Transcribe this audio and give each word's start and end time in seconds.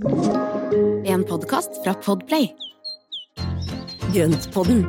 En 0.00 1.24
podkast 1.26 1.82
fra 1.82 1.94
Podplay. 1.94 2.46
Grøntpodden, 4.14 4.84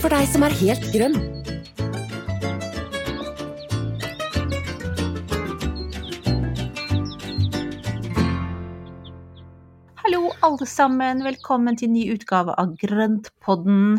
for 0.00 0.08
deg 0.08 0.24
som 0.32 0.46
er 0.48 0.54
helt 0.56 0.86
grønn. 0.94 1.18
Hallo, 10.02 10.30
alle 10.44 10.66
sammen. 10.68 11.22
Velkommen 11.26 11.76
til 11.78 11.90
ny 11.92 12.06
utgave 12.14 12.54
av 12.60 12.74
Grøntpodden. 12.80 13.98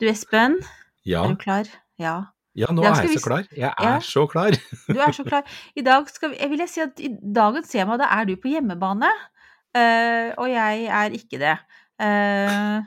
Du, 0.00 0.06
Espen, 0.10 0.58
Ja, 1.06 1.24
er 1.26 1.34
du 1.34 1.36
klar? 1.40 1.68
Ja. 2.00 2.14
ja 2.56 2.70
nå 2.72 2.82
er 2.82 2.96
jeg 3.04 3.12
vi 3.12 3.18
så 3.18 3.26
klar. 3.28 3.44
Jeg 3.52 3.70
er 3.70 3.84
Ja. 3.94 4.00
så 4.00 4.26
klar. 4.26 4.56
Du 4.88 4.98
er 4.98 5.12
så 5.12 5.24
klar. 5.24 5.44
I 5.76 5.82
dag 5.82 6.08
skal 6.10 6.30
vi, 6.32 6.36
jeg 6.40 6.50
vil 6.50 6.68
si 6.68 6.80
at 6.80 7.00
i 7.00 7.12
dagens 7.34 7.68
tema, 7.68 7.96
da 7.96 8.08
er 8.10 8.24
du 8.24 8.36
på 8.36 8.48
hjemmebane. 8.48 9.10
Eh, 9.74 10.32
og 10.38 10.48
jeg 10.50 10.84
er 10.86 11.14
ikke 11.18 11.40
det. 11.42 11.54
Uh, 12.02 12.82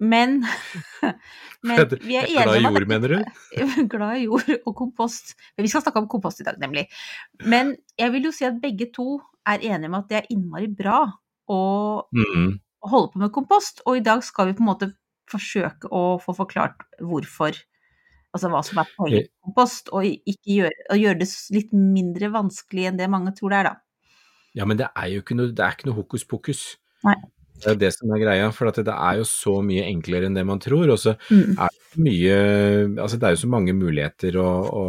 men 0.00 0.40
Men 1.62 1.76
vi 2.00 2.16
er 2.16 2.24
Glad 2.30 2.56
i 2.56 2.62
jord, 2.64 2.86
mener 2.88 3.12
du? 3.12 3.18
Glad 3.92 4.16
i 4.16 4.22
jord 4.24 4.48
og 4.64 4.72
kompost. 4.78 5.34
Men 5.56 5.66
vi 5.66 5.72
skal 5.72 5.82
snakke 5.84 6.00
om 6.00 6.08
kompost 6.08 6.40
i 6.40 6.46
dag, 6.46 6.56
nemlig. 6.62 6.86
Men 7.44 7.74
jeg 8.00 8.14
vil 8.14 8.30
jo 8.30 8.32
si 8.32 8.46
at 8.48 8.56
begge 8.62 8.88
to 8.96 9.18
er 9.48 9.60
enige 9.60 9.90
om 9.90 9.98
at 9.98 10.08
det 10.08 10.18
er 10.22 10.30
innmari 10.32 10.70
bra 10.72 11.02
å 11.50 11.60
Mm. 12.16 12.54
holde 12.88 13.12
på 13.12 13.20
med 13.20 13.32
kompost. 13.34 13.82
Og 13.84 13.98
i 14.00 14.04
dag 14.04 14.24
skal 14.24 14.48
vi 14.48 14.56
på 14.56 14.64
en 14.64 14.70
måte 14.70 14.88
forsøke 15.30 15.90
å 15.92 16.16
få 16.22 16.32
forklart 16.38 16.80
hvorfor. 17.04 17.60
Altså 18.32 18.48
hva 18.48 18.62
som 18.64 18.78
er 18.80 18.88
poenget 18.96 19.28
med 19.28 19.44
kompost, 19.50 19.88
og 19.92 20.06
ikke 20.06 20.54
gjøre, 20.62 20.74
og 20.94 21.00
gjøre 21.02 21.18
det 21.20 21.28
litt 21.52 21.72
mindre 21.76 22.30
vanskelig 22.32 22.88
enn 22.88 22.96
det 23.00 23.10
mange 23.10 23.34
tror 23.36 23.50
det 23.52 23.58
er, 23.60 23.68
da. 23.68 23.76
Ja, 24.54 24.64
men 24.66 24.76
det 24.80 24.88
er 24.96 25.06
jo 25.12 25.20
ikke 25.22 25.36
noe, 25.38 25.52
det 25.54 25.62
er 25.64 25.76
ikke 25.76 25.86
noe 25.90 25.98
hokus 26.00 26.24
pokus. 26.26 26.62
Nei. 27.06 27.14
Det 27.60 27.68
er 27.74 27.76
det 27.76 27.90
som 27.92 28.10
er 28.16 28.22
greia, 28.22 28.46
for 28.56 28.70
at 28.70 28.78
det 28.80 28.88
er 28.94 29.18
jo 29.20 29.24
så 29.28 29.58
mye 29.62 29.84
enklere 29.84 30.24
enn 30.30 30.34
det 30.38 30.46
man 30.48 30.58
tror. 30.64 30.88
Og 30.90 30.98
så 30.98 31.12
Mm. 31.30 31.58
er 31.60 31.68
det 31.68 31.98
mye 32.06 32.36
Altså 33.02 33.18
det 33.20 33.26
er 33.28 33.34
jo 33.36 33.42
så 33.46 33.50
mange 33.52 33.72
muligheter 33.76 34.32
å, 34.40 34.48
å, 34.72 34.84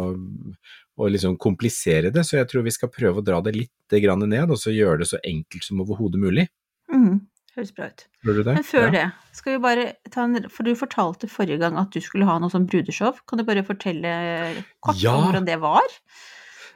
å 0.98 1.08
liksom 1.10 1.36
komplisere 1.38 2.10
det, 2.12 2.24
så 2.24 2.38
jeg 2.40 2.48
tror 2.48 2.64
vi 2.64 2.70
skal 2.74 2.88
prøve 2.88 3.20
å 3.20 3.24
dra 3.24 3.40
det 3.42 3.54
litt 3.56 4.00
grann 4.02 4.24
ned, 4.28 4.50
og 4.50 4.56
så 4.56 4.72
gjøre 4.72 4.98
det 5.04 5.08
så 5.12 5.20
enkelt 5.22 5.62
som 5.64 5.80
overhodet 5.84 6.18
mulig. 6.20 6.48
Mm. 6.92 7.20
Høres 7.54 7.74
bra 7.76 7.86
ut. 7.92 8.06
Tror 8.24 8.34
du 8.38 8.42
det? 8.42 8.54
Men 8.56 8.64
før 8.64 8.86
Ja. 8.88 8.90
det, 8.90 9.12
skal 9.36 9.52
vi 9.52 9.58
bare 9.60 9.92
ta 10.10 10.22
en 10.24 10.48
For 10.48 10.62
du 10.64 10.72
fortalte 10.74 11.28
forrige 11.28 11.58
gang 11.60 11.76
at 11.76 11.90
du 11.92 12.00
skulle 12.00 12.24
ha 12.24 12.38
noe 12.38 12.48
sånn 12.48 12.64
brudeshow. 12.66 13.12
Kan 13.28 13.36
du 13.38 13.44
bare 13.44 13.62
fortelle 13.62 14.64
kort 14.80 14.96
Ja. 15.02 15.12
om 15.14 15.24
hvordan 15.28 15.44
det 15.44 15.60
var? 15.60 15.84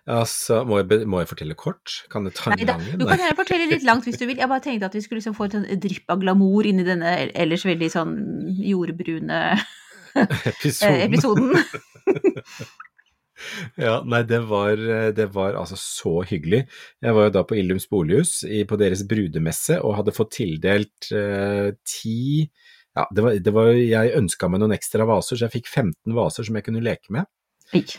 Altså, 0.06 0.60
må 0.62 0.78
jeg, 0.78 1.06
må 1.10 1.18
jeg 1.18 1.28
fortelle 1.32 1.56
kort? 1.58 1.96
Kan 2.12 2.28
jeg 2.28 2.36
ta 2.38 2.52
en 2.54 2.60
gang? 2.62 2.82
du 2.94 3.04
kan 3.08 3.18
gjerne 3.18 3.38
fortelle 3.38 3.66
litt 3.72 3.86
langt 3.86 4.06
hvis 4.06 4.20
du 4.20 4.26
vil. 4.28 4.38
Jeg 4.38 4.50
bare 4.50 4.62
tenkte 4.62 4.86
at 4.86 4.94
vi 4.94 5.02
skulle 5.02 5.18
liksom 5.18 5.34
få 5.34 5.48
et 5.48 5.56
sånn 5.56 5.66
drypp 5.82 6.14
av 6.14 6.20
glamour 6.22 6.68
inni 6.70 6.86
denne 6.86 7.16
ellers 7.34 7.66
veldig 7.66 7.88
sånn 7.90 8.12
jordbrune 8.62 9.40
eh, 9.56 10.50
Episoden. 10.54 11.06
episoden. 11.08 11.56
Ja, 13.76 13.98
nei, 14.08 14.22
det 14.24 14.38
var, 14.48 14.80
det 15.12 15.26
var 15.34 15.58
altså 15.60 15.76
så 15.76 16.22
hyggelig. 16.24 16.62
Jeg 17.04 17.16
var 17.16 17.26
jo 17.28 17.34
da 17.34 17.42
på 17.44 17.58
Illums 17.60 17.84
bolighus 17.90 18.38
i, 18.48 18.62
på 18.68 18.78
deres 18.80 19.02
brudemesse 19.08 19.76
og 19.82 19.98
hadde 19.98 20.14
fått 20.16 20.38
tildelt 20.38 21.10
eh, 21.12 21.74
ti 21.84 22.46
Ja, 22.96 23.04
det 23.12 23.26
var, 23.26 23.36
det 23.36 23.52
var, 23.52 23.68
jeg 23.76 24.14
ønska 24.16 24.48
meg 24.48 24.62
noen 24.62 24.72
ekstra 24.72 25.04
vaser, 25.04 25.36
så 25.36 25.44
jeg 25.44 25.58
fikk 25.58 25.68
15 25.68 26.16
vaser 26.16 26.48
som 26.48 26.56
jeg 26.56 26.64
kunne 26.64 26.80
leke 26.80 27.12
med. 27.12 27.28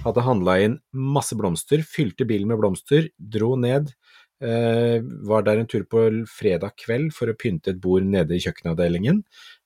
Hadde 0.05 0.23
handla 0.23 0.57
inn 0.63 0.77
masse 0.93 1.35
blomster, 1.37 1.83
fylte 1.83 2.27
bilen 2.27 2.51
med 2.51 2.61
blomster, 2.61 3.09
dro 3.17 3.55
ned. 3.59 3.91
Eh, 4.37 5.01
var 5.25 5.45
der 5.47 5.57
en 5.57 5.69
tur 5.69 5.87
på 5.89 6.03
fredag 6.29 6.75
kveld 6.77 7.09
for 7.15 7.31
å 7.31 7.37
pynte 7.37 7.73
et 7.73 7.79
bord 7.81 8.05
nede 8.05 8.35
i 8.35 8.41
kjøkkenavdelingen 8.43 9.23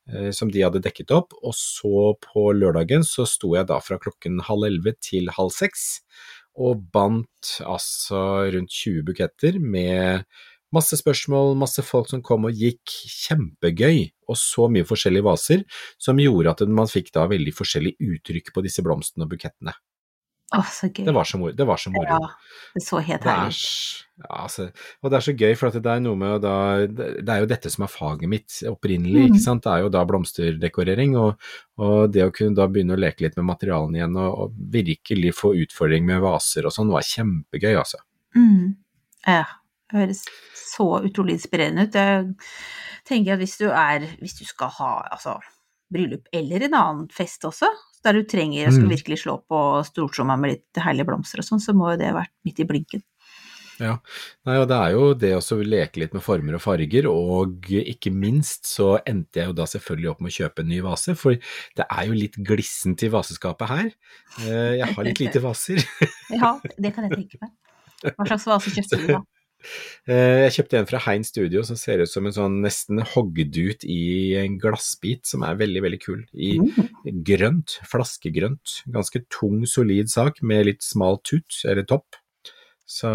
eh, 0.07 0.29
som 0.31 0.47
de 0.47 0.63
hadde 0.63 0.79
dekket 0.85 1.11
opp, 1.11 1.35
og 1.43 1.51
så 1.57 2.13
på 2.23 2.45
lørdagen 2.55 3.03
så 3.03 3.25
sto 3.27 3.51
jeg 3.57 3.67
da 3.67 3.81
fra 3.83 3.99
klokken 3.99 4.39
halv 4.47 4.69
elleve 4.69 4.95
til 5.03 5.27
halv 5.35 5.51
seks 5.51 6.05
og 6.55 6.85
bandt 6.95 7.57
altså 7.63 8.47
rundt 8.55 8.71
20 8.71 9.03
buketter 9.07 9.59
med 9.59 10.23
masse 10.71 10.95
spørsmål, 10.99 11.53
masse 11.59 11.83
folk 11.83 12.09
som 12.11 12.23
kom 12.23 12.47
og 12.47 12.55
gikk, 12.55 12.95
kjempegøy, 13.27 14.05
og 14.31 14.39
så 14.39 14.67
mye 14.71 14.87
forskjellige 14.87 15.27
vaser 15.27 15.63
som 15.99 16.19
gjorde 16.19 16.55
at 16.55 16.63
man 16.71 16.91
fikk 16.91 17.11
da 17.15 17.27
veldig 17.27 17.53
forskjellig 17.55 17.97
uttrykk 17.99 18.53
på 18.55 18.63
disse 18.63 18.83
blomstene 18.85 19.27
og 19.27 19.33
bukettene. 19.35 19.75
Gøy. 20.51 21.05
Det 21.07 21.13
var 21.15 21.23
så 21.23 21.37
moro. 21.39 21.53
Det 21.55 21.65
var 21.67 21.79
så 21.79 21.91
moro. 21.93 22.17
Ja, 22.19 22.65
det 22.75 22.81
så 22.83 22.99
helt 22.99 23.23
er, 23.23 23.29
herlig 23.29 23.55
ut. 23.55 24.07
ja, 24.19 24.31
altså, 24.43 24.65
og 25.01 25.11
det 25.11 25.17
er 25.17 25.23
så 25.23 25.33
gøy, 25.39 25.53
for 25.55 25.71
det 25.71 25.91
er 25.93 26.01
med 26.19 26.41
da 26.43 26.55
Det 26.87 27.29
er 27.29 27.39
jo 27.39 27.47
dette 27.47 27.71
som 27.71 27.85
er 27.85 27.91
faget 27.93 28.29
mitt 28.29 28.57
opprinnelig, 28.67 29.21
Mm. 29.21 29.31
ikke 29.31 29.43
sant. 29.45 29.63
Det 29.63 29.71
er 29.71 29.85
jo 29.85 29.89
da 29.95 30.03
blomsterdekorering, 30.05 31.15
og, 31.17 31.39
og 31.79 32.11
det 32.11 32.25
å 32.25 32.33
kunne 32.35 32.55
da 32.55 32.67
begynne 32.67 32.97
å 32.97 32.99
leke 32.99 33.23
litt 33.23 33.37
med 33.39 33.47
materialene 33.47 33.97
igjen, 34.01 34.17
og, 34.19 34.39
og 34.43 34.59
virkelig 34.75 35.33
få 35.39 35.53
utfordring 35.63 36.05
med 36.05 36.19
vaser 36.21 36.67
og 36.67 36.75
sånn, 36.75 36.91
var 36.91 37.07
kjempegøy, 37.07 37.75
altså. 37.79 38.03
Mm. 38.35 38.75
Ja, 39.27 39.45
det 39.91 39.99
høres 40.01 40.25
så 40.55 40.89
utrolig 41.05 41.37
inspirerende 41.39 41.87
ut. 41.87 41.95
Jeg 41.95 42.35
tenker 43.07 43.33
at 43.35 43.39
hvis 43.39 43.57
du 43.59 43.69
er 43.69 44.05
Hvis 44.19 44.37
du 44.39 44.45
skal 44.45 44.69
ha 44.79 44.91
altså, 45.11 45.37
bryllup 45.91 46.27
eller 46.33 46.63
en 46.67 46.73
annen 46.79 47.07
fest 47.11 47.43
også, 47.47 47.67
der 48.03 48.13
du 48.17 48.23
trenger 48.23 48.67
å 48.67 48.73
skal 48.73 48.87
Mm. 48.87 48.95
virkelig 48.95 49.19
slå 49.23 49.37
på 49.49 49.61
stortromma 49.85 50.37
med 50.39 50.51
litt 50.55 50.81
herlige 50.83 51.05
blomster 51.05 51.39
og 51.39 51.45
sånn, 51.45 51.61
så 51.61 51.73
må 51.77 51.91
jo 51.93 51.97
det 52.01 52.13
vært 52.15 52.31
midt 52.45 52.59
i 52.59 52.65
blinken. 52.65 53.03
Ja. 53.81 53.95
Nei, 54.45 54.57
og 54.61 54.67
det 54.69 54.77
er 54.77 54.91
jo 54.93 55.13
det 55.17 55.31
å 55.33 55.57
leke 55.65 55.97
litt 56.03 56.13
med 56.13 56.21
former 56.21 56.53
og 56.53 56.61
farger, 56.61 57.07
og 57.09 57.63
ikke 57.65 58.11
minst 58.13 58.65
så 58.69 58.99
endte 59.09 59.39
jeg 59.41 59.47
jo 59.49 59.53
da 59.57 59.63
selvfølgelig 59.65 60.11
opp 60.11 60.21
med 60.21 60.29
å 60.31 60.35
kjøpe 60.37 60.59
en 60.61 60.69
ny 60.69 60.81
vase, 60.85 61.15
for 61.17 61.33
det 61.33 61.85
er 61.89 62.05
jo 62.05 62.13
litt 62.13 62.37
glissent 62.45 63.01
i 63.01 63.09
vaseskapet 63.09 63.67
her. 63.67 63.89
Eh, 64.45 64.77
Jeg 64.77 64.93
har 64.95 65.03
litt 65.03 65.19
lite 65.23 65.41
vaser. 65.41 65.81
Ja, 66.29 66.59
det 66.77 66.93
kan 66.93 67.09
jeg 67.09 67.17
tenke 67.17 67.41
meg. 67.41 67.51
Hva 68.17 68.25
slags 68.27 68.45
vase 68.45 68.69
kjøpte 68.69 68.97
du 69.01 69.07
da? 69.15 69.19
Eh, 70.07 70.47
Jeg 70.49 70.51
kjøpte 70.57 70.79
en 70.79 70.85
fra 70.89 70.99
Hein 71.05 71.23
Studio 71.23 71.61
som 71.63 71.75
ser 71.75 72.01
ut 72.01 72.09
som 72.09 72.25
en 72.25 72.33
sånn 72.35 72.61
nesten 72.63 72.99
hogd 73.13 73.55
ut 73.57 73.83
i 73.85 74.35
en 74.41 74.57
glassbit, 74.59 75.25
som 75.25 75.43
er 75.43 75.55
veldig, 75.59 75.81
veldig 75.85 76.01
kul. 76.01 76.23
I 76.33 76.57
Mm. 76.59 77.23
grønt, 77.23 77.79
flaskegrønt. 77.85 78.83
Ganske 78.91 79.23
tung, 79.29 79.65
solid 79.65 80.09
sak 80.09 80.41
med 80.41 80.65
litt 80.65 80.81
smal 80.81 81.21
tut, 81.23 81.61
eller 81.65 81.83
topp. 81.83 82.15
Så 82.91 83.07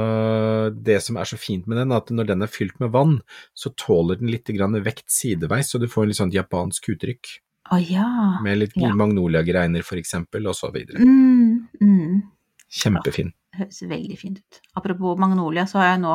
det 0.82 1.02
som 1.02 1.16
er 1.20 1.24
så 1.28 1.36
fint 1.36 1.66
med 1.68 1.76
den, 1.76 1.92
er 1.92 1.96
at 2.00 2.08
når 2.08 2.26
den 2.30 2.42
er 2.42 2.46
fylt 2.48 2.78
med 2.80 2.92
vann, 2.94 3.18
så 3.54 3.74
tåler 3.76 4.16
den 4.18 4.28
litt 4.32 4.46
vekt 4.46 5.10
sideveis, 5.10 5.68
så 5.70 5.78
du 5.78 5.86
får 5.86 6.02
en 6.04 6.08
litt 6.08 6.16
sånn 6.16 6.32
japansk 6.32 6.88
uttrykk. 6.96 7.40
Å 7.72 7.78
ja. 7.90 8.40
Med 8.42 8.58
litt 8.58 8.72
Ja. 8.76 8.88
magnoliagreiner 8.94 9.82
for 9.82 9.96
eksempel, 9.96 10.46
og 10.48 10.54
så 10.54 10.72
videre. 10.72 10.98
Mm, 10.98 11.68
mm. 11.82 12.22
Kjempefin. 12.70 13.32
Høres 13.58 13.82
veldig 13.88 14.16
fint 14.20 14.40
ut. 14.42 14.60
Apropos 14.78 15.18
magnolia, 15.20 15.66
så 15.70 15.80
har 15.82 15.92
jeg 15.94 16.02
nå 16.04 16.14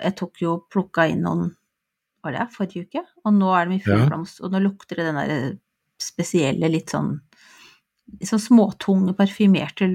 Jeg 0.00 0.14
tok 0.20 0.42
jo 0.42 0.52
plukka 0.70 1.08
inn 1.10 1.24
noen 1.26 1.48
Var 2.22 2.36
det 2.36 2.50
forrige 2.54 2.86
uke? 2.86 3.02
Og 3.24 3.34
nå 3.34 3.50
er 3.56 3.66
de 3.70 3.78
i 3.78 3.82
full 3.84 4.04
Ja. 4.04 4.20
og 4.20 4.52
nå 4.52 4.60
lukter 4.62 5.00
det 5.00 5.08
den 5.08 5.20
der 5.20 5.58
spesielle, 6.00 6.68
litt 6.72 6.92
sånn 6.94 7.18
litt 8.18 8.30
sånn 8.30 8.42
småtunge, 8.42 9.14
parfymerte 9.14 9.86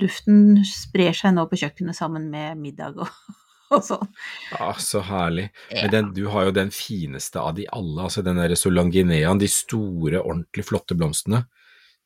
duften 0.00 0.62
sprer 0.66 1.16
seg 1.16 1.34
nå 1.36 1.46
på 1.50 1.58
kjøkkenet 1.60 1.98
sammen 1.98 2.30
med 2.32 2.58
middag 2.60 2.96
og, 3.02 3.10
og 3.74 3.82
sånn. 3.84 4.10
Ja, 4.54 4.70
så 4.80 5.02
herlig. 5.04 5.50
Ja. 5.68 5.82
Men 5.84 5.92
den, 5.94 6.10
du 6.16 6.22
har 6.32 6.48
jo 6.48 6.54
den 6.56 6.72
fineste 6.74 7.42
av 7.42 7.58
de 7.58 7.66
alle, 7.68 8.06
altså 8.06 8.24
den 8.26 8.40
derre 8.40 8.56
solangineaen, 8.58 9.42
de 9.42 9.50
store, 9.50 10.22
ordentlig 10.22 10.66
flotte 10.70 10.96
blomstene. 10.98 11.44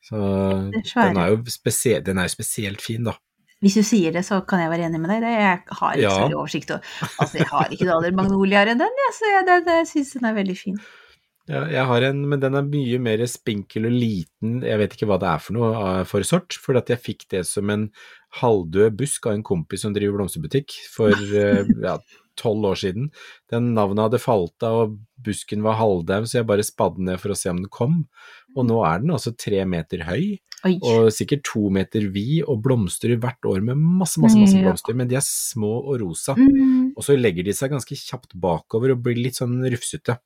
Så 0.05 0.19
den 0.75 1.17
er 1.21 1.31
jo 1.33 1.39
spesielt, 1.49 2.05
den 2.05 2.21
er 2.21 2.29
spesielt 2.33 2.83
fin, 2.85 3.07
da. 3.07 3.15
Hvis 3.65 3.79
du 3.81 3.85
sier 3.87 4.13
det, 4.13 4.25
så 4.27 4.43
kan 4.49 4.61
jeg 4.61 4.73
være 4.73 4.91
enig 4.91 5.01
med 5.01 5.15
deg. 5.15 5.23
Det, 5.25 5.31
jeg 5.33 5.79
har 5.79 5.95
ikke 5.97 6.11
så 6.13 6.27
mye 6.29 6.43
oversikt. 6.43 6.75
Altså, 6.77 7.39
jeg 7.41 7.49
har 7.49 7.73
ikke 7.73 7.89
noe 7.89 7.97
aller 7.97 8.19
magnoliaer 8.19 8.75
enn 8.75 8.83
den, 8.83 9.01
ja, 9.05 9.15
så 9.17 9.31
jeg, 9.31 9.47
det, 9.49 9.57
det, 9.65 9.79
jeg 9.81 9.91
syns 9.95 10.13
den 10.19 10.29
er 10.29 10.37
veldig 10.37 10.57
fin. 10.59 10.77
Ja, 11.45 11.67
jeg 11.69 11.85
har 11.85 12.05
en, 12.07 12.23
men 12.29 12.41
den 12.41 12.57
er 12.57 12.65
mye 12.65 12.99
mer 13.05 13.21
spinkel 13.29 13.85
og 13.91 13.93
liten, 13.93 14.63
jeg 14.65 14.81
vet 14.81 14.95
ikke 14.97 15.09
hva 15.11 15.19
det 15.21 15.29
er 15.29 15.43
for 15.45 15.57
noe 15.57 15.73
uh, 15.77 16.03
for 16.09 16.25
sort, 16.25 16.57
for 16.57 16.81
at 16.81 16.89
jeg 16.89 17.03
fikk 17.05 17.27
det 17.35 17.43
som 17.45 17.69
en 17.73 17.91
halvdød 18.41 18.97
busk 18.97 19.29
av 19.29 19.37
en 19.37 19.45
kompis 19.45 19.85
som 19.85 19.93
driver 19.93 20.17
blomsterbutikk 20.17 20.73
for 20.95 21.13
uh, 21.13 21.61
ja, 21.85 21.99
tolv 22.41 22.65
år 22.73 22.79
siden. 22.81 23.11
Den 23.53 23.73
navnet 23.77 24.07
hadde 24.07 24.21
falt 24.23 24.65
av, 24.67 24.81
og 24.85 24.97
busken 25.25 25.63
var 25.65 25.79
halvdau, 25.81 26.25
så 26.27 26.41
jeg 26.41 26.49
bare 26.49 26.65
spadde 26.67 27.05
ned 27.07 27.21
for 27.23 27.35
å 27.35 27.39
se 27.39 27.53
om 27.53 27.61
den 27.63 27.71
kom. 27.73 28.03
Og 28.57 28.67
nå 28.69 28.81
er 28.87 29.03
den 29.05 29.15
altså 29.15 29.33
tre 29.39 29.63
meter 29.69 30.05
høy, 30.09 30.35
Oi. 30.65 30.75
og 30.81 31.11
sikkert 31.13 31.45
to 31.49 31.67
meter 31.75 32.07
vid, 32.15 32.43
og 32.49 32.63
blomstrer 32.65 33.19
hvert 33.21 33.45
år 33.51 33.61
med 33.65 33.77
masse, 33.81 34.21
masse, 34.23 34.39
masse 34.41 34.61
blomster, 34.61 34.97
men 34.97 35.11
de 35.11 35.19
er 35.21 35.25
små 35.27 35.73
og 35.83 35.99
rosa. 36.03 36.37
Mm, 36.39 36.93
Og 36.97 37.03
så 37.05 37.17
legger 37.19 37.45
de 37.45 37.53
seg 37.57 37.73
ganske 37.75 37.97
kjapt 37.99 38.37
bakover 38.39 38.95
og 38.95 39.03
blir 39.05 39.19
litt 39.19 39.41
sånn 39.41 39.59
rufsete. 39.65 40.19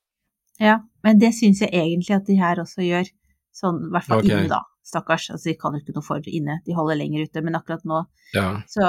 ja, 0.61 0.81
men 1.07 1.19
det 1.23 1.33
syns 1.37 1.61
jeg 1.63 1.71
egentlig 1.73 2.17
at 2.17 2.27
de 2.27 2.35
her 2.39 2.59
også 2.61 2.83
gjør. 2.83 3.07
Sånn, 3.55 3.79
i 3.89 3.93
hvert 3.95 4.07
fall 4.07 4.21
okay. 4.23 4.35
inne, 4.37 4.49
da. 4.51 4.61
Stakkars. 4.89 5.31
Altså, 5.35 5.51
de 5.51 5.55
kan 5.61 5.75
jo 5.75 5.81
ikke 5.83 5.95
noe 5.97 6.05
for 6.07 6.29
inne, 6.31 6.61
de 6.67 6.75
holder 6.77 6.97
lenger 6.97 7.27
ute. 7.27 7.43
Men 7.45 7.57
akkurat 7.59 7.83
nå, 7.85 8.05
Ja. 8.35 8.63
så 8.71 8.87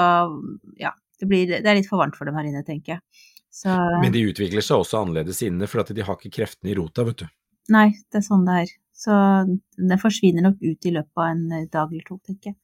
ja. 0.80 0.92
Det, 1.20 1.28
blir, 1.28 1.50
det 1.50 1.66
er 1.66 1.76
litt 1.78 1.88
for 1.88 2.00
varmt 2.00 2.16
for 2.16 2.28
dem 2.28 2.38
her 2.38 2.48
inne, 2.48 2.64
tenker 2.66 2.96
jeg. 2.96 3.28
Så 3.50 3.74
Men 4.00 4.14
de 4.14 4.22
utvikler 4.30 4.64
seg 4.64 4.82
også 4.82 5.02
annerledes 5.02 5.42
inne, 5.44 5.66
for 5.68 5.82
at 5.82 5.90
de 5.94 6.04
har 6.06 6.16
ikke 6.16 6.32
kreftene 6.38 6.72
i 6.72 6.76
rota, 6.78 7.04
vet 7.08 7.24
du. 7.24 7.26
Nei, 7.74 7.88
det 8.10 8.22
er 8.22 8.26
sånn 8.26 8.46
det 8.46 8.62
er. 8.62 8.72
Så 9.00 9.16
den 9.80 10.00
forsvinner 10.00 10.44
nok 10.44 10.58
ut 10.60 10.86
i 10.86 10.92
løpet 10.92 11.20
av 11.20 11.28
en 11.30 11.44
eh, 11.56 11.68
dag 11.72 11.92
eller 11.92 12.06
to, 12.06 12.18
tenker 12.26 12.52
jeg. 12.52 12.58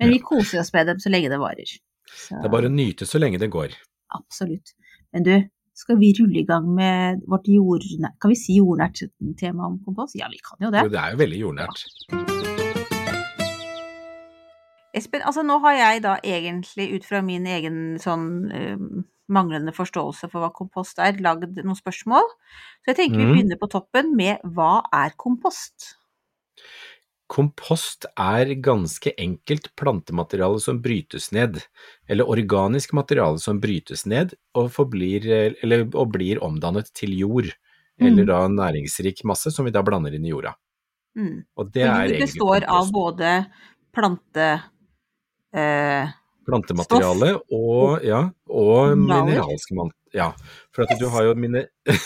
Men 0.00 0.12
vi 0.12 0.18
koser 0.24 0.60
oss 0.62 0.72
med 0.74 0.90
dem 0.90 1.00
så 1.00 1.12
lenge 1.12 1.30
det 1.32 1.40
varer. 1.40 1.76
Så, 2.08 2.36
Det 2.36 2.44
er 2.44 2.52
bare 2.52 2.68
å 2.68 2.74
nyte 2.74 3.08
så 3.08 3.20
lenge 3.20 3.40
det 3.40 3.50
går. 3.52 3.76
Absolutt. 4.18 4.74
Men 5.16 5.24
du, 5.24 5.34
skal 5.78 6.00
vi 6.00 6.12
rulle 6.18 6.42
i 6.42 6.46
gang 6.48 6.68
med 6.74 7.22
vårt 7.30 7.46
jordnært 7.48 8.16
Kan 8.20 8.32
vi 8.32 8.38
si 8.40 8.56
jordnært 8.58 9.04
tema 9.40 9.68
om 9.70 9.78
kompost? 9.84 10.18
Ja, 10.18 10.28
vi 10.32 10.40
kan 10.44 10.60
jo 10.64 10.72
det. 10.74 10.84
Jo, 10.84 10.92
det 10.92 11.04
er 11.04 11.14
jo 11.14 11.22
veldig 11.24 11.44
jordnært. 11.44 12.66
Espen, 14.98 15.22
altså 15.24 15.44
nå 15.46 15.60
har 15.64 15.78
jeg 15.78 16.02
da 16.04 16.16
egentlig 16.26 16.90
ut 16.96 17.06
fra 17.08 17.22
min 17.24 17.46
egen 17.46 17.78
sånn 18.02 18.26
uh, 18.50 19.04
manglende 19.28 19.74
forståelse 19.76 20.30
for 20.32 20.40
hva 20.42 20.50
kompost 20.56 20.98
er, 21.04 21.18
lagd 21.24 21.58
noen 21.60 21.76
spørsmål. 21.78 22.26
Så 22.82 22.92
jeg 22.92 22.96
tenker 23.02 23.18
vi 23.20 23.24
Mhm. 23.26 23.32
begynner 23.36 23.58
på 23.60 23.70
toppen 23.70 24.14
med 24.16 24.40
hva 24.44 24.82
er 24.92 25.12
kompost? 25.20 25.94
Kompost 27.28 28.06
er 28.16 28.54
ganske 28.64 29.12
enkelt 29.20 29.68
plantemateriale 29.76 30.60
som 30.64 30.78
brytes 30.80 31.28
ned, 31.36 31.58
eller 32.08 32.24
organisk 32.24 32.94
materiale 32.96 33.36
som 33.38 33.60
brytes 33.60 34.06
ned 34.08 34.32
og, 34.56 34.70
forblir, 34.72 35.26
eller, 35.62 35.84
og 35.92 36.14
blir 36.14 36.40
omdannet 36.40 36.88
til 36.96 37.12
jord, 37.18 37.52
eller 38.00 38.24
Mm. 38.24 38.26
da 38.26 38.48
næringsrik 38.48 39.24
masse 39.24 39.52
som 39.52 39.66
vi 39.66 39.70
da 39.70 39.82
blander 39.82 40.14
inn 40.14 40.24
i 40.24 40.30
jorda. 40.32 40.54
Mm. 41.18 41.44
Og 41.58 41.70
det 41.72 41.82
For 41.84 41.88
er 41.92 42.08
egentlig 42.08 42.20
består 42.32 42.64
av 42.66 42.92
både 42.92 43.46
plante... 43.92 44.62
Eh, 45.54 46.10
Plantemateriale 46.48 47.34
og, 47.52 48.04
ja, 48.04 48.22
og 48.48 48.96
mineralsk 48.96 49.28
mineralske 49.28 49.76
man... 49.76 49.90
Ja, 50.16 50.30
for 50.72 50.86
at 50.88 50.96
du 51.00 51.08
har 51.12 51.26
jo 51.28 51.34
mine... 51.36 51.66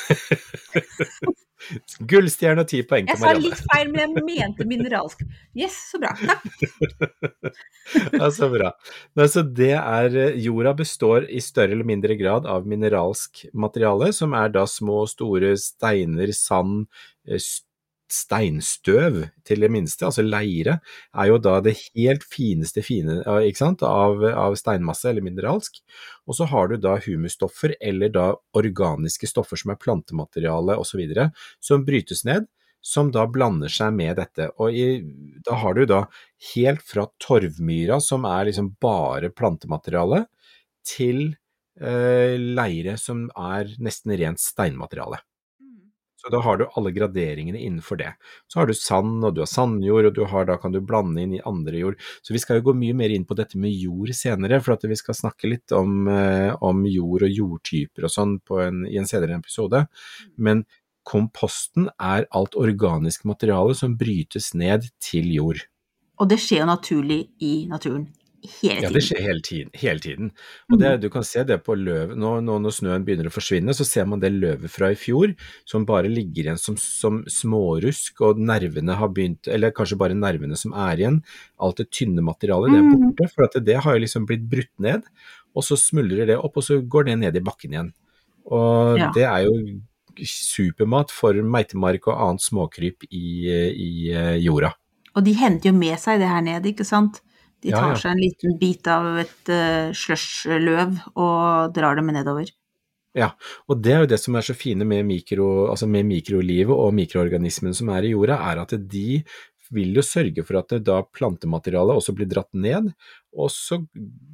Gullstjerne 2.11 2.65
og 2.65 2.69
ti 2.73 2.81
poeng 2.87 3.07
jeg 3.07 3.21
sa 3.21 3.31
litt 3.39 3.61
feil, 3.71 3.91
men 3.93 4.17
jeg 4.17 4.25
mente 4.27 4.67
mineralsk. 4.67 5.23
Yes, 5.55 5.77
så 5.93 6.01
bra. 6.03 6.11
Takk. 6.19 6.43
Ja, 8.15 8.29
så 8.35 8.47
bra. 8.51 8.69
Nei, 9.19 9.27
så 9.31 9.43
det 9.43 9.73
er, 9.75 10.15
eh, 10.17 10.37
jorda 10.43 10.73
består 10.79 11.25
i 11.31 11.41
større 11.43 11.75
eller 11.75 11.87
mindre 11.87 12.15
grad 12.19 12.47
av 12.49 12.67
mineralsk 12.71 13.45
materiale, 13.59 14.13
som 14.15 14.35
er 14.39 14.53
da 14.55 14.63
små 14.71 15.03
store 15.11 15.55
steiner, 15.61 16.31
sand, 16.37 16.87
eh, 17.29 17.39
s- 17.43 17.63
steinstøv 18.13 19.19
til 19.47 19.65
det 19.65 19.71
minste, 19.73 20.07
altså 20.07 20.25
leire, 20.25 20.79
er 21.17 21.31
jo 21.31 21.39
da 21.43 21.57
det 21.65 21.75
helt 21.81 22.25
fineste 22.29 22.85
fine 22.85 23.21
av, 23.27 24.25
av 24.29 24.57
steinmasse 24.59 25.11
eller 25.11 25.25
mineralsk. 25.25 25.81
Og 26.29 26.39
så 26.39 26.49
har 26.53 26.71
du 26.71 26.79
da 26.81 26.99
humusstoffer 27.03 27.77
eller 27.81 28.13
da 28.13 28.27
organiske 28.59 29.31
stoffer 29.31 29.61
som 29.61 29.75
er 29.75 29.81
plantemateriale 29.81 30.77
osv., 30.81 31.03
som 31.63 31.87
brytes 31.89 32.25
ned, 32.29 32.49
som 32.83 33.13
da 33.15 33.25
blander 33.31 33.71
seg 33.73 33.95
med 33.95 34.19
dette. 34.19 34.51
Og 34.61 34.75
i, 34.75 34.87
da 35.47 35.59
har 35.63 35.79
du 35.79 35.85
da 35.87 36.05
helt 36.53 36.83
fra 36.85 37.07
torvmyra, 37.23 38.01
som 38.03 38.27
er 38.29 38.51
liksom 38.51 38.75
bare 38.83 39.31
plantemateriale, 39.31 40.25
til 40.83 41.29
eh, 41.79 42.35
leire 42.35 42.97
som 42.99 43.29
er 43.39 43.71
nesten 43.83 44.17
rent 44.19 44.43
steinmateriale. 44.43 45.23
Så 46.23 46.31
da 46.31 46.39
har 46.45 46.59
du 46.59 46.69
alle 46.69 46.93
graderingene 46.95 47.59
innenfor 47.59 47.99
det. 47.99 48.13
Så 48.47 48.61
har 48.61 48.69
du 48.71 48.75
sand, 48.79 49.25
og 49.27 49.35
du 49.35 49.41
har 49.43 49.51
sandjord, 49.51 50.07
og 50.07 50.15
du 50.15 50.23
har, 50.31 50.47
da 50.47 50.55
kan 50.63 50.71
du 50.71 50.79
blande 50.79 51.25
inn 51.25 51.35
i 51.35 51.43
andre 51.49 51.81
jord. 51.81 51.97
Så 52.23 52.37
vi 52.37 52.39
skal 52.39 52.61
jo 52.61 52.69
gå 52.69 52.77
mye 52.79 52.95
mer 52.95 53.11
inn 53.11 53.27
på 53.27 53.35
dette 53.35 53.59
med 53.59 53.75
jord 53.75 54.13
senere, 54.15 54.61
for 54.63 54.77
at 54.77 54.87
vi 54.87 54.99
skal 55.01 55.19
snakke 55.19 55.51
litt 55.51 55.75
om, 55.75 56.07
eh, 56.07 56.55
om 56.63 56.87
jord 56.87 57.27
og 57.27 57.43
jordtyper 57.43 58.07
og 58.07 58.15
sånn 58.15 58.39
på 58.47 58.63
en, 58.63 58.85
i 58.87 59.01
en 59.03 59.11
senere 59.11 59.41
episode. 59.43 59.83
Men 60.39 60.63
komposten 61.03 61.91
er 61.99 62.31
alt 62.31 62.55
organisk 62.55 63.27
materiale 63.27 63.75
som 63.75 63.99
brytes 63.99 64.53
ned 64.55 64.93
til 65.03 65.27
jord. 65.35 65.67
Og 66.23 66.31
det 66.31 66.39
skjer 66.39 66.63
jo 66.63 66.71
naturlig 66.71 67.23
i 67.43 67.55
naturen 67.67 68.07
hele 68.43 68.75
tiden. 68.75 68.83
Ja, 68.83 68.91
det 68.95 69.03
skjer 69.07 69.21
hele 69.23 69.43
tiden. 69.47 69.71
Hele 69.79 70.03
tiden. 70.03 70.31
Og 70.73 70.79
det, 70.81 70.93
du 71.03 71.09
kan 71.15 71.25
se 71.25 71.45
det 71.47 71.59
på 71.67 71.77
løvet. 71.79 72.17
Nå, 72.19 72.33
nå 72.43 72.57
når 72.65 72.75
snøen 72.77 73.05
begynner 73.07 73.29
å 73.31 73.33
forsvinne, 73.35 73.75
så 73.79 73.87
ser 73.87 74.09
man 74.11 74.21
det 74.23 74.33
løvet 74.35 74.71
fra 74.73 74.91
i 74.93 74.99
fjor 74.99 75.35
som 75.69 75.87
bare 75.89 76.11
ligger 76.11 76.49
igjen 76.49 76.59
som, 76.61 76.77
som 76.81 77.23
smårusk, 77.31 78.21
og 78.27 78.41
nervene 78.43 78.97
har 78.99 79.13
begynt, 79.15 79.47
eller 79.47 79.71
kanskje 79.77 79.99
bare 80.01 80.19
nervene 80.19 80.59
som 80.59 80.75
er 80.75 80.99
igjen. 81.05 81.21
Alt 81.63 81.83
det 81.83 81.91
tynne 81.95 82.25
materialet, 82.27 82.73
det 82.75 82.79
er 82.83 82.89
Mhm. 82.91 83.07
borte, 83.07 83.31
for 83.35 83.45
at 83.47 83.59
det 83.65 83.79
har 83.85 83.95
jo 83.97 84.05
liksom 84.05 84.27
blitt 84.27 84.49
brutt 84.51 84.73
ned, 84.79 85.03
og 85.55 85.63
så 85.63 85.77
smuldrer 85.79 86.27
det 86.27 86.37
opp, 86.39 86.57
og 86.57 86.63
så 86.67 86.81
går 86.83 87.05
det 87.11 87.19
ned 87.19 87.37
i 87.37 87.41
bakken 87.45 87.73
igjen. 87.77 87.93
Og 88.51 88.99
Ja. 88.99 89.11
det 89.15 89.23
er 89.25 89.45
jo 89.47 89.81
supermat 90.21 91.11
for 91.11 91.33
meitemark 91.35 92.09
og 92.11 92.19
annet 92.21 92.45
småkryp 92.45 93.07
i, 93.11 93.49
i 93.73 93.91
eh, 94.13 94.37
jorda. 94.45 94.73
Og 95.17 95.25
de 95.25 95.35
henter 95.37 95.71
jo 95.71 95.77
med 95.77 95.99
seg 96.01 96.21
det 96.23 96.29
her 96.29 96.41
ned, 96.45 96.65
ikke 96.69 96.85
sant? 96.89 97.21
De 97.63 97.71
tar 97.71 97.93
ja. 97.93 98.01
seg 98.01 98.15
en 98.15 98.23
liten 98.23 98.59
bit 98.59 98.89
av 98.91 99.21
et 99.23 99.53
uh, 99.53 99.93
slush-løv 99.95 100.99
og 101.15 101.73
drar 101.77 101.99
dem 102.01 102.11
nedover. 102.15 102.51
Ja, 103.13 103.35
og 103.69 103.83
det 103.85 103.93
er 103.93 104.03
jo 104.03 104.09
det 104.09 104.19
som 104.23 104.37
er 104.39 104.45
så 104.47 104.55
fine 104.57 104.87
med, 104.89 105.05
mikro, 105.05 105.69
altså 105.69 105.87
med 105.91 106.07
mikrolivet 106.09 106.73
og 106.73 106.95
mikroorganismene 106.97 107.77
som 107.77 107.91
er 107.93 108.09
i 108.09 108.15
jorda, 108.15 108.39
er 108.49 108.63
at 108.63 108.73
de 108.89 109.21
vil 109.73 109.97
jo 109.97 110.05
sørge 110.05 110.45
for 110.45 110.61
at 110.61 110.75
da 110.85 110.99
plantematerialet 111.17 112.01
også 112.01 112.15
blir 112.17 112.29
dratt 112.29 112.51
ned, 112.57 112.91
og 113.33 113.53
så 113.53 113.79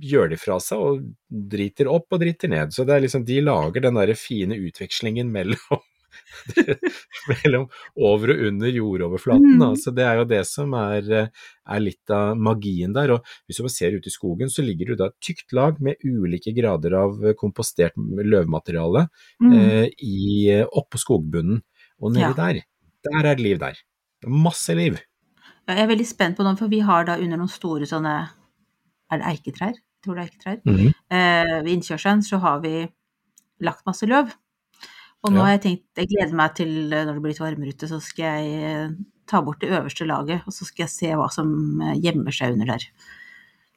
gjør 0.03 0.33
de 0.33 0.39
fra 0.41 0.59
seg 0.63 0.83
og 0.83 1.05
driter 1.29 1.91
opp 1.91 2.15
og 2.15 2.23
driter 2.23 2.51
ned. 2.53 2.75
Så 2.75 2.87
det 2.87 2.97
er 2.97 3.05
liksom, 3.05 3.27
de 3.27 3.39
lager 3.45 3.85
den 3.85 3.99
der 3.99 4.15
fine 4.19 4.59
utvekslingen 4.59 5.31
mellom, 5.35 5.83
mellom 7.31 7.67
over 7.97 8.33
og 8.35 8.43
under 8.49 8.73
jordoverflaten. 8.73 9.57
Mm. 9.59 9.65
Altså, 9.71 9.93
det 9.97 10.05
er 10.07 10.21
jo 10.21 10.27
det 10.31 10.41
som 10.49 10.75
er, 10.79 11.11
eh, 11.23 11.29
er 11.75 11.83
litt 11.85 12.15
av 12.15 12.37
magien 12.39 12.95
der. 12.97 13.13
Og 13.17 13.27
hvis 13.49 13.61
du 13.63 13.69
ser 13.73 13.97
ute 13.97 14.11
i 14.11 14.15
skogen, 14.15 14.51
så 14.53 14.65
ligger 14.65 14.93
det 14.93 14.99
da 15.03 15.11
et 15.11 15.19
tykt 15.25 15.53
lag 15.57 15.81
med 15.85 16.01
ulike 16.05 16.55
grader 16.57 16.95
av 17.01 17.19
kompostert 17.41 17.97
løvmateriale 17.99 19.09
Mm. 19.43 19.53
eh, 19.59 19.89
i, 20.03 20.49
oppå 20.65 20.99
skogbunnen. 20.99 21.63
Og 22.03 22.13
nedi 22.15 22.23
Ja. 22.29 22.33
der, 22.35 22.63
der 23.05 23.19
er 23.19 23.35
det 23.35 23.43
liv 23.43 23.59
der. 23.59 23.75
Masse 24.27 24.75
liv. 24.75 24.99
Jeg 25.69 25.79
er 25.83 25.87
veldig 25.91 26.07
spent 26.07 26.37
på 26.39 26.45
noe, 26.47 26.57
for 26.57 26.69
vi 26.69 26.81
har 26.81 27.05
da 27.05 27.17
under 27.19 27.37
noen 27.37 27.49
store 27.53 27.85
sånne 27.87 28.31
Er 29.11 29.19
det 29.19 29.27
eiketrær? 29.27 29.73
Jeg 29.73 30.05
tror 30.05 30.15
det 30.17 30.23
er 30.23 30.29
eiketrær. 30.29 30.59
Mhm. 30.67 30.89
Eh, 31.11 31.63
ved 31.63 31.71
innkjørselen 31.73 32.21
så 32.23 32.39
har 32.41 32.61
vi 32.61 32.89
lagt 33.61 33.87
masse 33.87 34.05
løv. 34.07 34.29
Og 35.27 35.33
nå 35.35 35.41
Ja. 35.41 35.45
har 35.45 35.53
jeg 35.59 35.63
tenkt 35.67 35.85
Jeg 35.99 36.09
gleder 36.15 36.35
meg 36.39 36.55
til 36.55 36.93
eh, 36.93 37.05
når 37.05 37.15
det 37.15 37.23
blir 37.23 37.33
litt 37.35 37.43
varmere 37.43 37.75
ute, 37.75 37.89
så 37.91 37.99
skal 38.01 38.25
jeg 38.25 38.63
eh, 38.71 38.91
ta 39.27 39.41
bort 39.43 39.61
det 39.61 39.71
øverste 39.71 40.07
laget, 40.07 40.43
og 40.47 40.53
så 40.55 40.65
skal 40.69 40.85
jeg 40.87 40.95
se 40.95 41.15
hva 41.19 41.29
som 41.33 41.81
eh, 41.83 41.99
gjemmer 41.99 42.33
seg 42.35 42.55
under 42.55 42.67
der. 42.77 42.87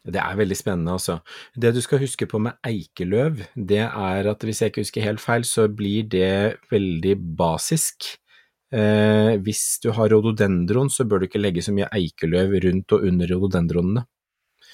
Det 0.01 0.18
er 0.18 0.38
veldig 0.38 0.58
spennende, 0.58 0.94
altså. 0.98 1.20
Det 1.54 1.74
du 1.75 1.82
skal 1.82 2.00
huske 2.01 2.25
på 2.25 2.39
med 2.42 2.58
eikeløv, 2.65 3.44
det 3.56 3.84
er 3.86 4.30
at 4.32 4.42
hvis 4.42 4.62
jeg 4.63 4.72
ikke 4.72 4.82
husker 4.82 5.06
helt 5.06 5.22
feil, 5.22 5.44
så 5.46 5.68
blir 5.70 6.08
det 6.10 6.58
veldig 6.72 7.15
basisk. 7.38 8.15
Eh, 8.74 9.36
hvis 9.46 9.80
du 9.84 9.92
har 9.94 10.10
rhododendron, 10.10 10.89
så 10.89 11.06
bør 11.06 11.20
du 11.22 11.27
ikke 11.27 11.42
legge 11.42 11.62
så 11.62 11.74
mye 11.75 11.89
eikeløv 11.94 12.56
rundt 12.65 12.96
og 12.98 13.06
under 13.12 13.30
rhododendronene. 13.30 14.06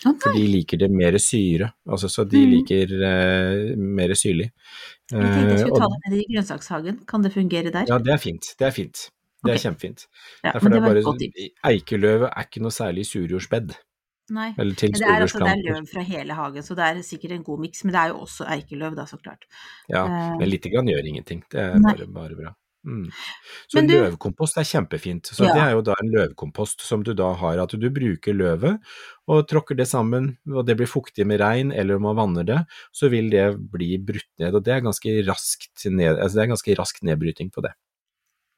Å 0.05 0.13
For 0.21 0.37
de 0.37 0.45
liker 0.45 0.77
det 0.77 0.91
mer 0.93 1.17
syre, 1.21 1.71
altså 1.89 2.09
så 2.11 2.25
de 2.29 2.37
mm. 2.43 2.51
liker 2.53 2.91
eh, 3.07 3.75
mer 3.81 4.13
syrlig. 4.13 4.51
jeg 5.09 5.17
tenkte 5.17 5.41
jeg 5.41 5.55
Eh, 5.55 5.61
skulle 5.63 5.81
ta 5.81 5.89
det 5.93 6.01
med 6.03 6.17
i 6.17 6.25
grønnsakshagen. 6.33 6.99
Kan 7.09 7.25
det 7.25 7.33
fungere 7.33 7.73
der? 7.73 7.87
Ja, 7.89 7.97
det 7.97 8.13
er 8.13 8.21
fint. 8.21 8.51
Det 8.59 8.67
er 8.69 8.75
fint. 8.75 9.07
Det 9.45 9.53
er 9.53 9.61
kjempefint. 9.61 10.07
Ja, 10.43 10.51
Derfor 10.53 10.69
det 10.69 10.77
det 10.77 10.83
er 10.83 11.03
bare, 11.05 11.17
et 11.25 11.59
eikeløvet 11.71 12.29
er 12.29 12.47
ikke 12.47 12.63
noe 12.65 12.73
særlig 12.73 13.05
surjordsbed, 13.07 13.75
Nei. 14.33 14.47
eller 14.57 14.75
til 14.75 14.91
Men 14.91 15.01
det 15.01 15.07
er, 15.07 15.25
altså, 15.25 15.41
det 15.43 15.51
er 15.51 15.61
løv 15.63 15.89
fra 15.91 16.05
hele 16.09 16.37
hagen, 16.37 16.65
så 16.65 16.77
det 16.77 16.87
er 16.87 17.01
sikkert 17.05 17.35
en 17.37 17.43
god 17.43 17.61
miks. 17.63 17.83
Men 17.85 17.93
det 17.93 18.01
er 18.01 18.13
jo 18.13 18.23
også 18.25 18.47
eikeløv, 18.57 18.95
da, 18.97 19.05
så 19.09 19.19
klart. 19.21 19.45
Ja, 19.89 20.05
Eh, 20.05 20.37
men 20.39 20.49
lite 20.49 20.73
grann 20.73 20.89
gjør 20.89 21.05
ingenting. 21.05 21.43
Det 21.51 21.61
er 21.61 21.77
bare, 21.85 22.07
bare 22.07 22.39
bra. 22.39 22.55
Mm. 22.87 23.09
Så 23.67 23.81
du- 23.83 23.93
løvkompost 23.97 24.57
er 24.57 24.63
kjempefint. 24.63 25.27
Så 25.35 25.43
Ja. 25.43 25.53
det 25.53 25.61
er 25.61 25.71
jo 25.75 25.81
da 25.81 25.93
en 26.01 26.11
løvkompost 26.13 26.79
som 26.81 27.03
du 27.03 27.13
da 27.13 27.33
har, 27.33 27.59
at 27.59 27.69
du 27.75 27.89
bruker 27.89 28.33
løvet 28.33 28.79
og 29.27 29.47
tråkker 29.49 29.75
det 29.75 29.87
sammen, 29.89 30.37
og 30.47 30.65
det 30.65 30.77
blir 30.77 30.87
fuktig 30.87 31.25
med 31.27 31.41
regn, 31.41 31.73
eller 31.73 31.97
om 31.97 32.03
man 32.03 32.15
vanner 32.15 32.45
det, 32.45 32.65
så 32.95 33.09
vil 33.11 33.29
det 33.29 33.57
bli 33.71 33.97
brutt 33.97 34.29
ned. 34.39 34.55
Og 34.55 34.63
det 34.63 34.73
er 34.77 34.85
ganske 34.87 35.25
raskt, 35.27 35.83
ned, 35.91 36.15
altså 36.17 36.35
det 36.39 36.43
er 36.47 36.53
ganske 36.55 36.77
rask 36.79 37.03
nedbryting 37.03 37.51
på 37.51 37.61
det. 37.61 37.73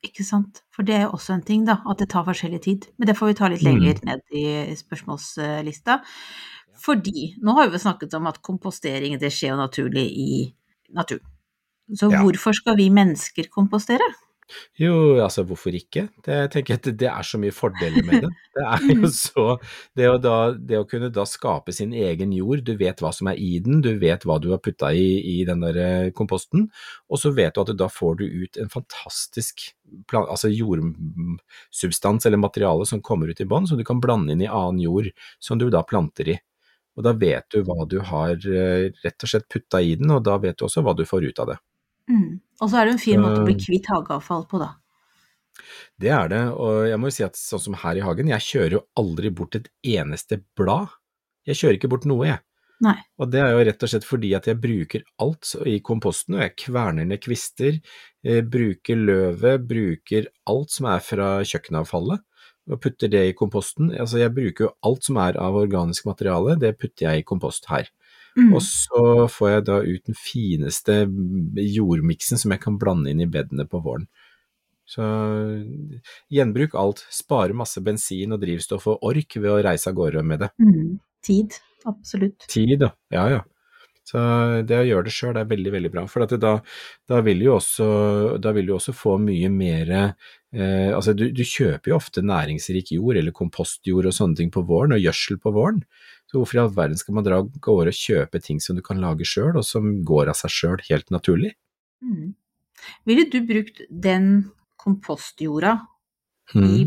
Ikke 0.05 0.23
sant. 0.23 0.61
For 0.71 0.83
det 0.83 0.95
er 0.95 1.01
jo 1.07 1.11
også 1.17 1.33
en 1.33 1.41
ting, 1.41 1.65
da, 1.65 1.81
at 1.89 1.97
det 1.97 2.09
tar 2.09 2.23
forskjellig 2.23 2.61
tid. 2.61 2.87
Men 2.97 3.07
det 3.07 3.17
får 3.17 3.27
vi 3.27 3.33
ta 3.33 3.47
litt 3.49 3.61
Mm. 3.61 4.05
ned 4.05 4.21
i 4.31 4.75
spørsmålslista. 4.77 6.01
Fordi 6.79 7.35
nå 7.43 7.53
har 7.55 7.67
vi 7.69 7.77
snakket 7.77 8.13
om 8.13 8.27
at 8.27 8.41
kompostering 8.41 9.19
det 9.19 9.31
skjer 9.33 9.49
jo 9.49 9.57
naturlig 9.57 10.05
i 10.15 10.53
naturen. 10.93 11.25
Så 11.95 12.11
Ja. 12.11 12.21
hvorfor 12.21 12.53
skal 12.53 12.77
vi 12.77 12.89
mennesker 12.89 13.49
kompostere? 13.49 14.05
Jo, 14.79 15.19
altså 15.21 15.43
hvorfor 15.45 15.75
ikke? 15.75 16.07
Det, 16.25 16.33
jeg 16.33 16.49
tenker 16.53 16.77
at 16.79 16.87
det 16.97 17.07
er 17.09 17.25
så 17.25 17.37
mye 17.41 17.53
fordeler 17.53 18.05
med 18.05 18.23
det. 18.25 18.29
Det 18.59 18.63
er 18.65 18.95
jo 18.97 19.07
så 19.13 19.43
det 19.95 20.07
å, 20.09 20.17
da, 20.19 20.51
det 20.51 20.79
å 20.81 20.87
kunne 20.89 21.07
da 21.13 21.23
skape 21.29 21.71
sin 21.71 21.93
egen 21.95 22.33
jord, 22.35 22.63
du 22.65 22.73
vet 22.79 22.99
hva 22.99 23.11
som 23.15 23.29
er 23.31 23.37
i 23.39 23.59
den, 23.63 23.79
du 23.85 23.93
vet 24.01 24.25
hva 24.27 24.39
du 24.41 24.49
har 24.51 24.59
putta 24.59 24.89
i, 24.91 25.19
i 25.39 25.45
den 25.47 25.61
der 25.63 25.77
eh, 25.79 26.09
komposten, 26.15 26.65
og 27.07 27.21
så 27.21 27.31
vet 27.37 27.55
du 27.55 27.61
at 27.61 27.71
da 27.79 27.87
får 27.93 28.19
du 28.19 28.25
ut 28.25 28.59
en 28.59 28.73
fantastisk 28.73 29.69
plan, 30.09 30.27
altså 30.27 30.51
jordsubstans 30.51 32.27
eller 32.27 32.41
materiale 32.41 32.89
som 32.89 33.03
kommer 33.05 33.31
ut 33.31 33.39
i 33.39 33.47
bånn, 33.47 33.69
som 33.69 33.79
du 33.79 33.85
kan 33.87 34.01
blande 34.03 34.35
inn 34.35 34.43
i 34.43 34.51
annen 34.51 34.81
jord 34.83 35.07
som 35.39 35.61
du 35.61 35.69
da 35.71 35.85
planter 35.87 36.33
i. 36.35 36.39
Og 36.99 37.05
da 37.05 37.13
vet 37.15 37.47
du 37.53 37.61
hva 37.63 37.85
du 37.87 38.01
har 38.03 38.35
eh, 38.35 38.89
rett 39.05 39.23
og 39.23 39.31
slett 39.31 39.47
putta 39.47 39.79
i 39.79 39.95
den, 39.95 40.11
og 40.11 40.25
da 40.27 40.35
vet 40.41 40.59
du 40.59 40.67
også 40.67 40.83
hva 40.83 40.97
du 40.97 41.05
får 41.07 41.29
ut 41.29 41.45
av 41.45 41.53
det. 41.53 41.59
Mm. 42.09 42.39
Og 42.59 42.67
så 42.69 42.79
er 42.79 42.87
det 42.87 42.95
en 42.97 43.01
fin 43.01 43.21
måte 43.21 43.43
å 43.43 43.47
bli 43.47 43.55
kvitt 43.59 43.89
hageavfall 43.91 44.45
på, 44.49 44.61
da. 44.61 44.73
Det 45.99 46.11
er 46.15 46.29
det, 46.31 46.43
og 46.55 46.87
jeg 46.87 46.99
må 46.99 47.09
jo 47.09 47.15
si 47.17 47.25
at 47.25 47.37
sånn 47.37 47.61
som 47.61 47.79
her 47.81 47.99
i 47.99 48.03
hagen, 48.03 48.31
jeg 48.31 48.45
kjører 48.45 48.77
jo 48.77 48.85
aldri 48.99 49.31
bort 49.35 49.57
et 49.59 49.67
eneste 49.97 50.39
blad. 50.57 50.93
Jeg 51.47 51.59
kjører 51.59 51.79
ikke 51.79 51.91
bort 51.91 52.07
noe, 52.09 52.27
jeg. 52.27 52.43
Nei. 52.83 52.95
Og 53.19 53.27
det 53.33 53.41
er 53.43 53.51
jo 53.51 53.63
rett 53.67 53.83
og 53.83 53.91
slett 53.91 54.07
fordi 54.07 54.29
at 54.37 54.47
jeg 54.47 54.59
bruker 54.63 55.03
alt 55.19 55.51
i 55.67 55.75
komposten, 55.83 56.37
og 56.37 56.45
jeg 56.45 56.55
kverner 56.63 57.07
ned 57.09 57.19
kvister, 57.23 57.81
eh, 58.23 58.39
bruker 58.39 59.01
løvet, 59.09 59.65
bruker 59.67 60.29
alt 60.47 60.71
som 60.71 60.87
er 60.87 61.03
fra 61.03 61.29
kjøkkenavfallet, 61.43 62.23
og 62.69 62.81
putter 62.83 63.11
det 63.11 63.25
i 63.27 63.35
komposten. 63.35 63.91
Altså 63.99 64.21
jeg 64.21 64.31
bruker 64.35 64.67
jo 64.67 64.73
alt 64.85 65.07
som 65.09 65.19
er 65.19 65.39
av 65.41 65.57
organisk 65.59 66.07
materiale, 66.07 66.55
det 66.61 66.77
putter 66.79 67.09
jeg 67.09 67.23
i 67.23 67.27
kompost 67.27 67.67
her. 67.71 67.89
Mm. 68.37 68.53
Og 68.53 68.63
så 68.65 69.03
får 69.31 69.51
jeg 69.51 69.65
da 69.69 69.77
ut 69.83 70.09
den 70.09 70.17
fineste 70.17 70.97
jordmiksen 71.59 72.41
som 72.41 72.53
jeg 72.53 72.63
kan 72.63 72.79
blande 72.81 73.11
inn 73.11 73.23
i 73.23 73.29
bedene 73.29 73.65
på 73.69 73.81
våren. 73.85 74.07
Så 74.89 75.05
gjenbruk 76.33 76.73
alt, 76.79 77.03
spare 77.13 77.53
masse 77.57 77.81
bensin 77.85 78.33
og 78.33 78.41
drivstoff 78.41 78.87
og 78.89 79.05
ork 79.05 79.37
ved 79.37 79.51
å 79.51 79.61
reise 79.61 79.91
av 79.91 79.97
gårde 79.99 80.25
med 80.25 80.45
det. 80.45 80.49
Mm. 80.61 80.97
Tid. 81.25 81.59
Absolutt. 81.89 82.47
Tid. 82.49 82.87
Ja, 83.13 83.27
ja. 83.29 83.43
Så 84.09 84.19
det 84.65 84.79
å 84.79 84.85
gjøre 84.87 85.05
det 85.05 85.13
sjøl 85.13 85.37
er 85.37 85.49
veldig, 85.49 85.71
veldig 85.75 85.91
bra. 85.93 86.03
For 86.09 86.25
da, 86.25 86.53
da 87.09 87.19
vil 87.25 87.43
du 87.43 87.51
også, 87.53 87.89
også 88.39 88.95
få 88.95 89.19
mye 89.21 89.51
mer 89.53 89.91
eh, 89.93 90.89
Altså, 90.95 91.13
du, 91.13 91.27
du 91.35 91.43
kjøper 91.45 91.91
jo 91.91 91.99
ofte 91.99 92.25
næringsrik 92.25 92.95
jord 92.95 93.19
eller 93.21 93.35
kompostjord 93.35 94.09
og 94.09 94.15
sånne 94.15 94.39
ting 94.39 94.49
på 94.53 94.65
våren, 94.65 94.95
og 94.97 95.03
gjødsel 95.03 95.37
på 95.43 95.53
våren. 95.53 95.83
Så 96.29 96.37
hvorfor 96.37 96.59
i 96.59 96.61
all 96.61 96.73
verden 96.75 96.99
skal 96.99 97.17
man 97.17 97.25
dra 97.25 97.39
av 97.41 97.49
gårde 97.57 97.89
og 97.89 97.97
kjøpe 97.97 98.41
ting 98.45 98.59
som 98.61 98.77
du 98.77 98.83
kan 98.85 99.01
lage 99.01 99.25
sjøl, 99.25 99.55
og 99.57 99.65
som 99.65 100.03
går 100.05 100.29
av 100.29 100.37
seg 100.37 100.53
sjøl 100.53 100.83
helt 100.89 101.09
naturlig? 101.13 101.55
Mm. 102.05 102.35
Ville 103.09 103.25
du 103.33 103.39
brukt 103.49 103.81
den 103.89 104.29
kompostjorda 104.79 105.79
Mm. 106.55 106.63
i 106.65 106.77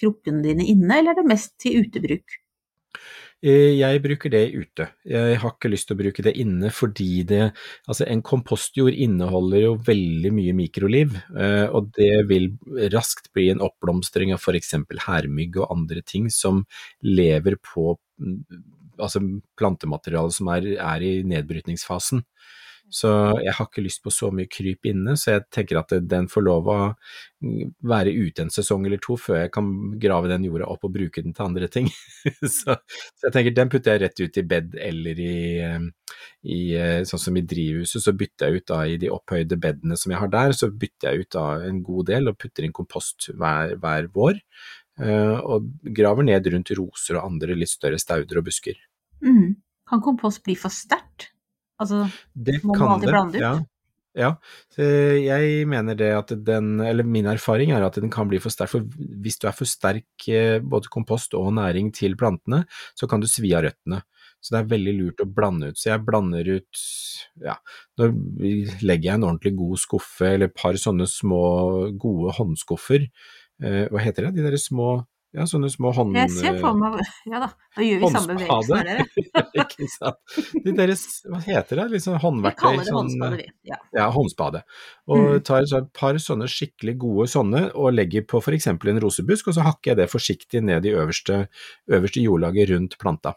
krukkene 0.00 0.42
dine 0.44 0.64
inne, 0.68 0.98
eller 0.98 1.14
er 1.14 1.22
det 1.22 1.30
mest 1.30 1.54
til 1.62 1.78
utebruk? 1.86 2.34
Eh, 3.42 3.76
Jeg 3.78 4.02
bruker 4.02 4.30
det 4.32 4.42
ute. 4.52 4.88
Jeg 5.04 5.38
har 5.40 5.52
ikke 5.54 5.70
lyst 5.70 5.88
til 5.88 5.96
å 5.96 6.00
bruke 6.02 6.22
det 6.24 6.34
inne 6.36 6.68
fordi 6.72 7.22
det 7.24 7.52
Altså, 7.88 8.04
en 8.08 8.20
kompostjord 8.20 8.92
inneholder 8.92 9.60
jo 9.62 9.74
veldig 9.76 10.32
mye 10.32 10.52
mikroliv, 10.56 11.16
eh, 11.36 11.66
og 11.68 11.92
det 11.96 12.26
vil 12.28 12.50
raskt 12.92 13.32
bli 13.32 13.50
en 13.50 13.60
oppblomstring 13.60 14.32
av 14.32 14.40
f.eks. 14.40 14.74
hermygg 15.06 15.56
og 15.56 15.70
andre 15.70 16.02
ting 16.02 16.28
som 16.28 16.66
lever 17.02 17.56
på 17.56 17.96
altså 18.98 19.22
plantemateriale 19.58 20.32
som 20.34 20.50
er, 20.54 20.72
er 20.76 21.04
i 21.04 21.12
nedbrytningsfasen. 21.28 22.24
Så 22.92 23.08
jeg 23.42 23.50
har 23.56 23.66
ikke 23.66 23.82
lyst 23.82 24.02
på 24.04 24.12
så 24.14 24.28
mye 24.34 24.46
kryp 24.50 24.86
inne, 24.86 25.16
så 25.18 25.32
jeg 25.32 25.46
tenker 25.54 25.80
at 25.80 25.90
den 26.06 26.28
får 26.30 26.44
lov 26.46 26.68
å 26.70 26.78
være 27.90 28.12
ute 28.14 28.44
en 28.44 28.52
sesong 28.52 28.86
eller 28.86 29.00
to 29.02 29.16
før 29.18 29.40
jeg 29.40 29.52
kan 29.56 29.72
grave 30.02 30.30
den 30.30 30.46
jorda 30.46 30.68
opp 30.70 30.86
og 30.86 30.94
bruke 30.94 31.24
den 31.24 31.34
til 31.34 31.48
andre 31.48 31.70
ting. 31.72 31.90
så, 32.58 32.76
så 32.78 33.26
jeg 33.26 33.34
tenker 33.34 33.56
den 33.56 33.72
putter 33.72 33.96
jeg 33.96 34.04
rett 34.04 34.22
ut 34.22 34.38
i 34.38 34.46
bed 34.54 34.78
eller 34.86 35.22
i, 35.26 35.40
eh, 35.66 36.14
i 36.46 36.60
eh, 36.78 37.02
sånn 37.10 37.24
som 37.26 37.40
i 37.40 37.44
drivhuset, 37.54 38.06
så 38.06 38.14
bytter 38.14 38.54
jeg 38.54 38.62
ut 38.62 38.70
da 38.70 38.80
i 38.86 38.98
de 39.02 39.10
opphøyde 39.12 39.58
bedene 39.66 39.98
som 39.98 40.14
jeg 40.14 40.22
har 40.22 40.34
der, 40.36 40.54
så 40.54 40.70
bytter 40.70 41.10
jeg 41.10 41.26
ut 41.26 41.38
da 41.40 41.46
en 41.66 41.82
god 41.90 42.12
del 42.14 42.30
og 42.30 42.38
putter 42.38 42.68
inn 42.68 42.76
kompost 42.76 43.32
hver, 43.34 43.74
hver 43.82 44.12
vår. 44.14 44.42
Eh, 45.00 45.38
Og 45.44 45.70
graver 45.96 46.26
ned 46.26 46.50
rundt 46.52 46.72
roser 46.78 47.18
og 47.20 47.30
andre 47.30 47.56
litt 47.58 47.72
større 47.72 48.00
stauder 48.00 48.40
og 48.40 48.48
busker. 48.48 48.76
Mm. 49.24 49.56
Kan 49.86 50.02
kompost 50.02 50.42
bli 50.44 50.56
for 50.58 50.74
sterkt? 50.74 51.30
Altså, 51.80 52.06
Det 52.32 52.62
Må 52.64 52.74
man 52.74 52.96
alltid 52.96 53.08
det, 53.08 53.12
blande 53.12 53.38
ut? 53.38 53.42
ja. 53.42 53.56
Ja, 54.16 54.30
jeg 54.80 55.66
mener 55.68 55.92
det 55.92 56.08
at 56.16 56.30
den, 56.40 56.78
eller 56.80 57.04
min 57.04 57.26
erfaring 57.28 57.74
er 57.76 57.84
at 57.84 57.98
den 58.00 58.08
kan 58.08 58.30
bli 58.30 58.38
for 58.40 58.48
sterk, 58.48 58.70
for 58.72 58.86
hvis 58.96 59.36
du 59.36 59.44
er 59.44 59.52
for 59.52 59.68
sterk 59.68 60.28
eh, 60.32 60.56
både 60.64 60.88
kompost 60.88 61.36
og 61.36 61.50
næring 61.58 61.90
til 61.92 62.16
plantene, 62.16 62.62
så 62.96 63.04
kan 63.10 63.20
du 63.20 63.28
svi 63.28 63.52
av 63.52 63.66
røttene. 63.66 64.00
Så 64.40 64.54
det 64.54 64.60
er 64.62 64.70
veldig 64.70 64.94
lurt 64.96 65.20
å 65.20 65.28
blande 65.28 65.68
ut. 65.68 65.76
Så 65.76 65.90
jeg 65.90 66.04
blander 66.06 66.48
ut, 66.48 66.80
ja, 67.44 67.58
nå 68.00 68.08
legger 68.86 69.10
jeg 69.10 69.18
en 69.18 69.28
ordentlig 69.28 69.52
god 69.58 69.82
skuffe, 69.84 70.30
eller 70.30 70.48
et 70.48 70.56
par 70.56 70.80
sånne 70.80 71.08
små 71.10 71.42
gode 72.00 72.36
håndskuffer. 72.38 73.08
Eh, 73.62 73.86
hva 73.92 74.00
heter 74.04 74.26
det, 74.28 74.34
de 74.36 74.42
der 74.50 74.56
små, 74.60 75.06
ja, 75.36 75.44
sånne 75.48 75.68
små 75.72 75.90
hånd... 75.96 76.14
jeg 76.16 76.30
ser 76.32 76.58
for 76.60 76.76
meg 76.76 76.98
Ja 77.32 77.40
da, 77.42 77.48
da 77.76 77.84
gjør 77.84 78.02
vi 78.02 78.10
samme 78.14 78.36
bevegelse. 78.36 80.12
De 80.66 80.72
deres, 80.76 81.02
hva 81.28 81.40
heter 81.44 81.80
det, 81.82 81.86
liksom 81.96 82.14
Vi 82.16 82.20
håndverktøy? 82.24 82.60
kaller 82.62 82.82
det 82.84 82.88
sånn, 82.88 82.98
håndspade, 83.00 83.38
vi. 83.40 83.46
Ja. 83.70 83.78
ja, 83.96 84.06
håndspade. 84.14 84.62
Og 85.08 85.24
Mm. 85.26 85.40
tar 85.48 85.66
så 85.70 85.80
et 85.82 85.90
par 85.96 86.18
sånne 86.22 86.48
skikkelig 86.50 86.96
gode 87.02 87.26
sånne 87.32 87.62
og 87.74 87.92
legger 87.96 88.24
på 88.28 88.40
f.eks. 88.42 88.66
en 88.72 89.00
rosebusk, 89.02 89.48
og 89.48 89.56
så 89.58 89.64
hakker 89.66 89.92
jeg 89.92 90.00
det 90.02 90.08
forsiktig 90.12 90.62
ned 90.64 90.84
i 90.86 90.94
øverste, 90.94 91.46
øverste 91.90 92.22
jordlaget 92.24 92.70
rundt 92.74 92.98
planta. 92.98 93.34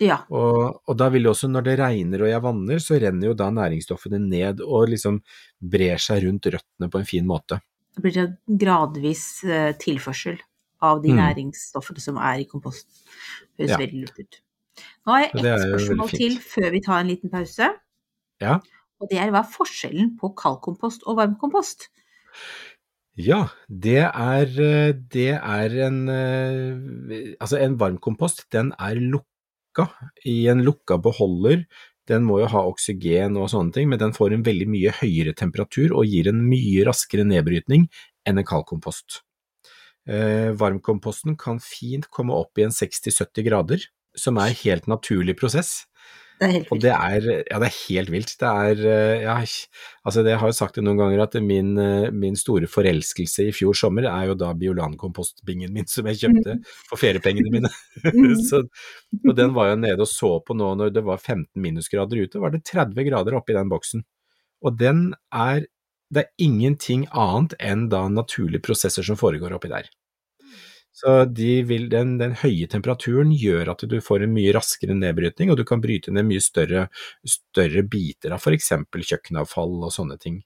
ja. 0.00 0.18
Og, 0.30 0.80
og 0.88 0.96
da 0.98 1.08
vil 1.08 1.22
det 1.24 1.30
også, 1.32 1.48
når 1.48 1.62
det 1.64 1.78
regner 1.80 2.22
og 2.26 2.28
jeg 2.28 2.42
vanner, 2.44 2.78
så 2.82 2.98
renner 3.00 3.28
jo 3.30 3.34
da 3.38 3.50
næringsstoffene 3.54 4.18
ned 4.20 4.60
og 4.64 4.88
liksom 4.92 5.20
brer 5.60 5.96
seg 6.02 6.24
rundt 6.26 6.46
røttene 6.52 6.90
på 6.92 6.98
en 7.00 7.08
fin 7.08 7.26
måte. 7.26 7.60
Det 7.96 8.02
blir 8.04 8.12
det 8.16 8.26
gradvis 8.60 9.42
eh, 9.44 9.72
tilførsel 9.80 10.36
av 10.84 11.00
de 11.02 11.14
Mm. 11.14 11.20
næringsstoffene 11.22 12.00
som 12.02 12.16
er 12.20 12.42
i 12.42 12.44
komposten. 12.44 12.92
Høres 13.58 13.70
Ja. 13.72 13.78
veldig 13.80 14.00
lurt 14.04 14.18
ut. 14.20 14.40
Nå 15.06 15.12
har 15.12 15.20
jeg 15.22 15.30
ett 15.34 15.60
spørsmål 15.64 16.10
til 16.12 16.38
før 16.38 16.70
vi 16.70 16.80
tar 16.84 17.00
en 17.00 17.08
liten 17.08 17.30
pause. 17.32 17.70
Ja. 18.40 18.58
Og 19.00 19.08
det 19.10 19.18
er 19.18 19.30
hva 19.30 19.40
er 19.40 19.48
forskjellen 19.52 20.18
på 20.20 20.34
kaldkompost 20.36 21.02
og 21.06 21.16
varmkompost? 21.16 21.88
Ja, 23.16 23.48
det 23.70 23.96
er, 24.12 24.44
eh, 24.44 24.92
det 24.92 25.40
er 25.40 25.86
en 25.86 26.08
eh, 26.08 27.34
Altså, 27.40 27.56
en 27.58 27.78
varmkompost, 27.78 28.50
den 28.52 28.72
er 28.78 28.94
lukka 29.00 29.88
i 30.26 30.46
en 30.48 30.60
lukka 30.62 30.98
beholder. 31.00 31.64
Den 32.06 32.26
må 32.26 32.38
jo 32.42 32.50
ha 32.52 32.62
oksygen 32.68 33.38
og 33.40 33.50
sånne 33.50 33.74
ting, 33.74 33.88
men 33.90 34.00
den 34.00 34.14
får 34.14 34.34
en 34.36 34.44
veldig 34.46 34.68
mye 34.70 34.92
høyere 35.00 35.34
temperatur 35.36 35.94
og 35.96 36.06
gir 36.06 36.30
en 36.30 36.44
mye 36.46 36.84
raskere 36.86 37.26
nedbrytning 37.26 37.88
enn 38.26 38.40
en 38.40 38.46
kaldkompost. 38.46 39.22
Eh, 40.06 40.52
varmkomposten 40.54 41.34
kan 41.38 41.58
fint 41.62 42.06
komme 42.14 42.34
opp 42.36 42.58
i 42.60 42.66
en 42.66 42.74
60-70 42.74 43.46
grader, 43.48 43.88
som 44.16 44.38
er 44.38 44.54
helt 44.62 44.86
naturlig 44.86 45.34
prosess. 45.40 45.84
Det 46.36 46.44
er 46.44 46.52
helt 46.52 46.72
Og 46.74 46.80
det 46.84 46.92
er, 46.92 47.26
ja, 47.48 47.58
det 47.62 47.68
er 47.68 47.76
helt 47.88 48.10
vilt. 48.12 48.32
Det 48.40 48.48
er, 48.48 48.80
eh, 48.92 49.22
ja, 49.24 49.36
altså 50.04 50.24
jeg 50.26 50.40
har 50.42 50.50
jo 50.50 50.56
sagt 50.56 50.76
det 50.76 50.84
noen 50.84 50.98
ganger 51.00 51.22
at 51.24 51.36
min, 51.40 51.70
eh, 51.80 52.10
min 52.12 52.36
store 52.36 52.68
forelskelse 52.68 53.46
i 53.48 53.54
fjor 53.56 53.76
sommer 53.78 54.08
er 54.10 54.28
jo 54.30 54.36
da 54.36 54.50
Biolan-kompostbingen 54.58 55.72
min 55.72 55.88
som 55.88 56.08
jeg 56.10 56.20
kjøpte 56.20 56.58
for 56.90 57.00
feriepengene 57.00 57.52
mine. 57.52 57.72
Mm. 58.16 58.36
så, 58.48 58.60
og 59.26 59.32
den 59.36 59.54
var 59.56 59.70
jeg 59.70 59.78
nede 59.80 60.04
og 60.04 60.08
så 60.08 60.28
på 60.44 60.54
nå 60.54 60.68
når 60.78 60.92
det 60.94 61.02
var 61.04 61.18
15 61.18 61.48
minusgrader 61.60 62.20
ute, 62.22 62.40
var 62.40 62.52
det 62.52 62.62
30 62.68 63.06
grader 63.08 63.36
oppi 63.38 63.56
den 63.56 63.70
boksen. 63.72 64.04
Og 64.62 64.76
den 64.78 65.08
er, 65.34 65.64
det 66.12 66.22
er 66.22 66.44
ingenting 66.46 67.06
annet 67.10 67.56
enn 67.58 67.88
da 67.92 68.04
naturlige 68.12 68.64
prosesser 68.68 69.06
som 69.06 69.18
foregår 69.18 69.56
oppi 69.56 69.72
der. 69.72 69.88
Så 70.96 71.16
de 71.28 71.50
vil, 71.68 71.90
den, 71.92 72.14
den 72.20 72.32
høye 72.40 72.68
temperaturen 72.72 73.34
gjør 73.36 73.74
at 73.74 73.84
du 73.84 73.98
får 74.00 74.24
en 74.24 74.32
mye 74.32 74.54
raskere 74.56 74.96
nedbrytning, 74.96 75.52
og 75.52 75.60
du 75.60 75.66
kan 75.68 75.82
bryte 75.84 76.14
ned 76.14 76.24
mye 76.24 76.40
større, 76.40 76.86
større 77.28 77.84
biter 77.84 78.32
av 78.32 78.40
f.eks. 78.40 78.72
kjøkkenavfall 78.96 79.76
og 79.84 79.92
sånne 79.92 80.16
ting. 80.22 80.40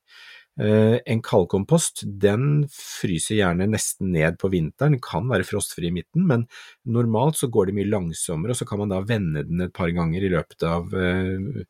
Eh, 0.61 0.97
en 1.07 1.21
kaldkompost 1.23 2.02
den 2.21 2.64
fryser 2.75 3.38
gjerne 3.38 3.69
nesten 3.71 4.11
ned 4.12 4.35
på 4.42 4.50
vinteren, 4.52 4.99
kan 5.00 5.30
være 5.30 5.47
frostfri 5.47 5.87
i 5.88 5.95
midten, 5.95 6.26
men 6.26 6.42
normalt 6.83 7.38
så 7.38 7.49
går 7.49 7.71
det 7.71 7.76
mye 7.78 7.92
langsommere, 7.92 8.52
og 8.52 8.59
så 8.59 8.66
kan 8.69 8.83
man 8.83 8.90
da 8.90 8.99
vende 9.07 9.45
den 9.47 9.62
et 9.64 9.76
par 9.76 9.92
ganger 9.95 10.26
i 10.26 10.33
løpet 10.35 10.66
av 10.66 10.90
eh, 10.99 11.62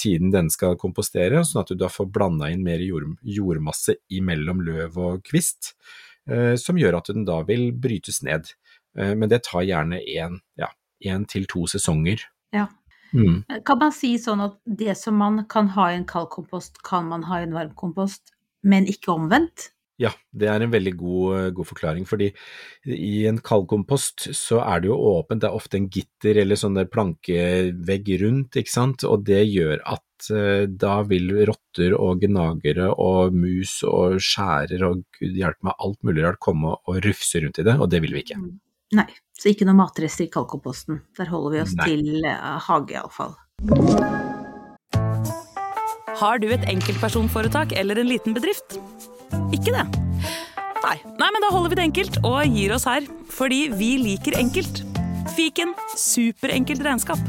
tiden 0.00 0.32
den 0.32 0.48
skal 0.50 0.80
kompostere, 0.80 1.44
sånn 1.44 1.62
at 1.62 1.74
du 1.74 1.78
da 1.84 1.92
får 1.92 2.08
blanda 2.16 2.48
inn 2.50 2.64
mer 2.64 2.82
jord, 2.82 3.12
jordmasse 3.20 4.00
imellom 4.16 4.64
løv 4.64 4.98
og 5.10 5.22
kvist 5.28 5.74
som 6.56 6.78
gjør 6.80 6.96
at 6.96 7.10
den 7.12 7.26
da 7.28 7.42
vil 7.44 7.68
brytes 7.76 8.22
ned. 8.24 8.48
Eh, 8.98 9.14
Men 9.14 9.28
det 9.28 9.44
tar 9.44 9.66
gjerne 9.66 10.00
én 10.00 10.40
ja, 10.56 10.70
en 11.04 11.26
til 11.26 11.46
to 11.50 11.66
sesonger. 11.66 12.22
Ja. 12.54 12.68
Mm. 13.14 13.44
Kan 13.66 13.78
man 13.78 13.92
si 13.94 14.16
sånn 14.18 14.42
at 14.42 14.56
det 14.66 14.96
som 14.98 15.18
man 15.20 15.44
kan 15.50 15.68
ha 15.76 15.90
i 15.92 15.98
en 16.00 16.06
kaldkompost, 16.08 16.82
kan 16.82 17.06
man 17.10 17.26
ha 17.28 17.40
i 17.40 17.46
en 17.46 17.54
varmkompost, 17.54 18.34
men 18.62 18.88
ikke 18.90 19.12
omvendt? 19.14 19.70
Ja, 20.00 20.10
det 20.34 20.48
er 20.50 20.62
en 20.64 20.72
veldig 20.72 20.92
god, 20.98 21.52
god, 21.54 21.68
forklaring, 21.68 22.06
fordi 22.08 22.32
i 22.90 23.26
en 23.30 23.38
kaldkompost 23.38 24.26
så 24.34 24.58
er 24.64 24.82
det 24.82 24.90
jo 24.90 24.96
åpent, 25.12 25.44
det 25.44 25.50
er 25.50 25.54
ofte 25.54 25.78
en 25.78 25.86
gitter 25.86 26.40
eller 26.42 26.58
sånn 26.58 26.74
der 26.74 26.90
plankevegg 26.90 28.10
rundt, 28.24 28.58
ikke 28.58 28.74
sant, 28.74 29.06
og 29.06 29.22
det 29.28 29.44
gjør 29.46 29.78
at 29.94 30.30
eh, 30.34 30.66
da 30.66 30.96
vil 31.06 31.30
rotter 31.46 31.94
og 31.94 32.26
gnagere 32.26 32.90
og 32.90 33.38
mus 33.38 33.76
og 33.86 34.18
skjærer 34.18 34.82
og 34.88 35.04
gud 35.20 35.38
hjelpe 35.38 35.70
meg 35.70 35.86
alt 35.86 36.02
mulig 36.02 36.26
rart 36.26 36.42
komme 36.42 36.74
og 36.74 36.98
rufse 37.06 37.44
rundt 37.44 37.62
i 37.62 37.66
det, 37.70 37.78
og 37.78 37.90
det 37.94 38.02
vil 38.02 38.18
vi 38.18 38.24
ikke. 38.26 38.40
Mm. 38.42 38.58
Nei, 38.98 39.08
så 39.38 39.50
ikke 39.50 39.66
noe 39.66 39.78
matrester 39.78 40.26
i 40.26 40.30
kaldkomposten. 40.30 41.00
Der 41.18 41.30
holder 41.30 41.54
vi 41.54 41.62
oss 41.62 41.72
Nei. 41.78 41.86
til 41.90 42.26
uh, 42.26 42.58
hage, 42.62 42.94
iallfall. 42.98 43.34
Har 46.14 46.38
du 46.38 46.46
et 46.54 46.62
enkeltpersonforetak 46.70 47.74
eller 47.78 47.98
en 47.98 48.06
liten 48.06 48.36
bedrift? 48.36 48.78
Ikke 49.54 49.74
det? 49.74 49.84
Nei. 50.84 50.96
Nei, 51.16 51.30
men 51.32 51.44
da 51.44 51.50
holder 51.52 51.72
vi 51.72 51.78
det 51.78 51.86
enkelt 51.88 52.18
og 52.22 52.40
gir 52.44 52.74
oss 52.76 52.86
her. 52.88 53.06
Fordi 53.32 53.66
vi 53.74 53.94
liker 54.02 54.36
enkelt. 54.38 54.82
Fiken 55.34 55.72
superenkelt 55.98 56.84
regnskap. 56.84 57.20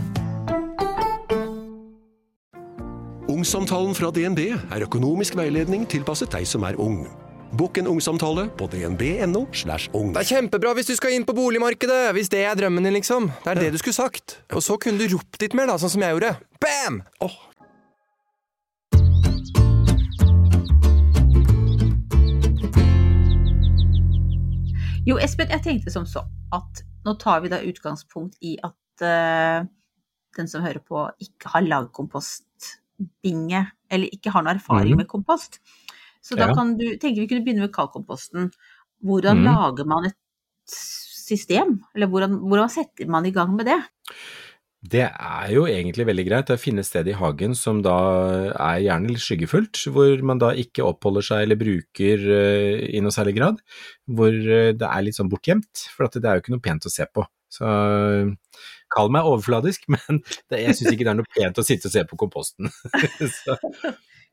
Ungsamtalen 3.32 3.96
fra 3.98 4.12
DNB 4.14 4.42
er 4.54 4.84
økonomisk 4.86 5.36
veiledning 5.40 5.88
tilpasset 5.90 6.32
deg 6.36 6.46
som 6.48 6.64
er 6.68 6.78
ung. 6.82 7.04
Bokk 7.56 7.80
en 7.80 7.88
ungsamtale 7.88 8.48
på 8.60 8.68
dnb.no. 8.72 9.46
slash 9.56 9.90
ung. 9.96 10.12
Det 10.16 10.26
er 10.26 10.30
kjempebra 10.36 10.74
hvis 10.76 10.90
du 10.92 10.96
skal 10.98 11.16
inn 11.16 11.26
på 11.28 11.36
boligmarkedet! 11.38 12.12
Hvis 12.18 12.32
det 12.34 12.44
er 12.44 12.58
drømmen 12.60 12.84
din, 12.84 12.98
liksom. 12.98 13.30
Det 13.44 13.54
er 13.54 13.62
ja. 13.62 13.66
det 13.66 13.76
du 13.76 13.82
skulle 13.82 13.96
sagt. 13.96 14.40
Og 14.52 14.64
så 14.66 14.78
kunne 14.82 15.00
du 15.00 15.16
ropt 15.16 15.40
litt 15.42 15.56
mer, 15.56 15.70
da, 15.72 15.78
sånn 15.80 15.94
som 15.94 16.04
jeg 16.04 16.18
gjorde. 16.18 16.34
Bam! 16.64 17.00
Oh, 17.24 17.38
Jo, 25.06 25.20
Espen, 25.22 25.52
jeg 25.54 25.62
tenkte 25.62 25.94
som 25.94 26.06
så 26.10 26.24
at 26.56 26.82
nå 27.06 27.14
tar 27.22 27.44
vi 27.44 27.52
da 27.52 27.62
utgangspunkt 27.62 28.40
i 28.42 28.56
at 28.66 29.06
uh, 29.06 29.68
den 30.36 30.50
som 30.50 30.66
hører 30.66 30.82
på, 30.82 31.04
ikke 31.22 31.52
har 31.54 31.66
lagd 31.66 31.92
kompostbinge, 31.96 33.62
eller 33.94 34.16
ikke 34.16 34.34
har 34.34 34.46
noe 34.46 34.56
erfaring 34.58 34.96
mm. 34.96 35.04
med 35.04 35.10
kompost. 35.12 35.60
Så 36.26 36.38
da 36.40 36.50
ja. 36.50 36.56
kan 36.58 36.74
du 36.80 36.88
tenke 36.98 37.22
vi 37.22 37.30
kunne 37.30 37.46
begynne 37.46 37.68
med 37.68 37.76
kaldkomposten. 37.76 38.50
Hvordan 39.06 39.44
mm. 39.44 39.46
lager 39.46 39.90
man 39.92 40.10
et 40.10 40.18
system, 40.74 41.78
eller 41.94 42.10
hvordan, 42.10 42.40
hvordan 42.42 42.74
setter 42.74 43.10
man 43.12 43.30
i 43.30 43.34
gang 43.36 43.54
med 43.54 43.70
det? 43.70 43.78
Det 44.86 45.06
er 45.08 45.51
jo 45.54 45.63
egentlig 45.70 46.06
veldig 46.10 46.25
greit 46.27 46.51
å 46.54 46.58
finne 46.60 46.84
et 46.84 46.88
sted 46.88 47.08
i 47.10 47.15
hagen 47.18 47.56
som 47.58 47.80
da 47.86 47.96
er 48.51 48.84
gjerne 48.84 49.13
litt 49.13 49.24
skyggefullt, 49.24 49.80
hvor 49.94 50.24
man 50.27 50.42
da 50.42 50.51
ikke 50.62 50.86
oppholder 50.86 51.25
seg 51.25 51.46
eller 51.46 51.60
bruker 51.60 52.25
uh, 52.27 52.84
i 52.86 53.01
noe 53.01 53.15
særlig 53.15 53.38
grad. 53.39 53.62
Hvor 54.06 54.36
uh, 54.36 54.74
det 54.75 54.89
er 54.89 55.06
litt 55.06 55.18
sånn 55.18 55.32
bortgjemt, 55.32 55.88
for 55.96 56.12
det 56.12 56.22
er 56.22 56.38
jo 56.38 56.44
ikke 56.44 56.56
noe 56.58 56.65
pent 56.68 56.89
å 56.89 56.94
se 56.94 57.08
på. 57.08 57.25
Så 57.56 57.70
kall 58.92 59.13
meg 59.13 59.30
overfladisk, 59.30 59.88
men 59.96 60.22
det, 60.51 60.62
jeg 60.68 60.77
syns 60.80 60.92
ikke 60.92 61.08
det 61.08 61.13
er 61.15 61.22
noe 61.22 61.34
pent 61.38 61.62
å 61.62 61.65
sitte 61.65 61.89
og 61.89 61.96
se 61.96 62.06
på 62.10 62.20
komposten. 62.25 62.70
Så, 63.39 63.58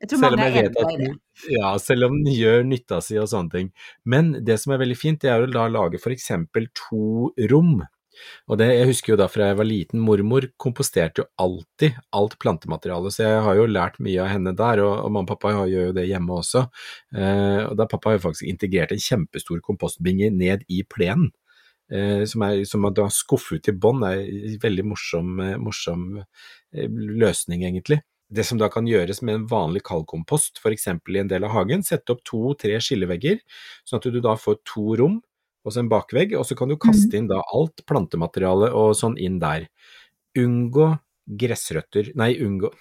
jeg 0.02 0.10
tror 0.10 0.24
mange 0.24 0.42
er 0.42 0.56
enig 0.64 0.82
i 0.90 0.98
det. 0.98 1.16
Ja, 1.54 1.76
selv 1.78 2.08
om 2.08 2.18
den 2.18 2.34
gjør 2.34 2.64
nytta 2.66 2.98
si 3.04 3.14
og 3.22 3.28
sånne 3.30 3.54
ting. 3.54 3.68
Men 4.02 4.34
det 4.42 4.58
som 4.58 4.74
er 4.74 4.82
veldig 4.82 4.98
fint, 4.98 5.22
det 5.22 5.30
er 5.30 5.44
å 5.44 5.50
da 5.50 5.68
lage 5.70 6.00
f.eks. 6.02 6.32
to 6.74 7.30
rom 7.52 7.84
og 8.48 8.58
det, 8.60 8.68
jeg 8.76 8.88
husker 8.90 9.14
jo 9.14 9.18
da 9.20 9.28
fra 9.30 9.50
jeg 9.50 9.58
var 9.60 9.68
liten, 9.68 10.02
mormor 10.04 10.46
komposterte 10.60 11.22
jo 11.22 11.28
alltid 11.42 11.98
alt 12.18 12.38
plantemateriale, 12.42 13.12
så 13.14 13.26
jeg 13.26 13.44
har 13.46 13.58
jo 13.58 13.68
lært 13.70 14.00
mye 14.04 14.22
av 14.24 14.32
henne 14.32 14.54
der, 14.58 14.82
og, 14.84 14.94
og 15.04 15.12
mamma 15.12 15.26
og 15.26 15.32
pappa 15.34 15.54
gjør 15.70 15.90
jo 15.90 15.96
det 15.96 16.08
hjemme 16.08 16.38
også. 16.40 16.66
Eh, 17.16 17.60
og 17.68 17.76
da 17.78 17.88
Pappa 17.90 18.10
har 18.10 18.18
jo 18.18 18.26
faktisk 18.28 18.48
integrert 18.48 18.94
en 18.94 19.02
kjempestor 19.02 19.60
kompostbinge 19.64 20.30
ned 20.34 20.64
i 20.72 20.82
plenen. 20.88 21.30
Eh, 21.92 22.24
som, 22.24 22.44
er, 22.46 22.62
som 22.68 22.86
da 22.94 23.08
skuffer 23.12 23.58
ut 23.58 23.68
i 23.68 23.74
bånn, 23.76 24.04
er 24.06 24.22
en 24.22 24.56
veldig 24.62 24.84
morsom, 24.94 25.34
eh, 25.44 25.58
morsom 25.60 26.06
eh, 26.22 26.88
løsning, 26.88 27.66
egentlig. 27.68 28.00
Det 28.32 28.46
som 28.48 28.60
da 28.60 28.70
kan 28.72 28.88
gjøres 28.88 29.20
med 29.26 29.34
en 29.36 29.48
vanlig 29.50 29.82
kaldkompost, 29.84 30.62
f.eks. 30.62 30.88
i 30.88 31.20
en 31.20 31.28
del 31.28 31.44
av 31.44 31.52
hagen, 31.52 31.84
sette 31.84 32.14
opp 32.14 32.22
to-tre 32.24 32.78
skillevegger, 32.80 33.42
sånn 33.84 34.00
at 34.00 34.08
du 34.08 34.22
da 34.24 34.38
får 34.40 34.62
to 34.68 34.86
rom 35.02 35.20
og 35.62 35.74
så 35.74 35.82
en 35.82 35.90
bakvegg, 35.92 36.34
og 36.38 36.46
så 36.48 36.56
kan 36.58 36.70
du 36.70 36.78
kaste 36.80 37.18
inn 37.18 37.30
da 37.30 37.40
alt 37.54 37.84
plantemateriale 37.88 38.72
og 38.76 38.94
sånn 38.98 39.18
inn 39.20 39.38
der. 39.42 39.68
Unngå 40.38 40.92
gressrøtter 41.22 42.10
Nei, 42.18 42.32
unngå 42.42 42.72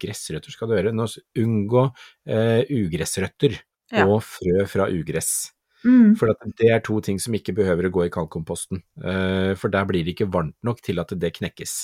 Gressrøtter 0.00 0.54
skal 0.54 0.70
du 0.70 0.76
gjøre. 0.76 0.92
Nå, 0.96 1.06
unngå 1.38 1.86
eh, 2.30 2.62
ugressrøtter 2.72 3.58
ja. 3.92 4.06
og 4.06 4.22
frø 4.24 4.64
fra 4.70 4.88
ugress. 4.92 5.50
Mm. 5.84 6.12
For 6.20 6.28
det 6.60 6.68
er 6.68 6.82
to 6.84 6.98
ting 7.04 7.16
som 7.22 7.34
ikke 7.36 7.54
behøver 7.56 7.88
å 7.88 7.92
gå 7.94 8.04
i 8.06 8.12
kaldkomposten. 8.12 8.82
Eh, 9.00 9.52
for 9.60 9.72
der 9.72 9.86
blir 9.88 10.04
det 10.04 10.14
ikke 10.14 10.28
varmt 10.32 10.56
nok 10.66 10.82
til 10.84 11.00
at 11.00 11.14
det 11.16 11.32
knekkes. 11.38 11.74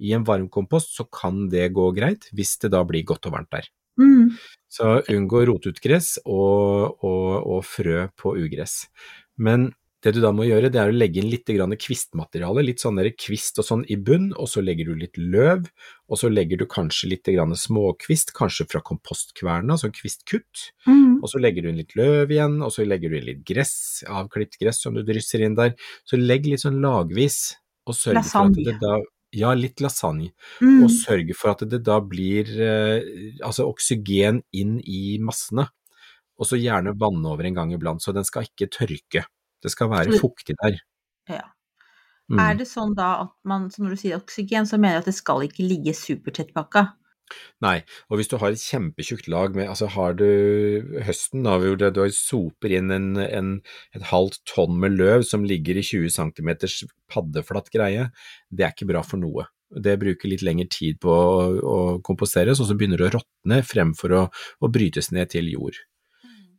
I 0.00 0.14
en 0.16 0.26
varmkompost 0.28 0.96
så 0.96 1.06
kan 1.12 1.46
det 1.52 1.68
gå 1.76 1.90
greit, 1.96 2.30
hvis 2.32 2.56
det 2.62 2.72
da 2.72 2.82
blir 2.88 3.04
godt 3.08 3.28
og 3.28 3.36
varmt 3.36 3.52
der. 3.52 3.68
Mm. 4.00 4.32
Så 4.72 4.94
unngå 5.12 5.44
rotutgress 5.50 6.16
og, 6.24 7.04
og, 7.04 7.28
og 7.44 7.60
frø 7.68 8.06
på 8.16 8.36
ugress. 8.40 8.86
Men 9.36 9.70
det 10.02 10.12
du 10.16 10.18
da 10.22 10.32
må 10.34 10.46
gjøre, 10.48 10.70
det 10.72 10.80
er 10.82 10.90
å 10.90 10.94
legge 10.94 11.20
inn 11.22 11.30
litt 11.30 11.46
kvistmateriale, 11.46 12.64
litt 12.66 12.82
sånn 12.82 12.98
kvist 13.14 13.60
og 13.62 13.66
sånn 13.66 13.84
i 13.86 13.96
bunn, 13.96 14.32
og 14.34 14.48
så 14.50 14.62
legger 14.64 14.90
du 14.90 14.96
litt 14.98 15.18
løv, 15.18 15.68
og 16.10 16.18
så 16.18 16.30
legger 16.32 16.58
du 16.58 16.66
kanskje 16.66 17.12
litt 17.12 17.30
småkvist, 17.30 18.34
kanskje 18.34 18.66
fra 18.70 18.82
kompostkverna, 18.82 19.78
sånn 19.78 19.94
kvistkutt, 19.94 20.72
mm. 20.88 21.22
og 21.22 21.30
så 21.30 21.38
legger 21.38 21.62
du 21.62 21.70
inn 21.70 21.80
litt 21.84 21.94
løv 21.98 22.34
igjen, 22.34 22.58
og 22.66 22.74
så 22.74 22.86
legger 22.86 23.12
du 23.12 23.18
inn 23.20 23.28
litt 23.30 23.44
gress, 23.46 24.02
avklipt 24.10 24.58
gress 24.58 24.82
som 24.82 24.96
du 24.98 25.04
drysser 25.06 25.44
inn 25.46 25.54
der. 25.58 25.76
Så 26.08 26.18
legg 26.18 26.50
litt 26.50 26.64
sånn 26.64 26.82
lagvis, 26.82 27.54
og 27.86 27.94
sørg 27.98 28.18
lasagne. 28.20 28.56
for 28.58 28.62
at 28.62 28.66
det 28.66 28.78
da 28.82 28.96
ja, 29.32 29.52
litt 29.56 29.80
lasagne. 29.80 30.32
Mm. 30.60 30.82
Og 30.84 30.90
sørge 30.92 31.36
for 31.38 31.54
at 31.54 31.62
det 31.70 31.80
da 31.86 32.00
blir 32.04 32.50
eh, 32.52 33.38
altså 33.44 33.64
oksygen 33.70 34.42
inn 34.52 34.76
i 34.84 35.16
massene. 35.24 35.68
Og 36.40 36.48
så 36.48 36.58
gjerne 36.58 36.96
vanne 36.98 37.30
over 37.30 37.46
en 37.46 37.56
gang 37.56 37.72
iblant, 37.72 38.02
så 38.02 38.12
den 38.12 38.26
skal 38.28 38.48
ikke 38.48 38.70
tørke. 38.72 39.24
Det 39.62 39.72
skal 39.72 39.90
være 39.92 40.18
fuktig 40.22 40.56
der. 40.60 40.80
Ja. 41.30 41.44
Mm. 42.32 42.40
Er 42.40 42.56
det 42.58 42.68
sånn 42.70 42.96
da 42.96 43.12
at 43.26 43.34
man, 43.48 43.68
så 43.70 43.84
når 43.84 43.94
du 43.94 44.00
sier 44.00 44.18
oksygen, 44.18 44.66
så 44.68 44.78
mener 44.80 45.00
du 45.00 45.04
at 45.04 45.10
det 45.10 45.18
skal 45.18 45.44
ikke 45.46 45.66
ligge 45.66 45.94
supertettpakka? 45.96 46.88
Nei, 47.64 47.78
og 48.10 48.18
hvis 48.18 48.28
du 48.28 48.36
har 48.40 48.52
et 48.52 48.60
kjempetjukt 48.60 49.28
lag 49.32 49.54
med 49.56 49.70
Altså 49.70 49.86
har 49.94 50.16
du 50.18 50.26
høsten, 51.06 51.46
da, 51.46 51.56
hvor 51.62 51.78
du 51.78 52.02
soper 52.12 52.74
inn 52.76 52.92
en, 52.92 53.08
en, 53.22 53.52
et 53.96 54.04
halvt 54.10 54.42
tonn 54.50 54.76
med 54.82 54.98
løv 54.98 55.24
som 55.28 55.46
ligger 55.48 55.78
i 55.80 55.86
20 55.86 56.12
cm 56.12 56.52
paddeflatt 57.12 57.70
greie, 57.74 58.10
det 58.50 58.66
er 58.66 58.74
ikke 58.74 58.90
bra 58.92 59.04
for 59.06 59.22
noe. 59.22 59.46
Det 59.72 59.96
bruker 60.00 60.28
litt 60.28 60.44
lengre 60.44 60.68
tid 60.72 60.98
på 61.00 61.12
å, 61.12 61.46
å 61.56 61.78
komposteres, 62.04 62.60
og 62.60 62.68
så 62.68 62.76
begynner 62.76 63.00
det 63.00 63.08
å 63.12 63.14
råtne 63.16 63.62
fremfor 63.64 64.16
å, 64.18 64.26
å 64.60 64.72
brytes 64.72 65.08
ned 65.16 65.32
til 65.32 65.48
jord. 65.54 65.78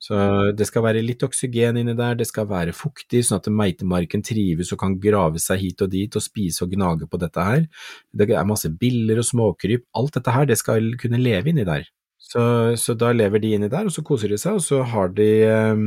Så 0.03 0.17
det 0.51 0.65
skal 0.67 0.83
være 0.83 1.01
litt 1.05 1.23
oksygen 1.23 1.77
inni 1.79 1.93
der, 1.95 2.17
det 2.19 2.25
skal 2.27 2.49
være 2.49 2.73
fuktig, 2.75 3.21
sånn 3.23 3.39
at 3.39 3.47
meitemarken 3.47 4.23
trives 4.25 4.73
og 4.75 4.81
kan 4.81 4.97
grave 4.99 5.39
seg 5.39 5.61
hit 5.61 5.83
og 5.85 5.93
dit 5.93 6.17
og 6.19 6.23
spise 6.25 6.65
og 6.65 6.73
gnage 6.73 7.07
på 7.07 7.19
dette 7.21 7.45
her. 7.47 7.67
Det 8.11 8.27
er 8.27 8.49
masse 8.49 8.67
biller 8.81 9.21
og 9.21 9.27
småkryp, 9.29 9.85
alt 9.95 10.17
dette 10.17 10.33
her, 10.35 10.49
det 10.49 10.57
skal 10.59 10.91
kunne 10.99 11.21
leve 11.21 11.53
inni 11.53 11.63
der. 11.67 11.87
Så, 12.23 12.43
så, 12.79 12.95
da 12.99 13.11
lever 13.13 13.39
de 13.39 13.51
inni 13.55 13.69
der, 13.71 13.87
og 13.87 13.93
så 13.95 14.03
koser 14.03 14.31
de 14.31 14.39
seg, 14.41 14.57
og 14.57 14.63
så 14.65 14.81
har 14.89 15.11
de 15.15 15.27
eh, 15.45 15.81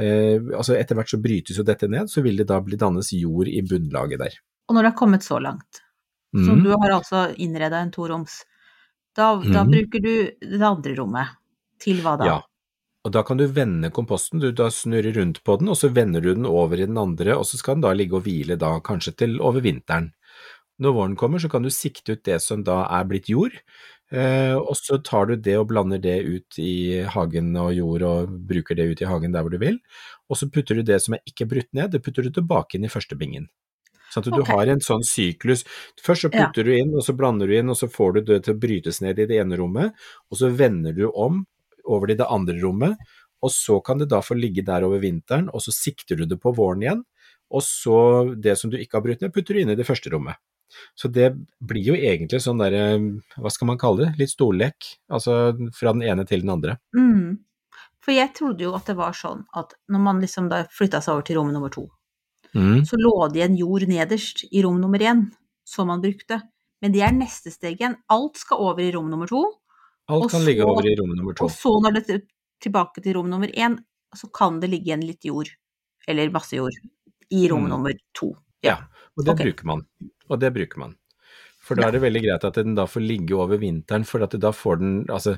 eh, 0.00 0.48
Altså 0.56 0.74
etter 0.74 0.98
hvert 0.98 1.12
så 1.12 1.20
brytes 1.22 1.60
jo 1.60 1.64
dette 1.68 1.88
ned, 1.92 2.10
så 2.10 2.24
vil 2.24 2.40
det 2.40 2.48
da 2.50 2.58
bli 2.64 2.78
dannes 2.80 3.12
jord 3.14 3.48
i 3.48 3.62
bunnlaget 3.64 4.20
der. 4.20 4.36
Og 4.66 4.76
når 4.76 4.84
det 4.84 4.90
har 4.90 4.98
kommet 4.98 5.24
så 5.24 5.38
langt, 5.40 5.80
mm. 6.36 6.42
så 6.44 6.58
du 6.60 6.68
har 6.74 6.96
altså 6.96 7.22
innreda 7.44 7.80
en 7.80 7.94
toroms, 7.94 8.40
da, 9.16 9.30
da 9.40 9.64
mm. 9.64 9.72
bruker 9.72 10.04
du 10.04 10.12
det 10.42 10.66
andre 10.66 10.96
rommet 10.98 11.36
til 11.80 12.02
hva 12.04 12.16
da? 12.20 12.28
Ja. 12.34 12.38
Og 13.06 13.12
da 13.14 13.22
kan 13.22 13.38
du 13.38 13.46
vende 13.46 13.92
komposten, 13.94 14.40
du 14.42 14.50
da 14.50 14.66
snurrer 14.72 15.14
rundt 15.14 15.44
på 15.46 15.54
den, 15.60 15.70
og 15.70 15.78
så 15.78 15.92
vender 15.94 16.24
du 16.24 16.32
den 16.34 16.46
over 16.48 16.80
i 16.80 16.88
den 16.88 16.98
andre, 16.98 17.36
og 17.38 17.46
så 17.46 17.60
skal 17.60 17.76
den 17.76 17.84
da 17.84 17.92
ligge 17.94 18.18
og 18.18 18.24
hvile 18.26 18.56
da 18.58 18.72
kanskje 18.82 19.14
til 19.22 19.36
over 19.38 19.62
vinteren. 19.62 20.10
Når 20.82 20.96
våren 20.96 21.14
kommer, 21.16 21.38
så 21.40 21.48
kan 21.48 21.62
du 21.62 21.70
sikte 21.70 22.16
ut 22.16 22.24
det 22.26 22.40
som 22.42 22.64
da 22.66 22.80
er 22.98 23.06
blitt 23.06 23.30
jord, 23.30 23.54
eh, 24.10 24.56
og 24.58 24.74
så 24.76 24.98
tar 25.06 25.30
du 25.30 25.36
det 25.38 25.54
og 25.56 25.68
blander 25.70 26.02
det 26.02 26.18
ut 26.26 26.58
i 26.58 27.06
hagen 27.14 27.54
og 27.62 27.70
jord 27.78 28.04
og 28.10 28.34
bruker 28.50 28.76
det 28.76 28.90
ut 28.90 29.04
i 29.04 29.08
hagen 29.08 29.32
der 29.32 29.46
hvor 29.46 29.54
du 29.54 29.62
vil, 29.62 29.78
og 30.26 30.42
så 30.42 30.50
putter 30.50 30.76
du 30.76 30.82
det 30.90 30.98
som 31.04 31.14
er 31.14 31.22
ikke 31.30 31.46
brutt 31.54 31.70
ned, 31.78 31.94
det 31.94 32.02
putter 32.02 32.26
du 32.26 32.34
tilbake 32.34 32.76
inn 32.76 32.90
i 32.90 32.92
første 32.92 33.16
bingen. 33.16 33.46
Sånn 34.10 34.26
at 34.26 34.34
du 34.34 34.42
okay. 34.42 34.54
har 34.54 34.70
en 34.70 34.82
sånn 34.82 35.02
syklus. 35.06 35.64
Først 36.02 36.26
så 36.26 36.30
putter 36.32 36.62
ja. 36.62 36.66
du 36.66 36.74
inn, 36.74 36.94
og 36.94 37.04
så 37.06 37.14
blander 37.14 37.46
du 37.46 37.54
inn, 37.54 37.70
og 37.70 37.78
så 37.78 37.88
får 37.90 38.16
du 38.16 38.20
det 38.32 38.44
til 38.46 38.54
å 38.56 38.60
brytes 38.62 39.02
ned 39.04 39.18
i 39.22 39.26
det 39.30 39.38
ene 39.42 39.58
rommet, 39.60 39.94
og 40.30 40.40
så 40.40 40.50
vender 40.50 40.94
du 40.96 41.06
om 41.10 41.44
over 41.86 42.10
til 42.10 42.18
det 42.20 42.28
andre 42.30 42.58
rommet, 42.62 42.98
og 43.44 43.52
så 43.52 43.78
kan 43.84 44.00
det 44.00 44.08
da 44.10 44.22
få 44.24 44.36
ligge 44.38 44.64
der 44.66 44.86
over 44.86 45.00
vinteren, 45.02 45.50
og 45.52 45.62
så 45.64 45.74
sikter 45.74 46.18
du 46.18 46.26
det 46.26 46.40
på 46.42 46.54
våren 46.56 46.82
igjen, 46.84 47.02
og 47.52 47.62
så 47.62 47.98
det 48.34 48.56
som 48.58 48.72
du 48.72 48.78
ikke 48.78 48.98
har 48.98 49.04
brutt 49.06 49.22
ned, 49.22 49.32
putter 49.34 49.54
du 49.54 49.62
inn 49.62 49.72
i 49.74 49.78
det 49.78 49.86
første 49.86 50.10
rommet. 50.10 50.40
Så 50.98 51.08
det 51.12 51.28
blir 51.62 51.92
jo 51.92 51.94
egentlig 51.94 52.40
sånn 52.42 52.58
derre, 52.58 52.98
hva 53.38 53.52
skal 53.54 53.70
man 53.70 53.78
kalle 53.78 54.02
det, 54.06 54.14
litt 54.18 54.32
storlek, 54.32 54.88
altså 55.06 55.54
fra 55.76 55.92
den 55.94 56.02
ene 56.08 56.26
til 56.26 56.42
den 56.42 56.50
andre. 56.56 56.78
Mm. 56.96 57.36
For 58.02 58.14
jeg 58.14 58.34
trodde 58.38 58.66
jo 58.66 58.74
at 58.78 58.90
det 58.90 58.96
var 58.98 59.14
sånn 59.16 59.44
at 59.58 59.76
når 59.90 60.02
man 60.02 60.20
liksom 60.22 60.50
da 60.50 60.64
flytta 60.70 61.00
seg 61.02 61.14
over 61.14 61.26
til 61.28 61.40
rom 61.40 61.54
nummer 61.54 61.72
to, 61.72 61.86
Mm. 62.56 62.86
så 62.88 62.96
lå 62.96 63.10
det 63.28 63.40
igjen 63.40 63.56
jord 63.58 63.84
nederst 63.90 64.46
i 64.48 64.62
rom 64.64 64.78
nummer 64.80 65.02
én, 65.02 65.26
som 65.66 65.90
man 65.90 66.00
brukte. 66.00 66.40
Men 66.80 66.92
det 66.94 67.02
er 67.04 67.12
neste 67.12 67.50
steg 67.52 67.76
igjen. 67.76 67.96
Alt 68.08 68.38
skal 68.40 68.62
over 68.62 68.80
i 68.80 68.92
rom 68.94 69.10
nummer 69.10 69.28
to, 69.28 69.42
Alt 70.08 70.30
kan 70.30 70.44
ligge 70.44 70.64
over 70.64 70.86
i 70.86 70.94
rom 70.96 71.12
nummer 71.16 71.34
to. 71.34 71.44
og 71.44 71.50
så 71.50 71.72
når 71.82 71.96
det 71.98 72.10
er 72.14 72.20
tilbake 72.62 73.02
til 73.02 73.16
rom 73.18 73.30
nummer 73.30 73.48
én, 73.48 73.78
så 74.16 74.28
kan 74.32 74.60
det 74.60 74.70
ligge 74.70 74.90
igjen 74.92 75.02
litt 75.06 75.24
jord, 75.26 75.48
eller 76.08 76.30
masse 76.30 76.56
jord, 76.56 76.72
i 77.30 77.48
rom 77.50 77.64
Mm. 77.64 77.68
nummer 77.74 77.92
to. 78.14 78.36
Ja, 78.62 78.76
og 79.16 79.24
det 79.24 79.34
okay. 79.34 79.44
bruker 79.50 79.66
man. 79.66 79.82
Og 80.30 80.38
det 80.40 80.52
bruker 80.54 80.78
man. 80.78 80.94
For 81.66 81.78
da 81.78 81.88
er 81.88 81.96
det 81.96 82.02
veldig 82.04 82.20
greit 82.22 82.44
at 82.46 82.58
den 82.60 82.76
da 82.78 82.84
får 82.86 83.02
ligge 83.02 83.34
over 83.34 83.58
vinteren, 83.58 84.04
for 84.06 84.22
at 84.22 84.36
da 84.38 84.52
får 84.54 84.78
den 84.78 84.92
altså 85.10 85.36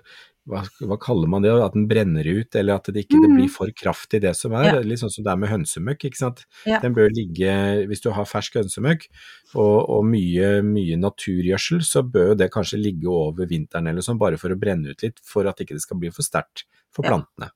hva, 0.48 0.62
hva 0.84 0.96
kaller 1.00 1.28
man 1.28 1.44
det, 1.44 1.52
at 1.52 1.74
den 1.76 1.86
brenner 1.88 2.24
ut, 2.24 2.56
eller 2.56 2.78
at 2.78 2.88
det 2.92 3.04
ikke 3.04 3.20
det 3.20 3.30
blir 3.34 3.50
for 3.52 3.72
kraftig 3.76 4.20
det 4.24 4.32
som 4.36 4.54
er. 4.56 4.68
Ja. 4.68 4.82
Litt 4.84 5.00
sånn 5.02 5.12
som 5.12 5.24
det 5.26 5.32
er 5.32 5.40
med 5.40 5.50
hønsemøkk, 5.52 6.06
ikke 6.08 6.20
sant. 6.20 6.44
Ja. 6.68 6.80
Den 6.84 6.96
bør 6.96 7.12
ligge, 7.12 7.52
hvis 7.90 8.04
du 8.04 8.10
har 8.16 8.28
fersk 8.28 8.56
hønsemøkk 8.60 9.06
og, 9.54 9.76
og 9.82 10.06
mye, 10.08 10.58
mye 10.64 10.96
naturgjødsel, 11.00 11.84
så 11.84 12.04
bør 12.04 12.34
det 12.40 12.50
kanskje 12.54 12.80
ligge 12.80 13.12
over 13.12 13.48
vinteren 13.50 13.90
eller 13.92 14.04
sånn, 14.04 14.20
bare 14.20 14.40
for 14.40 14.52
å 14.54 14.60
brenne 14.60 14.92
ut 14.92 15.04
litt, 15.04 15.20
for 15.24 15.48
at 15.50 15.60
ikke 15.64 15.76
det 15.76 15.84
skal 15.84 16.00
bli 16.00 16.12
for 16.14 16.26
sterkt 16.26 16.64
for 16.94 17.04
Ja. 17.04 17.12
plantene. 17.12 17.50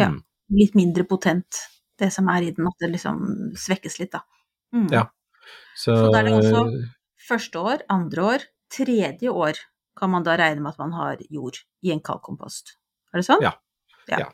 Ja. 0.00 0.10
Mm. 0.12 0.20
Litt 0.60 0.76
mindre 0.76 1.06
potent, 1.08 1.64
det 2.00 2.10
som 2.12 2.28
er 2.28 2.44
i 2.44 2.52
den, 2.56 2.68
at 2.68 2.76
det 2.80 2.92
liksom 2.92 3.24
svekkes 3.56 4.00
litt, 4.02 4.12
da. 4.16 4.20
Mm. 4.74 4.90
Ja. 4.92 5.06
Så, 5.76 5.94
Så 5.96 6.12
da 6.12 6.20
er 6.20 6.28
det 6.28 6.36
også 6.42 6.66
første 7.28 7.60
år, 7.60 7.84
andre 7.92 8.26
år, 8.34 8.46
tredje 8.72 9.30
år 9.30 9.60
kan 9.98 10.10
man 10.10 10.24
da 10.26 10.34
regne 10.38 10.64
med 10.64 10.74
at 10.74 10.80
man 10.82 10.94
har 10.96 11.20
jord 11.30 11.60
i 11.86 11.92
en 11.94 12.02
kalkkompost. 12.04 12.76
Er 13.14 13.22
det 13.22 13.28
sånn? 13.28 13.44
Ja. 13.44 13.54
Ja. 14.10 14.24
Ja. 14.26 14.28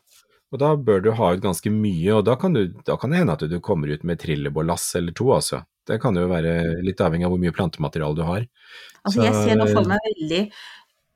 Og 0.50 0.58
da 0.58 0.72
bør 0.74 1.02
du 1.04 1.12
ha 1.14 1.28
ut 1.36 1.42
ganske 1.44 1.70
mye, 1.70 2.14
og 2.16 2.24
da 2.26 2.34
kan, 2.40 2.56
du, 2.56 2.72
da 2.86 2.96
kan 2.98 3.12
det 3.12 3.20
hende 3.20 3.36
at 3.36 3.44
du 3.46 3.58
kommer 3.62 3.92
ut 3.92 4.02
med 4.08 4.18
trillebårlass 4.18 4.88
eller 4.98 5.14
to, 5.14 5.28
altså. 5.36 5.60
Det 5.86 6.00
kan 6.02 6.16
jo 6.18 6.26
være 6.30 6.54
litt 6.84 7.00
avhengig 7.02 7.26
av 7.28 7.32
hvor 7.34 7.40
mye 7.42 7.54
plantemateriale 7.54 8.18
du 8.18 8.24
har. 8.26 8.46
Altså, 9.04 9.22
jeg 9.24 9.34
ser 9.36 9.58
nå 9.60 9.68
for 9.70 9.86
meg 9.88 10.02
veldig 10.04 10.42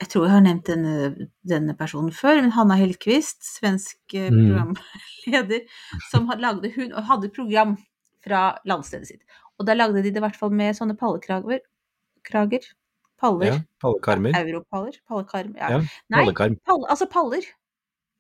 Jeg 0.03 0.09
tror 0.11 0.25
jeg 0.27 0.33
har 0.35 0.43
nevnt 0.43 0.67
denne, 0.67 1.27
denne 1.47 1.75
personen 1.79 2.11
før, 2.15 2.41
men 2.43 2.53
Hanna 2.57 2.75
Hellquist, 2.81 3.45
svensk 3.47 4.17
eh, 4.19 4.27
Mm. 4.31 4.75
programleder, 4.75 5.61
som 6.11 6.27
hadde, 6.29 6.43
lagde 6.43 6.71
hun 6.75 6.91
hadde 7.09 7.31
program 7.33 7.77
fra 8.25 8.59
landstedet 8.67 9.07
sitt. 9.07 9.23
Og 9.61 9.69
da 9.69 9.77
lagde 9.77 10.03
de 10.03 10.11
det 10.11 10.19
i 10.21 10.25
hvert 10.25 10.39
fall 10.39 10.53
med 10.55 10.77
sånne 10.77 10.97
pallekrager. 10.99 11.63
Krager? 12.27 12.67
Paller? 13.21 13.47
Ja, 13.53 13.59
pallekarmer. 13.83 14.35
Europaller? 14.41 14.99
Pallekarm? 15.09 15.55
Ja. 15.61 15.71
Ja, 15.77 15.81
Nei, 16.11 16.25
pallekarm. 16.25 16.59
Palle, 16.67 16.91
altså 16.91 17.09
paller. 17.11 17.47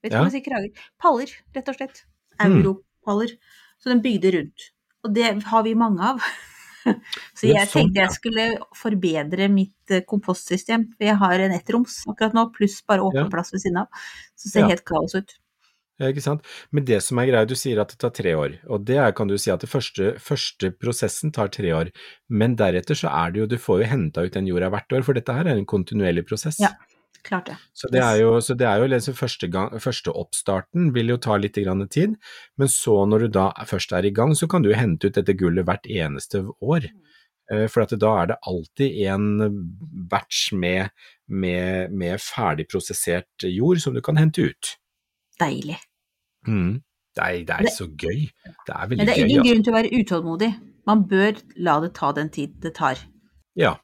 Vet 0.05 0.11
ikke 0.13 0.17
Ja. 0.19 0.23
om 0.23 0.31
jeg 0.31 0.37
sier 0.37 0.47
krager. 0.49 0.89
Paller, 1.03 1.37
rett 1.57 1.69
og 1.73 1.79
slett. 1.79 2.05
Mm. 2.39 2.59
Europaller. 2.61 3.37
Så 3.83 3.91
den 3.91 4.03
bygde 4.05 4.33
rundt. 4.39 4.71
Og 5.05 5.15
det 5.15 5.43
har 5.45 5.63
vi 5.67 5.75
mange 5.75 6.01
av. 6.15 6.21
Så 7.39 7.49
jeg 7.49 7.65
sånn, 7.67 7.89
tenkte 7.89 8.03
jeg 8.03 8.13
skulle 8.13 8.45
forbedre 8.77 9.49
mitt 9.53 9.91
eh, 9.91 10.05
kompostsystem. 10.05 10.87
For 10.95 11.09
jeg 11.09 11.17
har 11.21 11.45
en 11.47 11.55
ettroms 11.57 12.03
akkurat 12.11 12.37
nå, 12.37 12.47
pluss 12.55 12.79
bare 12.87 13.05
åpen 13.05 13.31
plass 13.33 13.53
ved 13.55 13.65
siden 13.65 13.81
av. 13.85 14.05
Så 14.37 14.49
det 14.49 14.53
ser 14.53 14.69
helt 14.69 14.85
kaos 14.89 15.17
ut. 15.17 15.35
Ja, 16.03 16.09
ikke 16.11 16.25
sant. 16.25 16.47
Men 16.75 16.87
det 16.89 16.99
som 17.07 17.21
er 17.23 17.29
greia, 17.29 17.47
du 17.47 17.55
sier 17.59 17.79
at 17.79 17.93
det 17.93 18.01
tar 18.03 18.11
tre 18.17 18.33
år, 18.35 18.57
og 18.67 18.83
det 18.89 18.97
er, 18.99 19.13
kan 19.15 19.31
du 19.31 19.37
si 19.39 19.53
at 19.55 19.63
det 19.63 19.71
første, 19.71 20.15
første 20.19 20.73
prosessen 20.75 21.31
tar 21.35 21.53
tre 21.55 21.71
år, 21.77 21.93
men 22.29 22.57
deretter 22.59 22.99
så 22.99 23.13
er 23.13 23.31
det 23.31 23.45
jo, 23.45 23.47
du 23.53 23.61
får 23.63 23.85
jo 23.85 23.93
henta 23.93 24.25
ut 24.27 24.35
den 24.35 24.51
jorda 24.51 24.73
hvert 24.75 24.97
år, 24.99 25.07
for 25.07 25.15
dette 25.15 25.37
her 25.37 25.47
er 25.47 25.61
en 25.61 25.71
kontinuerlig 25.71 26.27
prosess. 26.27 26.59
Ja. 26.63 26.75
Klart 27.25 27.47
det. 27.49 27.55
Så 27.73 27.89
det 27.89 28.03
er 28.05 28.19
jo, 28.21 28.35
så 28.45 28.53
det 28.53 28.67
er 28.69 28.83
jo 28.83 28.89
liksom 28.91 29.15
første, 29.17 29.49
gang, 29.49 29.71
første 29.81 30.13
oppstarten 30.13 30.91
vil 30.93 31.15
jo 31.15 31.17
ta 31.17 31.39
litt 31.41 31.57
grann 31.57 31.87
tid, 31.89 32.19
men 32.61 32.69
så 32.69 32.99
når 33.09 33.25
du 33.25 33.29
da 33.39 33.47
først 33.65 33.95
er 33.97 34.05
i 34.05 34.13
gang, 34.13 34.35
så 34.37 34.49
kan 34.51 34.67
du 34.67 34.75
hente 34.77 35.09
ut 35.09 35.17
dette 35.17 35.33
gullet 35.41 35.65
hvert 35.65 35.89
eneste 35.89 36.43
år. 36.61 36.91
Eh, 37.49 37.65
For 37.73 37.87
at 37.87 37.97
da 37.97 38.13
er 38.21 38.29
det 38.35 38.41
alltid 38.45 39.01
en 39.09 39.27
batch 40.11 40.51
med, 40.53 40.93
med, 41.29 41.97
med 41.97 42.21
ferdig 42.21 42.69
prosessert 42.69 43.49
jord 43.49 43.81
som 43.81 43.97
du 43.97 44.03
kan 44.05 44.21
hente 44.21 44.51
ut. 44.51 44.75
Deilig. 45.41 45.79
Mm. 46.47 46.83
Det, 47.15 47.25
er, 47.25 47.41
det 47.47 47.57
er 47.57 47.73
så 47.73 47.89
gøy. 47.89 48.27
Det 48.67 48.75
er 48.75 48.87
veldig 48.91 49.01
Men 49.01 49.09
det 49.09 49.17
er 49.17 49.23
gøy. 49.23 49.27
ingen 49.29 49.41
altså. 49.41 49.51
grunn 49.51 49.65
til 49.65 49.73
å 49.73 49.79
være 49.79 49.99
utålmodig. 50.03 50.53
Man 50.91 51.09
bør 51.09 51.43
la 51.65 51.81
det 51.85 51.93
ta 51.97 52.13
den 52.17 52.31
tid 52.35 52.57
det 52.63 52.75
tar. 52.77 53.01
Ja, 53.55 53.77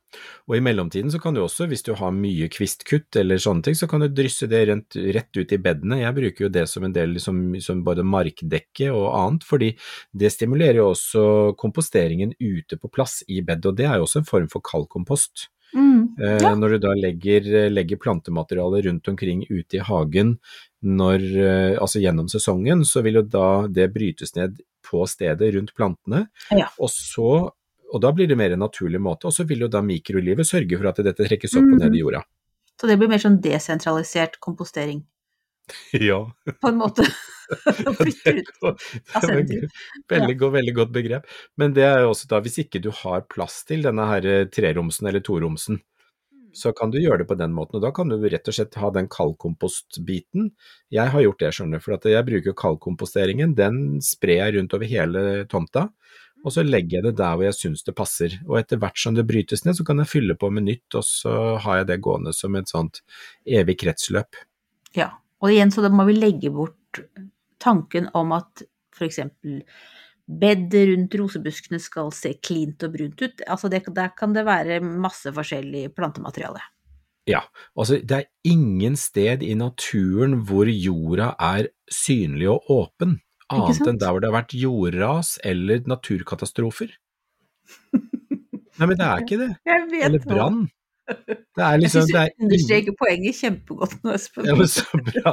og 0.51 0.57
i 0.57 0.63
mellomtiden 0.67 1.13
så 1.15 1.21
kan 1.23 1.37
du 1.37 1.45
også, 1.45 1.69
hvis 1.71 1.85
du 1.87 1.93
har 1.95 2.11
mye 2.11 2.49
kvistkutt 2.51 3.15
eller 3.21 3.39
sånne 3.39 3.63
ting, 3.63 3.77
så 3.79 3.87
kan 3.87 4.03
du 4.03 4.09
drysse 4.11 4.49
det 4.51 4.65
rent, 4.67 4.97
rett 5.15 5.31
ut 5.39 5.55
i 5.55 5.61
bedene. 5.63 6.01
Jeg 6.01 6.17
bruker 6.17 6.47
jo 6.47 6.51
det 6.51 6.65
som 6.67 6.89
en 6.89 6.95
del 6.97 7.15
som, 7.23 7.39
som 7.63 7.85
både 7.87 8.03
markdekke 8.03 8.91
og 8.91 9.07
annet, 9.15 9.47
fordi 9.47 9.71
det 10.11 10.33
stimulerer 10.35 10.81
jo 10.83 10.89
også 10.91 11.23
komposteringen 11.61 12.35
ute 12.43 12.81
på 12.83 12.91
plass 12.91 13.21
i 13.31 13.45
bedet, 13.47 13.71
og 13.71 13.79
det 13.79 13.87
er 13.87 14.01
jo 14.01 14.09
også 14.09 14.25
en 14.25 14.31
form 14.33 14.51
for 14.51 14.67
kaldkompost. 14.67 15.47
Mm. 15.75 16.17
Eh, 16.21 16.39
Ja. 16.43 16.55
Når 16.55 16.69
du 16.69 16.79
da 16.79 16.95
legger, 16.95 17.71
legger 17.71 17.97
plantemateriale 17.97 18.83
rundt 18.89 19.09
omkring 19.09 19.45
ute 19.49 19.77
i 19.79 19.85
hagen 19.85 20.39
når, 20.83 21.21
eh, 21.37 21.79
altså 21.79 22.01
gjennom 22.01 22.29
sesongen, 22.29 22.85
så 22.85 23.03
vil 23.03 23.21
jo 23.21 23.23
da 23.23 23.67
det 23.69 23.93
brytes 23.95 24.35
ned 24.37 24.61
på 24.83 25.07
stedet 25.07 25.55
rundt 25.55 25.75
plantene, 25.75 26.29
Ja. 26.51 26.69
og 26.79 26.89
så 26.89 27.51
og 27.93 28.01
da 28.01 28.13
blir 28.13 28.29
det 28.29 28.37
mer 28.39 28.53
en 28.53 28.61
naturlig 28.63 29.01
måte, 29.03 29.27
og 29.27 29.33
så 29.35 29.45
vil 29.45 29.65
jo 29.65 29.69
da 29.69 29.81
mikrolivet 29.83 30.47
sørge 30.47 30.79
for 30.79 30.87
at 30.87 31.01
dette 31.03 31.27
trekkes 31.27 31.57
opp 31.59 31.65
og 31.75 31.81
ned 31.81 31.95
i 31.97 31.99
jorda. 32.05 32.23
Så 32.81 32.87
det 32.87 32.97
blir 33.01 33.09
mer 33.11 33.19
sånn 33.19 33.41
desentralisert 33.43 34.39
kompostering, 34.41 35.03
Ja. 36.11 36.23
på 36.61 36.69
en 36.69 36.81
måte. 36.81 37.07
Ut. 37.07 37.17
Det 38.25 38.43
av 38.67 39.25
sentrum. 39.27 39.71
veldig, 40.09 40.37
godt, 40.39 40.53
veldig 40.55 40.75
godt 40.75 40.93
begrep. 40.95 41.31
Men 41.59 41.75
det 41.75 41.83
er 41.87 42.05
jo 42.05 42.13
også 42.13 42.29
da, 42.31 42.39
hvis 42.45 42.61
ikke 42.63 42.83
du 42.83 42.93
har 43.03 43.27
plass 43.33 43.65
til 43.67 43.83
denne 43.83 44.07
her 44.07 44.27
eh, 44.29 44.45
treromsen 44.55 45.11
eller 45.11 45.25
toromsen, 45.27 45.81
så 46.53 46.73
kan 46.75 46.91
du 46.91 46.99
gjøre 46.99 47.23
det 47.23 47.29
på 47.31 47.37
den 47.39 47.53
måten, 47.55 47.79
og 47.79 47.85
da 47.85 47.93
kan 47.95 48.11
du 48.11 48.17
rett 48.19 48.49
og 48.51 48.57
slett 48.57 48.79
ha 48.81 48.91
den 48.95 49.07
kaldkompostbiten. 49.11 50.51
Jeg 50.91 51.13
har 51.13 51.23
gjort 51.23 51.43
det, 51.43 51.53
skjønner 51.55 51.79
du, 51.79 51.85
for 51.85 51.97
at 51.97 52.09
jeg 52.11 52.27
bruker 52.27 52.57
kaldkomposteringen, 52.59 53.55
den 53.59 54.01
sprer 54.05 54.45
jeg 54.45 54.57
rundt 54.57 54.75
over 54.75 54.91
hele 54.91 55.25
tomta, 55.51 55.89
og 56.41 56.55
så 56.55 56.65
legger 56.65 56.99
jeg 56.99 57.07
det 57.11 57.17
der 57.21 57.37
hvor 57.37 57.47
jeg 57.47 57.59
syns 57.59 57.85
det 57.85 57.95
passer. 57.97 58.39
Og 58.49 58.57
etter 58.61 58.81
hvert 58.81 58.99
som 58.99 59.17
det 59.17 59.27
brytes 59.29 59.67
ned, 59.67 59.77
så 59.77 59.85
kan 59.87 60.01
jeg 60.01 60.11
fylle 60.11 60.37
på 60.41 60.49
med 60.55 60.67
nytt, 60.67 60.89
og 60.97 61.05
så 61.07 61.35
har 61.61 61.83
jeg 61.83 61.91
det 61.91 62.01
gående 62.05 62.33
som 62.37 62.57
et 62.57 62.71
sånt 62.71 63.03
evig 63.45 63.77
kretsløp. 63.83 64.41
Ja. 64.97 65.13
Og 65.41 65.55
igjen, 65.55 65.73
så 65.73 65.85
da 65.85 65.91
må 65.93 66.05
vi 66.09 66.19
legge 66.19 66.53
bort 66.53 67.01
tanken 67.61 68.09
om 68.17 68.35
at 68.37 68.65
f.eks. 68.97 69.21
bedet 70.41 70.83
rundt 70.91 71.17
rosebuskene 71.21 71.81
skal 71.83 72.13
se 72.15 72.35
klint 72.45 72.85
og 72.87 72.95
brunt 72.97 73.25
ut. 73.25 73.47
Altså 73.49 73.71
det, 73.73 73.85
der 73.97 74.13
kan 74.17 74.37
det 74.37 74.45
være 74.49 74.81
masse 74.85 75.33
forskjellig 75.37 75.89
plantemateriale. 75.97 76.63
Ja, 77.29 77.45
altså 77.77 78.01
det 78.01 78.17
er 78.17 78.29
ingen 78.49 78.97
sted 78.99 79.45
i 79.45 79.53
naturen 79.55 80.41
hvor 80.49 80.69
jorda 80.71 81.35
er 81.37 81.71
synlig 81.93 82.49
og 82.51 82.71
åpen, 82.73 83.19
annet 83.53 83.87
enn 83.87 84.01
der 84.01 84.15
hvor 84.15 84.23
det 84.23 84.31
har 84.31 84.39
vært 84.41 84.57
jordras 84.57 85.37
eller 85.47 85.85
naturkatastrofer. 85.91 86.93
Nei, 88.81 88.87
men 88.87 88.97
det 88.97 89.07
er 89.07 89.25
ikke 89.25 89.41
det. 89.43 89.51
Jeg 89.69 89.89
vet 89.91 90.07
Eller 90.09 90.25
brann. 90.25 90.63
Det 91.11 91.65
er 91.65 91.73
Jeg 91.75 91.81
liksom, 91.83 92.05
syns 92.05 92.13
du 92.13 92.19
er 92.21 92.31
understreker 92.45 92.97
poenget 92.99 93.39
kjempegodt 93.41 93.97
nå, 94.05 94.13
Espen. 94.15 94.47
ja, 94.49 94.67
så 94.71 95.01
bra. 95.09 95.33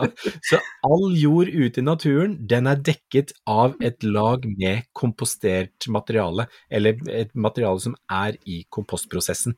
Så 0.50 0.60
all 0.88 1.06
jord 1.18 1.52
ute 1.54 1.82
i 1.82 1.86
naturen, 1.86 2.38
den 2.50 2.70
er 2.72 2.82
dekket 2.90 3.34
av 3.48 3.78
et 3.86 4.04
lag 4.04 4.48
med 4.50 4.88
kompostert 4.98 5.88
materiale, 5.94 6.48
eller 6.70 6.98
et 7.14 7.36
materiale 7.36 7.84
som 7.84 7.96
er 8.10 8.40
i 8.46 8.64
kompostprosessen. 8.74 9.56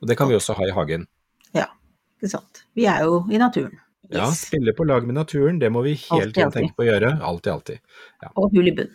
Og 0.00 0.08
det 0.08 0.16
kan 0.18 0.30
vi 0.30 0.38
også 0.38 0.56
ha 0.58 0.68
i 0.68 0.74
hagen. 0.74 1.06
Ja, 1.56 1.68
ikke 2.18 2.32
sant. 2.38 2.64
Vi 2.78 2.86
er 2.90 3.04
jo 3.06 3.22
i 3.30 3.40
naturen. 3.40 3.76
Ja, 4.14 4.30
spille 4.32 4.72
på 4.72 4.86
lag 4.88 5.04
med 5.04 5.18
naturen, 5.18 5.58
det 5.60 5.68
må 5.72 5.82
vi 5.84 5.92
hele 5.98 6.30
Alltid, 6.30 6.34
tiden 6.38 6.54
tenke 6.54 6.78
på 6.78 6.86
å 6.86 6.88
gjøre. 6.88 7.12
Alltid, 7.20 7.52
alltid. 7.52 7.78
Og 8.34 8.54
hull 8.54 8.70
i 8.70 8.74
bunn. 8.78 8.94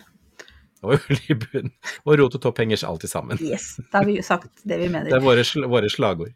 Og 0.84 0.98
hull 1.00 1.20
i 1.32 1.36
bunn. 1.40 1.72
Og 2.06 2.18
rot 2.20 2.36
og 2.38 2.42
topp 2.44 2.60
henger 2.64 2.84
alltid 2.88 3.10
sammen. 3.12 3.40
Yes, 3.44 3.78
da 3.92 4.02
har 4.02 4.06
vi 4.10 4.18
jo 4.20 4.26
sagt 4.26 4.64
det 4.68 4.78
vi 4.82 4.90
mener. 4.90 5.10
Det 5.12 5.18
er 5.20 5.24
våre, 5.26 5.44
sl 5.48 5.66
våre 5.72 5.90
slagord. 5.92 6.34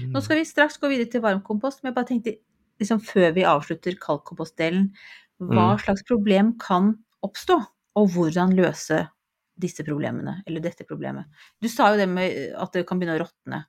Nå 0.00 0.20
skal 0.24 0.38
vi 0.40 0.44
straks 0.48 0.78
gå 0.80 0.88
videre 0.92 1.10
til 1.12 1.20
varmkompost, 1.24 1.82
men 1.82 1.90
jeg 1.90 1.96
bare 1.96 2.08
tenkte, 2.08 2.36
liksom 2.80 3.00
før 3.04 3.32
vi 3.36 3.42
avslutter 3.48 3.96
kaldkompostdelen, 4.00 4.90
hva 5.40 5.66
Mm. 5.74 5.80
slags 5.82 6.02
problem 6.08 6.52
kan 6.60 6.94
oppstå, 7.24 7.56
og 7.96 8.08
hvordan 8.14 8.54
løse 8.56 9.08
disse 9.60 9.84
problemene, 9.84 10.42
eller 10.46 10.60
dette 10.64 10.86
problemet. 10.88 11.24
Du 11.60 11.68
sa 11.68 11.90
jo 11.92 11.98
det 12.00 12.08
med 12.08 12.54
at 12.56 12.72
det 12.72 12.86
kan 12.88 13.00
begynne 13.00 13.18
å 13.18 13.24
råtne. 13.26 13.64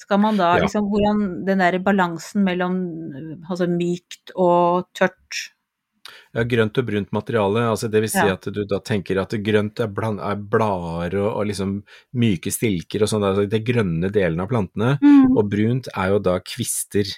Skal 0.00 0.18
man 0.18 0.36
da 0.36 0.56
Ja. 0.56 0.62
liksom, 0.64 0.88
hvordan 0.90 1.44
den 1.46 1.58
der 1.58 1.78
balansen 1.78 2.44
mellom 2.44 3.42
altså 3.48 3.68
mykt 3.68 4.32
og 4.36 4.88
tørt 4.94 5.52
Ja, 6.34 6.42
grønt 6.44 6.76
og 6.78 6.86
brunt 6.88 7.12
materiale, 7.16 7.62
altså 7.70 7.88
det 7.90 8.02
vil 8.04 8.10
si 8.12 8.18
Ja. 8.20 8.34
at 8.34 8.44
du 8.52 8.64
da 8.68 8.78
tenker 8.84 9.20
at 9.22 9.30
grønt 9.42 9.80
er, 9.80 9.88
bland, 9.88 10.20
er 10.20 10.36
blader 10.36 11.16
og, 11.22 11.30
og 11.40 11.46
liksom 11.48 11.78
myke 12.12 12.52
stilker 12.52 13.02
og 13.02 13.08
sånn, 13.08 13.24
altså 13.24 13.46
det 13.48 13.64
grønne 13.64 14.10
delen 14.12 14.40
av 14.40 14.48
plantene, 14.52 14.98
og 15.36 15.48
brunt 15.48 15.88
er 15.94 16.10
jo 16.12 16.18
da 16.18 16.38
kvister 16.44 17.08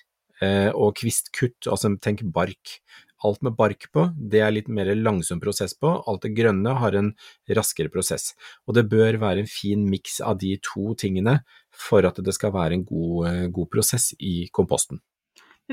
eh, 0.41 0.71
og 0.71 0.95
kvistkutt, 1.01 1.67
altså 1.67 1.97
tenk 1.99 2.23
bark. 2.23 2.79
Alt 3.25 3.41
med 3.43 3.57
bark 3.57 3.87
på, 3.97 4.13
det 4.15 4.43
er 4.45 4.53
litt 4.53 4.69
mer 4.69 4.91
langsom 4.95 5.41
prosess 5.41 5.73
på. 5.75 5.89
Alt 6.07 6.23
det 6.27 6.35
grønne 6.37 6.75
har 6.79 6.93
en 6.95 7.15
raskere 7.49 7.89
prosess. 7.89 8.35
Og 8.69 8.77
det 8.77 8.85
bør 8.93 9.17
være 9.19 9.41
en 9.41 9.49
fin 9.49 9.83
miks 9.89 10.21
av 10.21 10.37
de 10.39 10.59
to 10.61 10.93
tingene 11.01 11.39
for 11.73 12.05
at 12.05 12.21
det 12.23 12.35
skal 12.37 12.53
være 12.53 12.77
en 12.77 12.85
god, 12.85 13.27
eh, 13.31 13.47
god 13.49 13.71
prosess 13.73 14.13
i 14.21 14.49
komposten. 14.53 15.01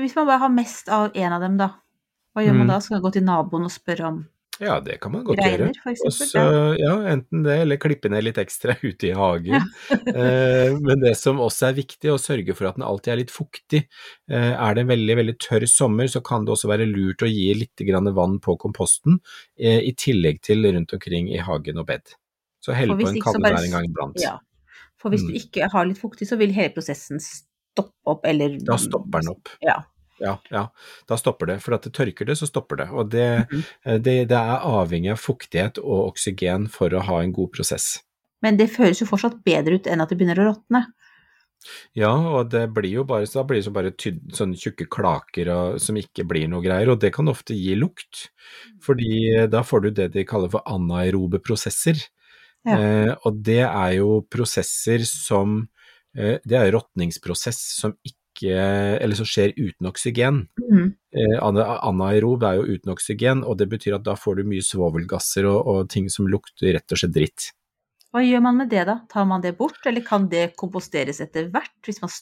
Hvis 0.00 0.16
man 0.16 0.26
bare 0.26 0.40
har 0.40 0.50
mest 0.50 0.88
av 0.88 1.12
en 1.14 1.32
av 1.36 1.44
dem, 1.44 1.58
da? 1.60 1.68
Hva 2.34 2.42
gjør 2.44 2.56
man 2.58 2.66
Mm. 2.66 2.72
da? 2.74 2.78
Skal 2.80 2.96
man 2.98 3.02
gå 3.04 3.12
til 3.14 3.22
naboen 3.24 3.64
og 3.64 3.70
spørre 3.70 4.06
om 4.08 4.24
Ja, 4.60 4.78
det 4.78 5.00
kan 5.02 5.10
man 5.10 5.24
godt 5.26 5.38
greiner, 5.40 5.72
for 5.82 5.90
Også, 6.06 6.78
ja, 6.78 6.92
enten 7.10 7.42
det, 7.42 7.56
eller 7.64 7.76
klippe 7.76 8.08
ned 8.08 8.22
litt 8.22 8.36
ekstra 8.38 8.76
ute 8.84 9.08
i 9.08 9.14
hagen. 9.18 9.64
eh, 10.14 10.76
men 10.78 11.00
det 11.02 11.16
som 11.18 11.40
også 11.42 11.68
er 11.72 11.74
viktig, 11.80 12.06
å 12.12 12.18
sørge 12.22 12.54
for 12.54 12.68
at 12.68 12.76
den 12.78 12.84
alltid 12.86 13.12
er 13.12 13.16
litt 13.24 13.32
fuktig. 13.34 13.80
Eh, 14.30 14.52
er 14.54 14.74
det 14.74 14.84
en 14.84 14.92
veldig, 14.92 15.16
veldig 15.18 15.34
tørr 15.42 15.66
sommer, 15.66 16.06
så 16.06 16.22
kan 16.22 16.44
det 16.46 16.54
også 16.54 16.70
være 16.70 16.86
lurt 16.86 17.26
å 17.26 17.30
gi 17.30 17.48
litt 17.54 17.82
grann 17.82 18.06
vann 18.14 18.38
på 18.38 18.54
komposten, 18.62 19.18
eh, 19.58 19.80
i 19.82 19.90
tillegg 19.92 20.38
til 20.46 20.62
rundt 20.70 20.94
omkring 20.94 21.32
i 21.34 21.38
hagen 21.42 21.78
og 21.82 21.86
bed. 21.90 22.14
Så 22.62 22.72
hell 22.78 22.94
på 22.94 23.08
en 23.10 23.42
der 23.42 23.58
en 23.58 23.74
gang 23.74 23.88
iblant. 23.90 24.22
Ja. 24.22 24.38
For 25.02 25.10
hvis 25.10 25.24
Mm. 25.26 25.32
du 25.32 25.34
ikke 25.34 25.68
har 25.72 25.84
litt 25.84 25.98
fuktig, 25.98 26.28
så 26.30 26.38
vil 26.38 26.52
hele 26.54 26.70
prosessen 26.72 27.18
stoppe 27.18 27.90
opp, 28.06 28.22
eller 28.24 28.54
Da 28.62 28.76
stopper 28.78 29.20
den 29.20 29.34
opp. 29.34 29.48
Ja. 29.60 29.82
Ja, 30.22 30.36
ja, 30.50 30.68
da 31.10 31.18
stopper 31.18 31.50
det. 31.50 31.58
For 31.64 31.76
at 31.76 31.86
det 31.86 31.94
tørker 31.96 32.28
det, 32.28 32.36
så 32.38 32.48
stopper 32.48 32.82
det. 32.82 32.88
Og 32.94 33.10
det, 33.12 33.28
eh, 33.50 33.98
det, 33.98 34.16
det 34.30 34.40
er 34.40 34.66
avhengig 34.68 35.14
av 35.14 35.22
fuktighet 35.22 35.80
og 35.82 36.10
oksygen 36.12 36.68
for 36.72 36.94
å 36.94 37.02
ha 37.08 37.22
en 37.22 37.34
god 37.34 37.52
prosess. 37.56 37.96
Men 38.44 38.60
det 38.60 38.70
føles 38.74 39.00
jo 39.00 39.08
fortsatt 39.08 39.40
bedre 39.46 39.80
ut 39.80 39.88
enn 39.90 40.04
at 40.04 40.12
det 40.12 40.20
begynner 40.20 40.42
å 40.42 40.52
råtne. 40.52 40.84
Ja, 41.96 42.12
og 42.12 42.50
det 42.52 42.66
blir 42.76 42.98
jo 42.98 43.04
bare, 43.08 43.26
så 43.28 43.40
da 43.40 43.46
blir 43.48 43.60
det 43.60 43.66
så 43.68 43.72
bare 43.74 43.92
tyd, 43.96 44.18
sånne 44.36 44.58
tjukke 44.60 44.86
klaker 44.92 45.48
og, 45.54 45.78
som 45.82 45.96
ikke 45.96 46.26
blir 46.28 46.48
noe 46.50 46.64
greier, 46.64 46.90
og 46.92 47.00
det 47.00 47.14
kan 47.14 47.30
ofte 47.32 47.56
gi 47.56 47.76
lukt. 47.78 48.26
Fordi 48.84 49.12
eh, 49.30 49.46
da 49.50 49.64
får 49.66 49.86
du 49.86 49.90
det 50.00 50.10
de 50.16 50.26
kaller 50.28 50.52
for 50.52 50.66
anaerobe 50.68 51.40
prosesser. 51.44 52.00
Ja. 52.64 52.76
Eh, 52.76 53.12
og 53.24 53.40
det 53.44 53.62
er 53.66 53.96
jo 53.98 54.22
prosesser 54.32 55.02
som 55.04 55.58
eh, 56.16 56.38
Det 56.40 56.56
er 56.56 56.70
råtningsprosess 56.72 57.58
som 57.76 57.92
ikke 58.00 58.23
Eller 58.42 59.14
som 59.14 59.28
skjer 59.28 59.54
uten 59.56 59.86
oksygen. 59.86 60.46
Mm. 60.58 60.94
Eh, 61.14 61.36
anaerob 61.40 62.42
er 62.42 62.58
jo 62.58 62.78
uten 62.78 62.94
oksygen, 62.94 63.44
og 63.46 63.58
det 63.60 63.68
betyr 63.70 64.00
at 64.00 64.06
da 64.06 64.16
får 64.18 64.40
du 64.40 64.48
mye 64.50 64.64
svovelgasser 64.64 65.46
og, 65.46 65.60
og 65.70 65.92
ting 65.92 66.10
som 66.10 66.26
lukter 66.26 66.74
rett 66.74 66.90
og 66.90 67.00
slett 67.00 67.14
dritt. 67.14 67.52
Hva 68.14 68.20
gjør 68.22 68.44
man 68.44 68.60
med 68.60 68.68
det, 68.70 68.84
da? 68.86 69.00
Tar 69.10 69.24
man 69.26 69.42
det 69.42 69.56
bort, 69.58 69.80
eller 69.90 70.04
kan 70.06 70.28
det 70.30 70.52
komposteres 70.54 71.18
etter 71.18 71.48
hvert? 71.50 71.72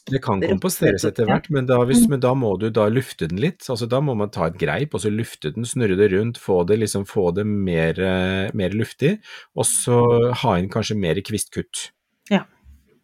Det 0.09 0.21
kan 0.25 0.41
komposteres 0.41 1.05
etter 1.05 1.27
hvert, 1.29 1.51
men 1.53 1.67
da, 1.69 1.77
hvis, 1.85 2.07
men 2.09 2.21
da 2.23 2.31
må 2.33 2.55
du 2.57 2.71
da 2.73 2.87
lufte 2.89 3.27
den 3.29 3.37
litt. 3.43 3.61
Altså 3.69 3.85
Da 3.85 3.99
må 4.01 4.15
man 4.17 4.31
ta 4.33 4.47
et 4.49 4.57
greip 4.57 4.97
og 4.97 5.03
så 5.03 5.11
lufte 5.13 5.51
den, 5.53 5.67
snurre 5.69 5.93
det 5.99 6.09
rundt, 6.15 6.41
få 6.41 6.63
det, 6.65 6.79
liksom, 6.81 7.05
få 7.05 7.29
det 7.37 7.45
mer, 7.45 8.01
eh, 8.01 8.49
mer 8.57 8.73
luftig, 8.73 9.19
og 9.53 9.69
så 9.69 9.99
ha 10.41 10.55
inn 10.57 10.71
kanskje 10.73 10.97
mer 10.97 11.21
kvistkutt. 11.21 11.91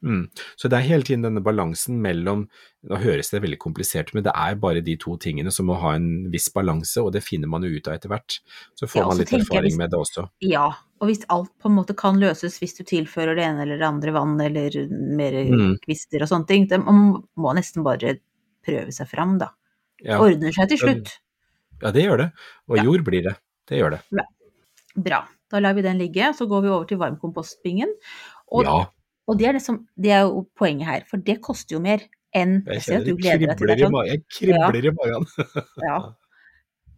Mm. 0.03 0.29
Så 0.55 0.69
det 0.71 0.77
er 0.79 0.85
hele 0.87 1.03
tiden 1.03 1.25
denne 1.25 1.41
balansen 1.43 1.97
mellom 1.99 2.45
Nå 2.87 2.95
høres 3.03 3.29
det 3.33 3.41
veldig 3.43 3.57
komplisert 3.59 4.07
ut, 4.07 4.13
men 4.15 4.23
det 4.23 4.31
er 4.33 4.55
bare 4.55 4.79
de 4.79 4.93
to 4.95 5.17
tingene 5.19 5.51
som 5.51 5.65
må 5.67 5.75
ha 5.81 5.95
en 5.97 6.29
viss 6.31 6.47
balanse, 6.55 6.95
og 7.03 7.11
det 7.11 7.19
finner 7.25 7.49
man 7.51 7.61
jo 7.67 7.67
ut 7.75 7.87
av 7.89 7.97
etter 7.97 8.07
hvert. 8.07 8.37
Så 8.79 8.87
får 8.87 9.01
Ja, 9.01 9.07
man 9.09 9.17
litt 9.17 9.33
erfaring 9.35 9.63
hvis- 9.73 9.77
med 9.77 9.89
det 9.91 9.99
også. 9.99 10.29
Ja, 10.39 10.69
og 11.01 11.07
hvis 11.09 11.25
alt 11.27 11.49
på 11.59 11.67
en 11.67 11.75
måte 11.75 11.93
kan 11.97 12.15
løses 12.21 12.57
hvis 12.59 12.77
du 12.77 12.85
tilfører 12.85 13.35
det 13.35 13.43
ene 13.43 13.63
eller 13.63 13.77
det 13.77 13.83
andre 13.85 14.11
vann 14.15 14.39
eller 14.39 14.71
mer 14.89 15.31
Mm. 15.43 15.75
kvister 15.83 16.21
og 16.21 16.29
sånne 16.29 16.47
ting, 16.47 16.67
det, 16.67 16.79
man 16.85 17.21
må 17.37 17.53
nesten 17.53 17.83
bare 17.83 18.19
prøve 18.65 18.93
seg 18.93 19.07
fram, 19.09 19.37
da. 19.37 19.49
Ja, 20.01 20.17
Ordner 20.21 20.53
seg 20.53 20.69
til 20.69 20.77
slutt. 20.77 21.17
ja 21.83 21.91
det 21.91 22.05
gjør 22.05 22.17
det. 22.17 22.31
Og 22.69 22.77
Ja. 22.77 22.83
jord 22.83 23.03
blir 23.03 23.23
det. 23.23 23.35
Det 23.67 23.77
gjør 23.81 23.91
det. 23.91 24.01
Bra. 24.95 25.27
Da 25.51 25.59
lar 25.59 25.73
vi 25.73 25.81
den 25.81 25.97
ligge, 25.97 26.31
så 26.33 26.47
går 26.47 26.61
vi 26.61 26.69
over 26.69 26.85
til 26.85 26.97
varmkompostbingen. 26.97 27.91
Og, 28.53 28.63
Ja. 28.63 28.85
Og 29.29 29.37
det, 29.37 29.45
er 29.49 29.57
det, 29.57 29.61
som, 29.63 29.83
det 29.95 30.13
er 30.15 30.23
jo 30.25 30.47
poenget 30.57 30.89
her, 30.89 31.05
for 31.09 31.21
det 31.21 31.37
koster 31.45 31.77
jo 31.77 31.83
mer 31.83 32.01
enn 32.35 32.59
Jeg 32.65 32.85
kjenner 32.85 33.05
du 33.05 33.11
det 33.11 33.19
kribler 33.21 33.69
det. 33.69 33.77
i 33.77 33.85
Sånn. 33.85 33.99
Jeg 34.09 34.23
kribler 34.37 34.89
i 34.89 34.95
magen. 34.97 35.29
Ja. 35.89 35.99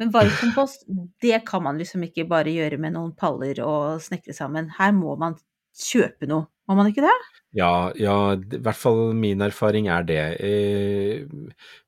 Men 0.02 0.10
varmkompost, 0.16 0.88
det 1.22 1.44
kan 1.46 1.62
man 1.62 1.78
liksom 1.78 2.02
ikke 2.08 2.26
bare 2.30 2.50
gjøre 2.50 2.80
med 2.82 2.96
noen 2.96 3.12
paller 3.14 3.60
og 3.62 4.00
snekre 4.02 4.34
sammen. 4.34 4.72
Her 4.80 4.96
må 4.98 5.14
man 5.20 5.36
kjøpe 5.78 6.28
noe, 6.30 6.48
må 6.70 6.78
man 6.78 6.90
ikke 6.92 7.04
det? 7.04 7.20
Ja, 7.52 7.92
ja, 8.00 8.16
i 8.40 8.60
hvert 8.64 8.80
fall 8.80 9.10
min 9.18 9.44
erfaring 9.44 9.90
er 9.92 10.06
det. 10.08 10.20
Eh, 10.40 11.26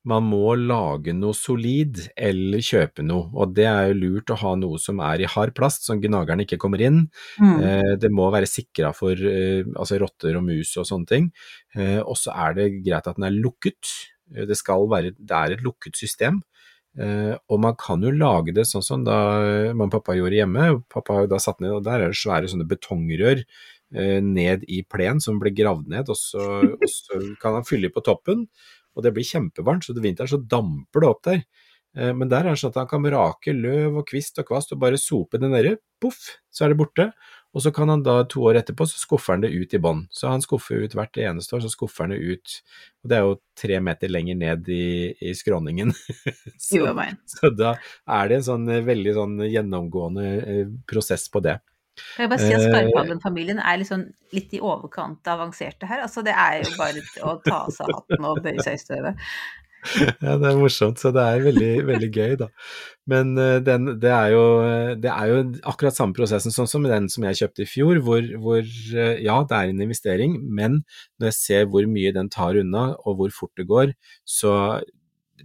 man 0.04 0.26
må 0.28 0.52
lage 0.60 1.14
noe 1.16 1.32
solid 1.36 2.02
eller 2.12 2.60
kjøpe 2.64 3.04
noe, 3.06 3.30
og 3.32 3.54
det 3.56 3.64
er 3.70 3.88
jo 3.88 3.96
lurt 4.02 4.32
å 4.34 4.38
ha 4.42 4.52
noe 4.60 4.80
som 4.82 5.00
er 5.00 5.24
i 5.24 5.30
hard 5.30 5.54
plast, 5.56 5.86
som 5.88 6.02
gnagerne 6.02 6.44
ikke 6.44 6.60
kommer 6.60 6.84
inn. 6.84 7.06
Mm. 7.40 7.54
Eh, 7.56 7.92
det 8.02 8.12
må 8.12 8.28
være 8.34 8.50
sikra 8.50 8.92
for 8.96 9.16
eh, 9.16 9.64
altså 9.72 10.02
rotter 10.04 10.36
og 10.36 10.44
mus 10.50 10.74
og 10.76 10.88
sånne 10.90 11.12
ting. 11.14 11.30
Eh, 11.78 12.00
og 12.02 12.18
så 12.20 12.36
er 12.36 12.58
det 12.60 12.72
greit 12.82 13.08
at 13.08 13.16
den 13.16 13.30
er 13.30 13.38
lukket. 13.38 13.94
Eh, 14.34 14.44
Det 14.44 14.60
skal 14.60 14.84
være, 14.92 15.16
det 15.16 15.38
er 15.38 15.56
et 15.56 15.64
lukket 15.64 15.96
system. 15.96 16.42
Uh, 16.94 17.34
og 17.50 17.58
man 17.58 17.74
kan 17.74 17.98
jo 18.06 18.12
lage 18.14 18.52
det 18.54 18.68
sånn 18.70 18.84
som 18.86 19.02
da 19.02 19.16
mamma 19.74 19.88
og 19.88 19.94
pappa 19.96 20.14
gjorde 20.14 20.36
hjemme. 20.38 20.66
Pappa 20.86 21.16
har 21.16 21.24
jo 21.24 21.30
da 21.32 21.40
satt 21.42 21.58
ned, 21.58 21.72
og 21.74 21.82
der 21.82 22.04
er 22.04 22.12
det 22.12 22.20
svære 22.20 22.46
sånne 22.52 22.68
betongrør 22.70 23.40
ned 23.94 24.64
i 24.68 24.80
plen 24.90 25.20
som 25.22 25.38
blir 25.38 25.54
gravd 25.54 25.90
ned, 25.92 26.08
og 26.10 26.18
så, 26.18 26.46
og 26.74 26.88
så 26.90 27.20
kan 27.42 27.60
han 27.60 27.68
fylle 27.68 27.92
på 27.94 28.02
toppen. 28.04 28.48
Og 28.94 29.02
det 29.06 29.14
blir 29.14 29.26
kjempevarmt, 29.26 29.86
så 29.86 29.94
til 29.94 30.04
vinteren 30.04 30.30
så 30.30 30.40
damper 30.40 31.02
det 31.02 31.10
opp 31.10 31.22
der. 31.26 31.44
Eh, 31.96 32.12
Men 32.14 32.30
der 32.30 32.44
er 32.44 32.54
det 32.54 32.60
sånn 32.62 32.74
at 32.74 32.82
han 32.82 32.90
kan 32.90 33.06
rake 33.14 33.54
løv 33.54 34.00
og 34.00 34.08
kvist 34.10 34.38
og 34.42 34.48
kvast 34.50 34.74
og 34.74 34.82
bare 34.82 35.00
sope 35.00 35.38
det 35.40 35.50
nedi, 35.50 35.74
poff, 36.02 36.36
så 36.50 36.66
er 36.66 36.74
det 36.74 36.80
borte. 36.80 37.08
Og 37.54 37.62
så 37.62 37.70
kan 37.70 37.86
han 37.88 38.02
da 38.02 38.16
to 38.26 38.42
år 38.48 38.58
etterpå, 38.58 38.86
så 38.90 38.98
skuffer 38.98 39.36
han 39.36 39.44
det 39.44 39.52
ut 39.54 39.74
i 39.76 39.78
bånn. 39.78 40.00
Så 40.10 40.26
han 40.26 40.42
skuffer 40.42 40.82
ut 40.82 40.96
hvert 40.98 41.20
eneste 41.22 41.54
år, 41.54 41.62
så 41.62 41.70
skuffer 41.70 42.08
han 42.08 42.14
det 42.16 42.18
ut. 42.18 42.56
Og 43.04 43.10
det 43.10 43.16
er 43.18 43.28
jo 43.28 43.36
tre 43.62 43.78
meter 43.78 44.10
lenger 44.10 44.40
ned 44.40 44.70
i, 44.74 44.86
i 45.22 45.34
skråningen. 45.38 45.94
så, 46.58 46.80
så 47.30 47.52
da 47.54 47.76
er 48.10 48.30
det 48.30 48.40
en 48.40 48.48
sånn 48.50 48.66
eh, 48.74 48.82
veldig 48.86 49.14
sånn 49.20 49.38
gjennomgående 49.46 50.26
eh, 50.42 50.74
prosess 50.90 51.28
på 51.30 51.44
det. 51.46 51.60
Kan 51.94 52.24
jeg 52.24 52.30
bare 52.32 52.42
si 52.42 52.54
at 52.54 52.64
Eh, 52.64 52.70
Skarphagen-familien 52.70 53.60
er 53.62 53.80
liksom 53.80 54.06
litt 54.34 54.54
i 54.56 54.62
overkant 54.62 55.30
avanserte 55.30 55.88
her. 55.90 56.04
Altså, 56.06 56.24
det 56.26 56.34
er 56.34 56.62
jo 56.62 56.72
bare 56.78 57.04
å 57.22 57.36
ta 57.44 57.60
av 57.64 57.74
seg 57.74 57.92
hatten 57.92 58.26
og 58.30 58.40
bøye 58.44 58.64
seg 58.64 58.78
i 58.78 58.82
støvet. 58.82 59.28
Ja, 60.24 60.38
det 60.40 60.48
er 60.48 60.56
morsomt, 60.56 61.00
så 61.00 61.10
det 61.12 61.20
er 61.20 61.42
veldig, 61.44 61.72
veldig 61.84 62.08
gøy, 62.08 62.34
da. 62.40 62.48
Men 63.10 63.34
eh, 63.40 63.58
den, 63.64 63.90
det, 64.00 64.10
er 64.16 64.32
jo, 64.32 64.44
det 64.96 65.10
er 65.12 65.28
jo 65.28 65.42
akkurat 65.68 65.96
samme 65.96 66.16
prosessen 66.16 66.54
sånn 66.54 66.70
som 66.70 66.86
den 66.88 67.10
som 67.12 67.26
jeg 67.28 67.42
kjøpte 67.42 67.66
i 67.66 67.68
fjor, 67.68 68.00
hvor, 68.06 68.24
hvor 68.40 68.62
eh, 68.64 69.20
ja, 69.20 69.36
det 69.44 69.58
er 69.58 69.72
en 69.72 69.84
investering, 69.84 70.38
men 70.56 70.80
når 71.20 71.30
jeg 71.30 71.38
ser 71.38 71.68
hvor 71.68 71.86
mye 71.90 72.14
den 72.16 72.32
tar 72.32 72.56
unna, 72.62 72.86
og 73.04 73.20
hvor 73.20 73.36
fort 73.42 73.52
det 73.60 73.68
går, 73.68 73.92
så 74.24 74.54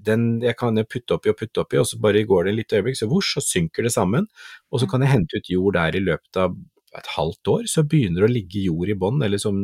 den 0.06 0.41
jeg 0.43 0.58
kan 0.60 0.78
putte 0.86 1.17
oppi 1.17 1.32
og 1.32 1.38
putte 1.39 1.63
oppi, 1.63 1.80
og 1.82 1.88
så 1.89 1.99
bare 2.02 2.25
går 2.28 2.45
det 2.45 2.52
en 2.54 2.60
lite 2.60 2.80
øyeblikk, 2.80 2.99
så 2.99 3.10
vosj, 3.10 3.38
så 3.38 3.45
synker 3.45 3.88
det 3.88 3.93
sammen, 3.95 4.28
og 4.69 4.82
så 4.82 4.89
kan 4.89 5.06
jeg 5.06 5.13
hente 5.15 5.39
ut 5.39 5.49
jord 5.54 5.78
der 5.80 5.97
i 5.97 6.04
løpet 6.04 6.41
av 6.43 6.58
et 6.97 7.12
halvt 7.13 7.52
år, 7.54 7.67
så 7.69 7.84
begynner 7.86 8.23
det 8.23 8.30
å 8.30 8.34
ligge 8.34 8.63
jord 8.65 8.89
i 8.89 8.97
bånn, 8.97 9.21
eller 9.25 9.41
som 9.41 9.60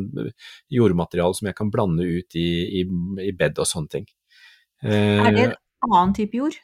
jordmateriale 0.74 1.38
som 1.38 1.50
jeg 1.50 1.58
kan 1.58 1.72
blande 1.74 2.06
ut 2.06 2.38
i, 2.38 2.48
i, 2.82 2.86
i 3.26 3.34
bed 3.38 3.62
og 3.62 3.70
sånne 3.70 3.98
ting. 3.98 4.08
Er 4.86 5.32
det 5.34 5.46
Eh, 5.46 5.54
en 5.54 5.56
annen 5.90 6.14
type 6.14 6.38
jord? 6.38 6.58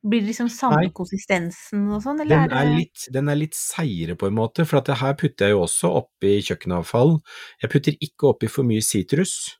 Blir 0.00 0.22
det 0.22 0.30
liksom 0.30 0.48
samme 0.48 0.86
Nei. 0.86 0.92
konsistensen 0.96 1.84
og 1.92 2.00
sånn, 2.00 2.22
eller 2.22 2.46
Den 2.46 2.54
er, 2.56 2.68
det 2.70 2.76
litt, 2.78 3.02
den 3.12 3.28
er 3.28 3.36
litt 3.36 3.56
seigere 3.58 4.16
på 4.16 4.30
en 4.30 4.36
måte, 4.38 4.64
for 4.64 4.80
her 4.80 5.16
putter 5.20 5.50
jeg 5.50 5.52
jo 5.52 5.64
også 5.66 5.90
oppi 5.98 6.38
kjøkkenavfall. 6.46 7.18
Jeg 7.60 7.72
putter 7.74 7.98
ikke 8.08 8.30
oppi 8.32 8.48
for 8.48 8.64
mye 8.64 8.80
sitrus, 8.84 9.34
eh, 9.44 9.59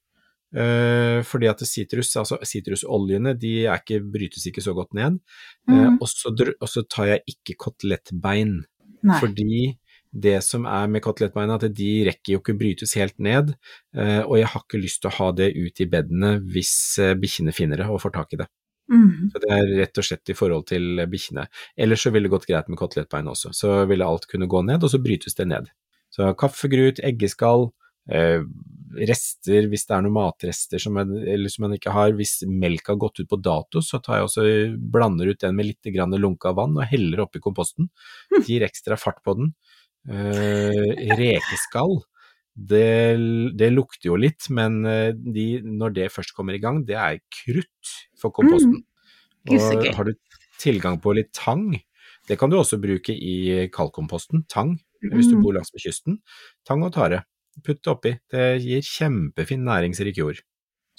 fordi 0.50 1.46
at 1.46 1.60
sitrus, 1.62 2.08
altså 2.18 2.40
sitrusoljene, 2.42 3.36
de 3.38 3.52
er 3.70 3.78
ikke, 3.78 4.00
brytes 4.02 4.48
ikke 4.50 4.64
så 4.64 4.74
godt 4.74 4.96
ned. 4.98 5.20
Mm. 5.68 5.76
Mhm. 5.76 5.98
og, 6.02 6.08
så, 6.68 6.82
tar 6.90 7.12
jeg 7.12 7.22
ikke 7.30 7.54
kotelettbein, 7.68 8.56
Nei. 9.06 9.20
fordi 9.22 9.60
det 10.10 10.40
som 10.42 10.66
er 10.66 10.88
med 10.90 11.02
kotelettbeina, 11.04 11.56
at 11.56 11.70
de 11.76 11.90
rekker 12.08 12.34
jo 12.34 12.40
ikke 12.42 12.56
brytes 12.58 12.96
helt 12.98 13.16
ned, 13.22 13.52
eh, 13.94 14.22
og 14.24 14.38
jeg 14.40 14.48
har 14.50 14.64
ikke 14.64 14.82
lyst 14.82 15.02
til 15.02 15.10
å 15.10 15.16
ha 15.20 15.28
det 15.38 15.52
ut 15.54 15.82
i 15.82 15.86
bedene 15.90 16.32
hvis 16.50 16.72
eh, 16.98 17.14
bikkjene 17.18 17.54
finner 17.54 17.82
det 17.82 17.86
og 17.86 18.02
får 18.02 18.16
tak 18.16 18.34
i 18.34 18.40
det. 18.42 18.48
Mm. 18.90 19.30
Så 19.30 19.42
det 19.44 19.50
er 19.54 19.68
rett 19.78 20.00
og 20.02 20.06
slett 20.06 20.32
i 20.32 20.34
forhold 20.34 20.66
til 20.66 21.04
bikkjene. 21.10 21.44
Ellers 21.78 22.02
så 22.02 22.10
ville 22.10 22.26
det 22.26 22.34
gått 22.34 22.48
greit 22.50 22.70
med 22.70 22.80
kotelettbein 22.80 23.30
også, 23.30 23.54
så 23.54 23.84
ville 23.90 24.06
alt 24.06 24.26
kunne 24.30 24.50
gå 24.50 24.64
ned, 24.66 24.82
og 24.82 24.90
så 24.90 25.02
brytes 25.02 25.38
det 25.38 25.46
ned. 25.52 25.70
Så 26.10 26.32
kaffegrut, 26.34 26.98
eggeskall, 27.06 27.68
eh, 27.70 27.79
rester 28.08 29.68
hvis 29.70 29.84
det 29.86 29.94
er 29.94 30.02
noen 30.02 30.16
matrester 30.16 30.80
som, 30.82 30.96
eller 30.98 31.52
som 31.52 31.66
en 31.68 31.74
ikke 31.76 31.92
har. 31.94 32.14
Hvis 32.18 32.40
melk 32.48 32.88
har 32.90 32.98
gått 33.00 33.20
ut 33.22 33.28
på 33.30 33.38
dato, 33.38 33.82
så 33.84 34.00
tar 34.02 34.18
jeg 34.18 34.28
også 34.28 34.46
blander 34.92 35.30
ut 35.30 35.40
den 35.40 35.54
med 35.58 35.68
litt 35.70 35.90
grann 35.94 36.16
lunka 36.18 36.52
vann 36.56 36.78
og 36.78 36.88
heller 36.90 37.24
oppi 37.26 37.42
komposten. 37.42 37.90
Det 38.32 38.46
gir 38.48 38.66
ekstra 38.66 38.98
fart 38.98 39.22
på 39.26 39.36
den. 39.38 39.52
Eh, 40.08 41.12
rekeskall, 41.18 42.00
det, 42.56 43.16
det 43.56 43.68
lukter 43.72 44.10
jo 44.10 44.16
litt, 44.18 44.48
men 44.50 44.80
eh, 44.88 45.12
de, 45.14 45.60
når 45.62 45.94
det 45.96 46.08
først 46.12 46.34
kommer 46.36 46.56
i 46.56 46.62
gang, 46.62 46.82
det 46.88 46.96
er 46.98 47.20
krutt 47.42 47.94
for 48.18 48.32
komposten. 48.34 48.80
Mm. 48.80 49.54
Og 49.54 49.86
har 49.96 50.08
du 50.08 50.14
tilgang 50.60 50.98
på 51.00 51.14
litt 51.16 51.30
tang. 51.36 51.70
Det 52.28 52.36
kan 52.38 52.50
du 52.52 52.58
også 52.58 52.76
bruke 52.80 53.14
i 53.14 53.68
kaldkomposten, 53.72 54.44
Tang, 54.52 54.74
hvis 55.00 55.30
du 55.30 55.38
Mm. 55.38 55.42
bor 55.42 55.54
langs 55.56 55.72
med 55.72 55.82
kysten. 55.82 56.18
Tang 56.68 56.82
og 56.84 56.92
tare. 56.92 57.24
Putt 57.64 57.82
det 57.84 57.92
oppi. 57.92 58.14
Det 58.30 58.46
gir 58.62 58.84
kjempefin 58.86 59.66
næringsrik 59.66 60.20
jord. 60.20 60.40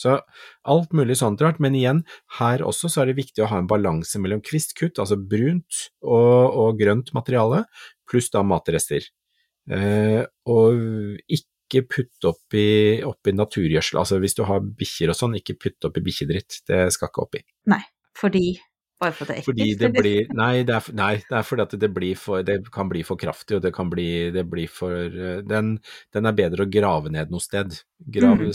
Så 0.02 0.18
alt 0.66 0.96
mulig 0.98 1.20
sånt 1.20 1.42
rart, 1.44 1.60
men 1.62 1.76
igjen, 1.78 2.02
her 2.40 2.64
også 2.66 2.90
så 2.90 3.04
er 3.04 3.12
det 3.12 3.20
viktig 3.20 3.44
å 3.46 3.50
ha 3.52 3.60
en 3.62 3.70
balanse 3.70 4.18
mellom 4.22 4.42
kvistkutt, 4.46 4.98
altså 5.02 5.20
brunt 5.20 5.84
og, 6.02 6.58
og 6.58 6.80
grønt 6.80 7.12
materiale, 7.14 7.66
pluss 8.10 8.32
da 8.34 8.42
matrester. 8.48 9.06
Eh, 9.70 10.24
og 10.50 10.82
ikke 11.30 11.84
putt 11.86 12.28
oppi, 12.32 12.66
oppi 13.06 13.36
naturgjødsel, 13.38 14.02
altså 14.02 14.18
hvis 14.24 14.36
du 14.40 14.44
har 14.50 14.66
bikkjer 14.66 15.14
og 15.14 15.20
sånn, 15.20 15.38
ikke 15.38 15.60
putt 15.62 15.92
oppi 15.92 16.04
bikkjedritt, 16.08 16.64
det 16.72 16.88
skal 16.96 17.12
ikke 17.12 17.28
oppi. 17.28 17.46
Nei, 17.70 17.84
fordi 18.18 18.56
Bare 19.02 19.16
for 19.18 19.26
at 19.26 19.32
det 19.32 19.36
er 19.36 19.42
ekkelt? 19.42 19.50
Fordi 19.50 19.68
det 19.80 19.90
blir 19.96 20.34
Nei, 20.38 20.52
det 20.68 20.76
er, 20.78 20.90
nei, 20.98 21.12
det 21.26 21.38
er 21.40 21.46
fordi 21.48 21.66
at 21.66 21.76
det 21.82 21.90
blir 21.96 22.20
for 22.20 22.46
Det 22.46 22.58
kan 22.74 22.90
bli 22.92 23.02
for 23.08 23.20
kraftig, 23.22 23.58
og 23.58 23.66
det 23.66 23.74
kan 23.76 23.90
bli, 23.90 24.08
det 24.36 24.46
blir 24.50 24.70
for 24.72 24.94
eh, 25.10 25.42
den, 25.48 25.74
den 26.14 26.30
er 26.30 26.38
bedre 26.38 26.68
å 26.68 26.72
grave 26.72 27.12
ned 27.14 27.34
noe 27.34 27.44
sted. 27.44 27.80
Grav, 28.14 28.42
mm. 28.42 28.54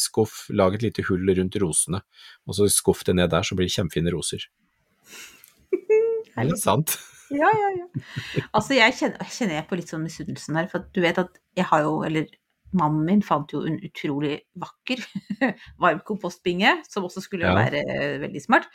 skuff, 0.00 0.46
lag 0.52 0.76
et 0.78 0.86
lite 0.88 1.04
hull 1.08 1.28
rundt 1.36 1.60
rosene, 1.60 2.02
og 2.48 2.56
så 2.56 2.68
skuff 2.72 3.04
det 3.08 3.16
ned 3.20 3.32
der, 3.32 3.44
så 3.44 3.58
blir 3.58 3.68
det 3.68 3.76
kjempefine 3.76 4.14
roser. 4.14 4.48
Er 6.32 6.48
sant. 6.56 6.94
Ja, 7.32 7.48
ja, 7.52 7.68
ja. 7.76 8.04
Altså, 8.52 8.74
jeg 8.76 8.94
kjenner, 8.96 9.28
kjenner 9.32 9.58
jeg 9.58 9.66
på 9.68 9.76
litt 9.76 9.90
sånn 9.92 10.04
misunnelsen 10.04 10.56
her, 10.56 10.68
for 10.72 10.84
du 10.92 11.00
vet 11.04 11.20
at 11.20 11.36
jeg 11.58 11.68
har 11.68 11.84
jo, 11.84 11.98
eller 12.06 12.28
mannen 12.72 13.04
min 13.06 13.22
fant 13.22 13.52
jo 13.52 13.62
en 13.68 13.78
utrolig 13.84 14.38
vakker 14.58 15.02
varmkompostbinge, 15.82 16.78
som 16.88 17.04
også 17.08 17.20
skulle 17.24 17.46
Ja. 17.50 17.54
være 17.58 17.82
veldig 18.22 18.42
smart. 18.42 18.68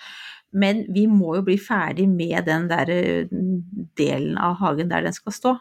Men 0.53 0.85
vi 0.93 1.05
må 1.11 1.35
jo 1.35 1.41
bli 1.47 1.57
ferdig 1.59 2.07
med 2.09 2.45
den 2.47 2.69
der 2.69 2.89
eh, 2.93 3.27
delen 3.97 4.37
av 4.37 4.55
hagen 4.61 4.89
der 4.89 5.01
den 5.07 5.13
skal 5.13 5.33
stå. 5.35 5.55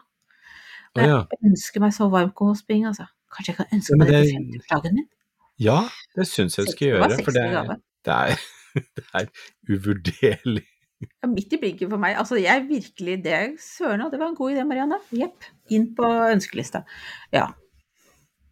Og 0.95 1.01
jeg 1.03 1.09
ja. 1.11 1.23
ønsker 1.45 1.83
meg 1.83 1.93
så 1.93 2.07
varmkompostbinge, 2.09 2.87
altså. 2.93 3.05
Kanskje 3.33 3.51
jeg 3.53 3.57
kan 3.57 3.73
ønske 3.75 3.93
Ja, 3.93 3.97
meg 3.99 4.07
det 4.07 4.15
det- 4.15 4.29
til 4.29 4.37
50-årsdagen 4.37 4.93
min? 5.01 5.07
ja, 5.59 5.79
det 6.15 6.27
syns 6.29 6.57
jeg 6.57 6.65
du 6.67 6.71
skal 6.71 6.87
gjøre, 6.87 7.01
for 7.25 7.31
det, 7.35 7.43
60 7.51 7.81
det 8.07 8.13
er, 8.13 8.35
det 8.95 9.05
er 9.13 9.25
uvurderlig. 9.69 10.63
Ja, 11.01 11.27
midt 11.29 11.51
i 11.53 11.57
blinken 11.61 11.89
for 11.91 12.01
meg. 12.01 12.15
Altså, 12.17 12.39
jeg 12.41 12.63
virkelig 12.69 13.23
Det 13.23 13.35
søren 13.61 14.01
det 14.11 14.17
var 14.19 14.31
en 14.31 14.35
god 14.35 14.51
idé, 14.55 14.63
Marianne. 14.65 14.97
Jepp. 15.13 15.43
Inn 15.69 15.91
på 15.95 16.07
ønskelista. 16.31 16.81
Ja. 17.33 17.51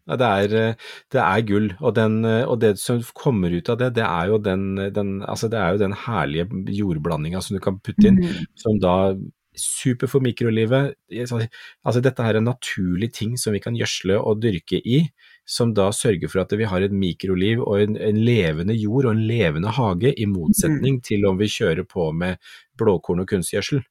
Det 0.06 0.26
er, 0.26 0.52
eh, 0.54 0.90
det 1.10 1.22
er 1.22 1.46
gull, 1.46 1.72
og, 1.80 1.94
den, 1.96 2.20
eh, 2.24 2.44
og 2.46 2.60
det 2.62 2.76
som 2.78 3.00
kommer 3.16 3.50
ut 3.50 3.70
av 3.72 3.80
det, 3.80 3.94
det 3.98 4.04
er 4.06 4.28
jo 4.30 4.38
den, 4.38 4.68
den, 4.94 5.16
altså 5.26 5.50
det 5.50 5.58
er 5.58 5.74
jo 5.74 5.82
den 5.82 5.96
herlige 6.06 6.46
jordblandinga 6.78 7.42
som 7.42 7.56
du 7.56 7.62
kan 7.64 7.80
putte 7.82 8.06
inn, 8.06 8.22
Mm. 8.22 8.44
som 8.54 8.78
da 8.78 9.16
super 9.56 10.06
for 10.06 10.20
mikrolivet. 10.20 10.94
Altså 11.10 12.02
dette 12.04 12.22
her 12.22 12.36
er 12.36 12.38
en 12.42 12.50
naturlig 12.50 13.08
ting 13.16 13.36
som 13.40 13.56
vi 13.56 13.60
kan 13.64 13.74
gjødsle 13.74 14.18
og 14.20 14.42
dyrke 14.42 14.78
i, 14.84 15.00
som 15.48 15.72
da 15.74 15.88
sørger 15.90 16.28
for 16.28 16.42
at 16.42 16.52
vi 16.58 16.68
har 16.68 16.84
et 16.84 16.92
mikroliv 16.92 17.62
og 17.64 17.80
en, 17.80 17.96
en 17.96 18.20
levende 18.20 18.76
jord 18.76 19.08
og 19.08 19.16
en 19.16 19.26
levende 19.26 19.72
hage, 19.72 20.12
i 20.12 20.26
motsetning 20.28 21.00
til 21.02 21.26
om 21.26 21.38
vi 21.40 21.48
kjører 21.50 21.86
på 21.88 22.12
med 22.12 22.36
blåkorn 22.78 23.24
og 23.24 23.28
kunstgjødsel. 23.32 23.82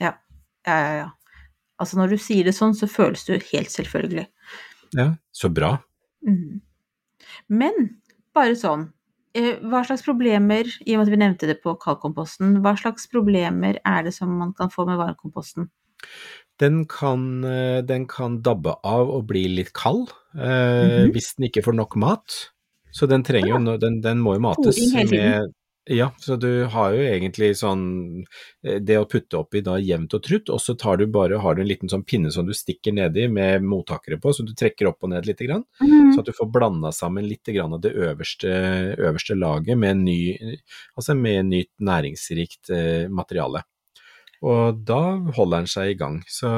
Ja, 0.00 0.14
ja, 0.66 0.78
ja. 0.80 0.92
ja. 1.04 1.08
Altså 1.80 1.96
når 1.96 2.12
du 2.12 2.18
sier 2.20 2.44
det 2.44 2.52
sånn, 2.56 2.74
så 2.76 2.88
føles 2.90 3.24
det 3.24 3.38
jo 3.38 3.46
helt 3.54 3.72
selvfølgelig. 3.72 4.26
Ja, 4.96 5.14
så 5.32 5.50
bra. 5.52 5.76
Mm. 6.26 6.60
Men 7.48 7.76
bare 8.34 8.56
sånn, 8.58 8.88
eh, 9.36 9.58
hva 9.62 9.82
slags 9.86 10.04
problemer, 10.06 10.68
i 10.86 10.94
og 10.94 11.00
med 11.00 11.06
at 11.06 11.12
vi 11.12 11.20
nevnte 11.22 11.50
det 11.50 11.60
på 11.64 11.76
kaldkomposten, 11.82 12.58
hva 12.64 12.76
slags 12.78 13.08
problemer 13.10 13.80
er 13.84 14.06
det 14.06 14.14
som 14.16 14.32
man 14.38 14.54
kan 14.56 14.72
få 14.72 14.86
med 14.88 15.00
varmkomposten? 15.00 15.70
Den 16.60 16.84
kan, 16.86 17.44
eh, 17.44 17.80
den 17.82 18.06
kan 18.06 18.42
dabbe 18.42 18.76
av 18.84 19.08
og 19.08 19.26
bli 19.26 19.48
litt 19.48 19.72
kald, 19.72 20.10
mm 20.34 20.40
-hmm. 20.42 21.12
hvis 21.12 21.34
den 21.36 21.48
ikke 21.48 21.64
får 21.64 21.74
nok 21.74 21.96
mat. 21.96 22.50
Så 22.92 23.06
den 23.06 23.22
trenger 23.22 23.48
jo, 23.48 23.76
den, 23.76 24.00
den 24.00 24.18
må 24.18 24.34
jo 24.34 24.40
mates 24.40 24.76
med 25.10 25.52
Ja, 25.88 26.10
så 26.20 26.36
du 26.36 26.64
har 26.70 26.92
jo 26.92 27.00
egentlig 27.02 27.54
sånn 27.58 27.84
eh, 28.66 28.76
Det 28.84 28.98
å 29.00 29.06
putte 29.08 29.38
oppi 29.40 29.62
da 29.64 29.78
jevnt 29.80 30.12
og 30.14 30.22
trutt, 30.26 30.50
og 30.52 30.60
så 30.60 30.74
tar 30.78 31.00
du 31.00 31.06
bare, 31.10 31.38
har 31.40 31.56
du 31.56 31.62
en 31.62 31.68
liten 31.70 31.88
sånn 31.90 32.04
pinne 32.04 32.30
som 32.30 32.46
du 32.46 32.52
stikker 32.54 32.92
nedi 32.94 33.24
med 33.32 33.64
mottakere 33.64 34.18
på, 34.20 34.32
så 34.36 34.44
du 34.46 34.52
trekker 34.54 34.90
opp 34.90 35.02
og 35.08 35.10
ned 35.14 35.26
litt, 35.26 35.40
grann, 35.40 35.64
Mhm. 35.80 36.12
så 36.14 36.20
at 36.20 36.26
du 36.26 36.32
får 36.36 36.52
blanda 36.52 36.92
sammen 36.92 37.26
litt 37.26 37.44
grann 37.48 37.72
av 37.72 37.80
det 37.80 37.94
øverste, 37.96 38.52
øverste 38.98 39.34
laget 39.38 39.78
med, 39.78 39.96
ny, 40.04 40.36
altså 40.96 41.16
med 41.16 41.46
nytt 41.48 41.72
næringsrikt 41.80 42.70
eh, 42.70 43.08
materiale. 43.08 43.64
Og 44.40 44.78
da 44.88 45.00
holder 45.36 45.60
den 45.60 45.68
seg 45.68 45.90
i 45.90 45.96
gang. 46.00 46.16
Så, 46.30 46.48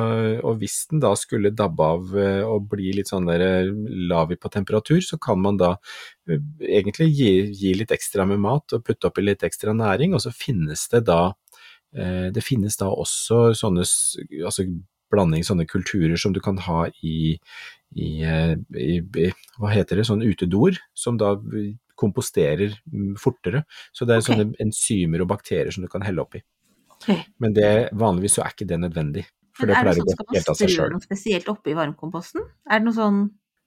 og 0.47 0.61
hvis 0.61 0.85
den 0.93 1.01
da 1.03 1.11
skulle 1.19 1.51
dabbe 1.59 1.89
av 1.97 2.13
eh, 2.15 2.45
og 2.47 2.69
bli 2.71 2.93
litt 2.95 3.11
sånn 3.11 3.27
der 3.27 3.43
eh, 3.43 3.71
lav 4.11 4.31
på 4.39 4.51
temperatur, 4.55 5.01
så 5.03 5.19
kan 5.23 5.41
man 5.43 5.59
da 5.59 5.73
eh, 6.31 6.39
egentlig 6.79 7.09
gi, 7.11 7.33
gi 7.59 7.75
litt 7.81 7.95
ekstra 7.95 8.27
med 8.29 8.39
mat 8.45 8.77
og 8.77 8.85
putte 8.87 9.11
oppi 9.11 9.27
litt 9.27 9.43
ekstra 9.43 9.75
næring, 9.75 10.15
og 10.15 10.23
så 10.23 10.35
finnes 10.35 10.89
det 10.95 11.07
da 11.11 11.23
Det 11.93 12.41
finnes 12.41 12.79
da 12.81 12.87
også 12.89 13.51
sånne 13.53 13.83
altså 13.85 14.65
blanding, 15.13 15.43
sånne 15.45 15.67
kulturer 15.69 16.17
som 16.17 16.33
du 16.33 16.39
kan 16.41 16.57
ha 16.65 16.87
i, 17.05 17.35
i, 17.93 18.09
i, 18.25 18.95
i 18.97 19.27
hva 19.59 19.75
heter 19.75 20.01
det, 20.01 20.07
sånn 20.09 20.25
utedoer, 20.25 20.79
som 20.97 21.19
da 21.21 21.35
komposterer 22.01 22.73
mm, 22.89 23.13
fortere. 23.21 23.67
Så 23.93 24.09
det 24.09 24.17
er 24.17 24.25
okay. 24.25 24.31
sånne 24.31 24.65
enzymer 24.65 25.27
og 25.27 25.29
bakterier 25.35 25.75
som 25.75 25.85
du 25.85 25.91
kan 25.93 26.07
helle 26.07 26.25
oppi. 26.25 26.41
Men 27.43 27.55
det, 27.57 27.69
vanligvis 27.93 28.39
så 28.39 28.43
er 28.47 28.55
ikke 28.55 28.69
det 28.69 28.79
nødvendig, 28.81 29.25
for 29.57 29.67
det 29.67 29.77
er 29.77 29.85
det 29.85 29.85
pleier 29.85 29.93
å 29.93 30.03
sånn, 30.03 30.07
gå 30.07 30.13
skal 30.17 30.27
man 30.29 30.37
helt 30.37 30.49
av 30.53 30.57
seg 30.59 30.69
strø 30.69 30.77
sjøl. 30.83 30.91
noe 30.97 31.07
spesielt 31.07 31.49
oppi 31.53 31.75
varmkomposten? 31.79 32.45
Er 32.71 32.79
det 32.83 32.87
noe 32.89 32.99
sånn 32.99 33.23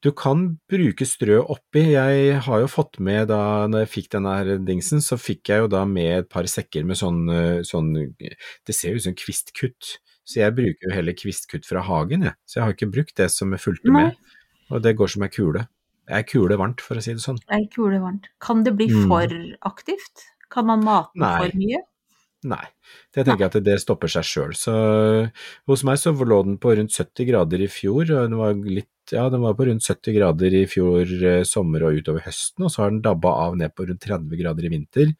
Du 0.05 0.11
kan 0.13 0.41
bruke 0.69 1.05
strø 1.07 1.39
oppi. 1.49 1.81
Jeg 1.95 2.39
har 2.45 2.59
jo 2.61 2.67
fått 2.69 2.99
med 2.99 3.27
da 3.31 3.65
når 3.65 3.85
jeg 3.85 3.89
fikk 3.89 4.09
denne 4.13 4.33
her 4.37 4.57
dingsen, 4.61 5.01
så 5.01 5.17
fikk 5.17 5.49
jeg 5.49 5.63
jo 5.63 5.67
da 5.71 5.83
med 5.89 6.11
et 6.19 6.29
par 6.29 6.43
sekker 6.45 6.85
med 6.85 6.99
sånn, 6.99 7.23
sånn 7.65 7.93
Det 8.19 8.75
ser 8.75 8.91
jo 8.93 8.99
ut 9.01 9.05
som 9.07 9.15
kvistkutt, 9.17 9.95
så 10.25 10.43
jeg 10.43 10.53
bruker 10.57 10.89
jo 10.89 10.93
heller 10.93 11.13
kvistkutt 11.17 11.65
fra 11.65 11.81
hagen, 11.81 12.21
jeg. 12.27 12.33
Så 12.45 12.59
jeg 12.59 12.63
har 12.67 12.73
ikke 12.75 12.91
brukt 12.91 13.15
det 13.17 13.31
som 13.33 13.49
jeg 13.55 13.63
fulgte 13.63 13.89
Nei. 13.89 14.03
med, 14.11 14.37
og 14.69 14.83
det 14.85 14.93
går 14.97 15.09
som 15.15 15.23
ei 15.25 15.29
kule. 15.33 15.65
Det 16.05 16.13
er 16.19 16.23
kule 16.29 16.53
varmt, 16.61 16.81
for 16.85 16.97
å 16.97 17.01
si 17.01 17.13
det 17.17 17.23
sånn. 17.25 17.39
er 17.49 17.65
kule 17.73 17.97
varmt? 17.97 18.27
Kan 18.39 18.61
det 18.63 18.75
bli 18.77 18.87
Mm. 18.89 19.07
for 19.09 19.25
aktivt? 19.71 20.25
Kan 20.51 20.67
man 20.67 20.83
mate 20.85 21.09
Nei. 21.17 21.37
for 21.39 21.57
mye? 21.57 21.81
Nei, 22.45 22.65
det 23.15 23.23
tenker 23.25 23.45
jeg 23.45 23.51
at 23.51 23.63
det 23.65 23.77
stopper 23.81 24.11
seg 24.11 24.27
sjøl. 24.27 24.51
Så 24.57 24.73
hos 25.69 25.83
meg 25.87 25.97
så 25.97 26.13
lå 26.13 26.41
den 26.45 26.59
på 26.61 26.75
rundt 26.77 26.93
70 26.93 27.29
grader 27.31 27.63
i 27.65 27.69
fjor, 27.71 28.03
og 28.03 28.27
den 28.27 28.37
var 28.37 28.59
litt 28.61 28.91
ja, 29.13 29.27
den 29.29 29.43
var 29.43 29.53
på 29.53 29.67
rundt 29.67 29.85
70 29.85 30.15
grader 30.15 30.53
i 30.57 30.63
fjor 30.65 31.05
eh, 31.05 31.43
sommer 31.45 31.83
og 31.85 31.99
utover 31.99 32.23
høsten, 32.25 32.65
og 32.65 32.71
så 32.73 32.81
har 32.81 32.93
den 32.93 33.03
dabba 33.05 33.35
av 33.43 33.57
ned 33.59 33.75
på 33.77 33.85
rundt 33.85 34.01
30 34.01 34.39
grader 34.39 34.65
i 34.65 34.71
vinter. 34.73 35.11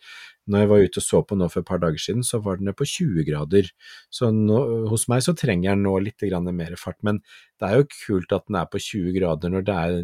Når 0.49 0.61
jeg 0.61 0.69
var 0.71 0.85
ute 0.87 1.01
og 1.01 1.05
så 1.05 1.21
på 1.25 1.37
nå 1.37 1.49
for 1.53 1.61
et 1.61 1.69
par 1.69 1.81
dager 1.81 2.01
siden, 2.01 2.25
så 2.25 2.39
var 2.41 2.57
den 2.57 2.73
på 2.77 2.85
20 2.85 3.25
grader. 3.29 3.69
Så 4.13 4.31
nå, 4.33 4.59
hos 4.89 5.07
meg 5.09 5.21
så 5.25 5.33
trenger 5.37 5.73
den 5.73 5.85
nå 5.85 5.95
litt 6.01 6.25
mer 6.49 6.75
fart, 6.81 6.97
men 7.05 7.21
det 7.61 7.69
er 7.69 7.81
jo 7.81 7.89
kult 7.93 8.33
at 8.33 8.45
den 8.49 8.59
er 8.61 8.69
på 8.69 8.81
20 8.81 9.17
grader 9.19 9.53
når 9.53 9.65
det 9.69 9.79
er 9.85 10.03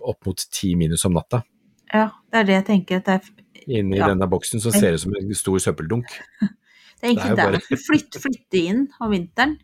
opp 0.00 0.24
mot 0.28 0.36
10 0.36 0.76
minus 0.80 1.04
om 1.08 1.16
natta. 1.16 1.44
Ja, 1.92 2.10
det 2.30 2.38
er 2.40 2.44
det 2.48 2.54
jeg 2.58 2.66
tenker. 2.70 3.00
At 3.02 3.04
det 3.10 3.14
er, 3.18 3.46
Inni 3.70 3.98
Ja. 3.98 4.08
denne 4.08 4.26
boksen 4.30 4.60
så 4.62 4.70
ser 4.72 4.90
det 4.92 5.00
ut 5.00 5.00
som 5.04 5.14
en 5.18 5.34
stor 5.36 5.58
søppeldunk. 5.58 6.06
det 7.00 7.02
er 7.02 7.08
egentlig 7.10 7.36
Det 7.36 7.44
er 7.44 7.52
der 7.52 7.58
bare- 7.58 7.82
flytte, 7.86 8.20
flytte 8.22 8.58
inn 8.60 8.86
om 9.00 9.10
vinteren 9.12 9.58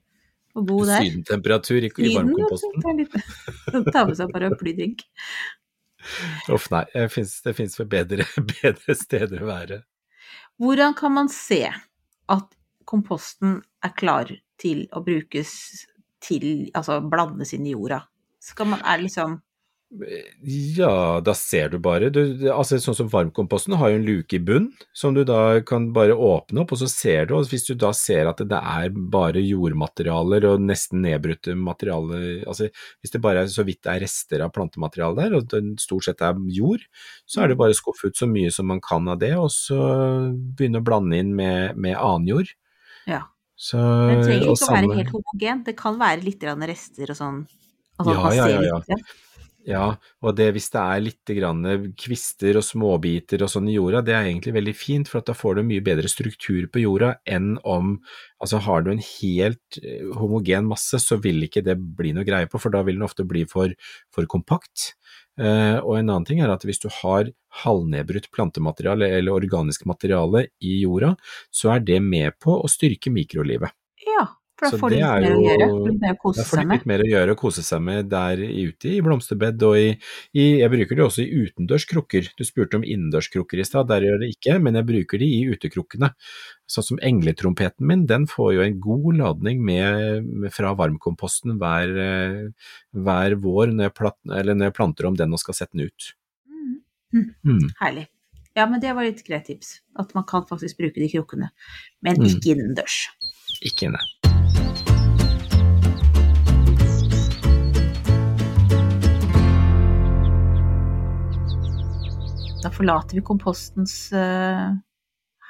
og 0.56 0.66
bo 0.68 0.84
der. 0.84 1.00
Sydentemperatur 1.04 1.84
i, 1.86 1.90
i 1.90 2.14
varmkomposten. 2.16 2.84
litt- 2.98 3.92
Ta 3.94 4.04
med 4.06 4.16
seg 4.18 4.32
paraplydrink. 4.34 5.02
Uff, 6.52 6.68
nei. 6.70 6.84
Det 6.92 7.08
finnes 7.12 7.34
det 7.42 7.54
fins 7.58 7.78
vel 7.80 7.88
bedre, 7.90 8.26
bedre 8.62 8.94
steder 8.96 9.42
å 9.42 9.48
være. 9.50 9.80
Hvordan 10.62 10.94
kan 10.96 11.12
man 11.16 11.28
se 11.32 11.64
at 12.32 12.54
komposten 12.88 13.58
er 13.84 13.92
klar 13.98 14.30
til 14.60 14.86
å 14.96 15.02
brukes 15.04 15.50
til 16.22 16.70
Altså 16.74 17.00
blandes 17.10 17.52
inn 17.56 17.66
i 17.66 17.74
jorda? 17.74 18.04
Skal 18.40 18.66
man, 18.70 18.80
er 18.86 19.02
liksom 19.02 19.40
Ja, 19.88 21.20
da 21.22 21.32
ser 21.38 21.68
du 21.70 21.76
bare. 21.78 22.08
Du, 22.10 22.20
altså, 22.50 22.78
sånn 22.82 22.96
som 22.98 23.10
varmkomposten 23.10 23.76
har 23.78 23.92
jo 23.92 23.98
en 24.00 24.06
luke 24.06 24.34
i 24.34 24.40
bunn, 24.42 24.66
som 24.96 25.14
du 25.14 25.22
da 25.26 25.60
kan 25.66 25.92
bare 25.94 26.16
åpne 26.16 26.64
opp, 26.64 26.72
og 26.74 26.80
så 26.80 26.88
ser 26.90 27.28
du. 27.28 27.36
Og 27.38 27.46
hvis 27.52 27.68
du 27.68 27.76
da 27.78 27.92
ser 27.94 28.26
at 28.26 28.42
det 28.42 28.58
er 28.58 28.90
bare 29.14 29.42
jordmaterialer 29.44 30.48
og 30.50 30.64
nesten 30.66 31.04
nedbrutte 31.06 31.54
materialer 31.54 32.42
altså 32.48 32.68
Hvis 33.00 33.14
det 33.14 33.22
bare 33.22 33.44
er 33.44 33.52
så 33.52 33.64
vidt 33.66 33.84
det 33.86 33.92
er 33.92 34.02
rester 34.02 34.42
av 34.42 34.52
plantemateriale 34.56 35.20
der, 35.20 35.36
og 35.38 35.46
det 35.52 35.62
stort 35.82 36.08
sett 36.08 36.24
er 36.24 36.40
jord, 36.50 36.82
så 37.28 37.44
er 37.44 37.52
det 37.52 37.58
bare 37.60 37.76
å 37.76 37.78
skuffe 37.78 38.10
ut 38.10 38.18
så 38.18 38.28
mye 38.30 38.50
som 38.54 38.66
man 38.72 38.82
kan 38.82 39.06
av 39.12 39.20
det, 39.22 39.32
og 39.38 39.52
så 39.54 39.78
begynne 40.58 40.82
å 40.82 40.86
blande 40.86 41.22
inn 41.22 41.30
med, 41.38 41.78
med 41.78 41.94
annen 41.94 42.26
jord. 42.34 42.50
Ja. 43.06 43.22
Så, 43.56 43.78
Det 43.78 44.18
trenger 44.26 44.50
ikke 44.50 44.66
å 44.66 44.74
være 44.74 44.98
helt 44.98 45.14
homogen, 45.14 45.62
Det 45.64 45.76
kan 45.78 45.94
være 46.00 46.26
litt 46.26 46.42
rester 46.44 47.14
og 47.14 47.20
sånn. 47.22 47.38
Altså, 47.96 48.18
Ja, 48.34 48.48
ja, 48.50 48.60
ja, 48.66 48.82
ja. 48.90 48.98
Ja. 49.66 49.86
Og 50.22 50.36
det 50.38 50.46
hvis 50.54 50.68
det 50.70 50.82
er 50.82 51.02
litt 51.02 51.32
kvister 51.98 52.58
og 52.60 52.64
småbiter 52.64 53.42
og 53.42 53.50
sånn 53.50 53.70
i 53.70 53.74
jorda, 53.74 54.02
det 54.06 54.14
er 54.14 54.28
egentlig 54.28 54.54
veldig 54.54 54.74
fint, 54.78 55.10
for 55.10 55.26
da 55.26 55.34
får 55.34 55.58
du 55.58 55.62
mye 55.66 55.84
bedre 55.84 56.10
struktur 56.10 56.68
på 56.70 56.84
jorda 56.86 57.16
enn 57.26 57.56
om 57.64 57.98
Altså 58.36 58.58
har 58.60 58.82
du 58.84 58.90
en 58.92 59.00
helt 59.00 59.78
eh, 59.80 60.04
homogen 60.12 60.66
masse, 60.68 60.98
så 61.00 61.16
vil 61.24 61.46
ikke 61.46 61.62
det 61.64 61.78
bli 61.96 62.10
noe 62.12 62.26
greie 62.28 62.44
på, 62.52 62.60
for 62.60 62.68
da 62.68 62.82
vil 62.84 62.98
den 62.98 63.06
ofte 63.06 63.24
bli 63.24 63.46
for, 63.48 63.72
for 64.12 64.28
kompakt. 64.28 64.90
Eh, 65.40 65.78
og 65.80 65.94
en 65.96 66.10
annen 66.10 66.26
ting 66.28 66.42
er 66.44 66.52
at 66.52 66.66
hvis 66.68 66.82
du 66.82 66.90
har 66.98 67.30
halvnedbrutt 67.62 68.28
plantemateriale 68.36 69.08
eller 69.16 69.38
organisk 69.38 69.86
materiale 69.88 70.50
i 70.60 70.82
jorda, 70.82 71.14
så 71.48 71.72
er 71.78 71.86
det 71.88 72.02
med 72.04 72.36
på 72.44 72.58
å 72.60 72.68
styrke 72.68 73.08
mikrolivet. 73.14 73.72
Ja, 74.04 74.26
for 74.56 74.72
da 74.72 74.78
får 74.80 74.90
du 74.90 74.94
litt 74.96 75.04
mer 75.04 75.20
mer 75.20 75.34
å 75.36 75.40
gjøre. 75.44 75.66
Mer 75.66 75.92
å 75.92 76.00
Da 76.06 76.14
kose 76.22 76.44
får 76.44 76.56
de 76.56 76.62
seg 76.62 76.66
med. 76.66 76.76
litt 76.78 76.86
mer 76.90 77.02
å 77.04 77.08
gjøre 77.10 77.30
og 77.34 77.38
kose 77.42 77.62
seg 77.66 77.82
med 77.84 78.08
der 78.08 78.40
ute 78.40 78.88
i 78.88 79.00
blomsterbed 79.04 79.62
og 79.68 79.76
i, 79.76 79.88
i 80.34 80.44
Jeg 80.62 80.70
bruker 80.72 80.96
det 80.96 81.04
også 81.04 81.22
i 81.26 81.42
utendørskrukker. 81.44 82.30
Du 82.38 82.44
spurte 82.48 82.80
om 82.80 82.86
innendørskrukker 82.88 83.60
i 83.60 83.66
stad, 83.68 83.88
der 83.90 84.00
gjør 84.06 84.16
jeg 84.16 84.22
det 84.24 84.30
ikke, 84.36 84.56
men 84.64 84.74
jeg 84.80 84.88
bruker 84.88 85.18
de 85.20 85.28
i 85.28 85.42
utekrukkene. 85.52 86.10
Sånn 86.66 86.88
som 86.88 86.98
engletrompeten 87.04 87.86
min, 87.86 88.06
den 88.08 88.24
får 88.26 88.54
jo 88.56 88.64
en 88.64 88.80
god 88.80 89.16
ladning 89.20 89.60
med, 89.62 90.24
med 90.26 90.52
fra 90.56 90.72
varmkomposten 90.74 91.58
hver, 91.60 91.92
eh, 92.00 92.68
hver 92.96 93.36
vår 93.44 93.76
når 93.76 93.90
jeg, 93.90 93.94
plat, 94.00 94.16
eller 94.40 94.56
når 94.56 94.70
jeg 94.72 94.76
planter 94.80 95.06
om 95.12 95.16
den 95.20 95.32
og 95.36 95.38
skal 95.44 95.54
sette 95.60 95.76
den 95.76 95.86
ut. 95.92 96.12
Mm. 97.12 97.28
Mm. 97.44 97.66
Herlig. 97.84 98.06
Ja, 98.56 98.64
men 98.66 98.80
det 98.80 98.94
var 98.96 99.04
litt 99.04 99.20
greit 99.26 99.44
tips. 99.50 99.82
At 100.00 100.14
man 100.16 100.24
kan 100.24 100.46
faktisk 100.48 100.78
bruke 100.80 100.96
de 100.96 101.10
krukkene. 101.12 101.50
Men 102.00 102.16
Mm. 102.16 102.30
ikke 102.32 102.54
innendørs. 102.56 103.02
Ikke 103.62 103.90
inne. 103.90 104.00
Da 112.66 112.70
forlater 112.74 113.20
vi 113.20 113.22
kompostens 113.26 113.92
uh, 114.10 114.72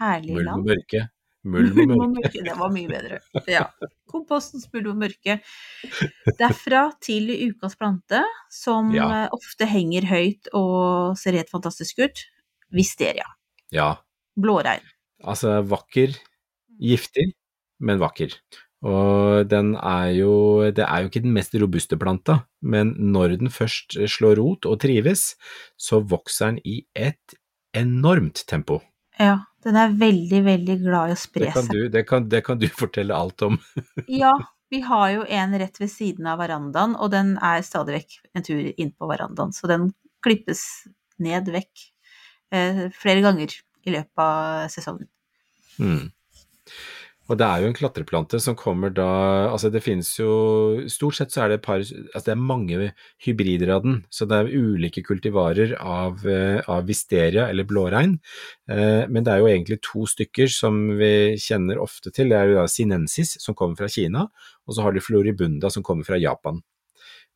herlige 0.01 0.37
Mulm 0.37 0.49
og 0.49 0.51
land. 0.51 0.67
mørke. 0.69 1.05
Mulm 1.57 1.79
og 1.79 1.87
mørke. 1.89 2.09
mørke, 2.19 2.41
det 2.45 2.55
var 2.59 2.73
mye 2.75 2.89
bedre. 2.91 3.19
Ja. 3.49 3.63
Kompostens 4.11 4.67
mulm 4.75 4.91
og 4.93 4.99
mørke. 5.05 5.39
Derfra 6.41 6.83
til 7.07 7.31
ukas 7.47 7.77
plante, 7.79 8.21
som 8.53 8.91
Ja. 8.95 9.07
eh, 9.23 9.29
ofte 9.33 9.69
henger 9.71 10.09
høyt 10.11 10.51
og 10.59 11.15
ser 11.21 11.39
helt 11.39 11.53
fantastisk 11.53 12.03
ut. 12.05 12.25
Wisteria. 12.75 13.29
Ja, 13.73 13.93
Blåregn. 14.37 14.83
Altså 15.25 15.61
vakker, 15.65 16.13
giftig, 16.83 17.31
men 17.81 18.03
vakker. 18.03 18.35
Og 18.85 19.49
den 19.49 19.73
er 19.81 20.11
jo 20.19 20.33
Det 20.75 20.85
er 20.85 21.01
jo 21.01 21.09
ikke 21.09 21.23
den 21.25 21.33
mest 21.33 21.55
robuste 21.57 21.97
planta, 21.97 22.43
men 22.61 22.93
når 22.99 23.39
den 23.41 23.51
først 23.51 23.97
slår 23.97 24.37
rot 24.37 24.69
og 24.69 24.81
trives, 24.85 25.35
så 25.81 26.03
vokser 26.05 26.53
den 26.53 26.61
i 26.65 26.83
et 26.95 27.37
enormt 27.77 28.45
tempo. 28.49 28.81
Ja, 29.19 29.39
den 29.65 29.79
er 29.81 29.95
veldig, 29.97 30.43
veldig 30.45 30.77
glad 30.83 31.11
i 31.11 31.17
å 31.17 31.21
spre 31.21 31.49
seg. 31.55 31.71
du, 31.73 31.89
det 31.93 32.05
kan, 32.09 32.29
det 32.29 32.43
kan 32.45 32.61
du 32.61 32.69
fortelle 32.69 33.17
alt 33.17 33.43
om. 33.47 33.59
Ja, 34.23 34.35
vi 34.73 34.83
har 34.85 35.11
jo 35.15 35.25
en 35.25 35.55
rett 35.59 35.81
ved 35.81 35.91
siden 35.93 36.29
av 36.29 36.41
verandaen, 36.43 36.97
og 36.99 37.13
den 37.15 37.37
er 37.45 37.65
stadig 37.67 38.01
vekk 38.01 38.19
en 38.37 38.47
tur 38.47 38.65
inn 38.69 38.93
på 38.93 39.09
verandaen, 39.09 39.55
så 39.57 39.71
den 39.71 39.91
klippes 40.25 40.63
ned 41.23 41.49
vekk 41.55 41.87
eh, 42.53 42.87
flere 42.95 43.23
ganger 43.25 43.55
i 43.87 43.95
løpet 43.95 44.23
av 44.23 44.67
sesongen. 44.73 45.09
Mm. 45.79 46.11
Og 47.27 47.39
det 47.41 47.47
er 47.47 47.63
jo 47.63 47.69
en 47.71 47.75
klatreplante 47.77 48.39
som 48.43 48.55
kommer 48.59 48.93
da 48.95 49.07
Altså 49.51 49.71
det 49.75 49.83
finnes 49.83 50.09
jo 50.19 50.31
Stort 50.93 51.19
sett 51.19 51.35
så 51.35 51.43
er 51.45 51.51
det 51.51 51.59
et 51.59 51.65
par 51.67 51.83
Altså 51.83 52.25
det 52.29 52.35
er 52.35 52.43
mange 52.53 52.91
hybrider 53.25 53.73
av 53.75 53.83
den, 53.87 53.97
så 54.11 54.29
det 54.31 54.39
er 54.39 54.53
ulike 54.55 55.03
kultivarer 55.07 55.75
av, 55.81 56.23
eh, 56.29 56.61
av 56.71 56.87
wisteria 56.87 57.49
eller 57.51 57.67
blåregn. 57.69 58.19
Eh, 58.71 59.07
Men 59.11 59.25
det 59.27 59.33
er 59.33 59.43
jo 59.43 59.51
egentlig 59.51 59.81
to 59.83 60.07
stykker 60.07 60.51
som 60.53 60.79
vi 60.99 61.37
kjenner 61.41 61.81
ofte 61.83 62.13
til. 62.15 62.31
Det 62.31 62.39
er 62.39 62.53
jo 62.53 62.61
da 62.61 62.67
sinensis 62.71 63.37
som 63.43 63.55
kommer 63.59 63.77
fra 63.77 63.91
Kina, 63.91 64.27
og 64.67 64.75
så 64.77 64.87
har 64.87 64.93
du 64.93 65.01
floribunda 65.01 65.71
som 65.73 65.83
kommer 65.83 66.07
fra 66.07 66.21
Japan. 66.21 66.63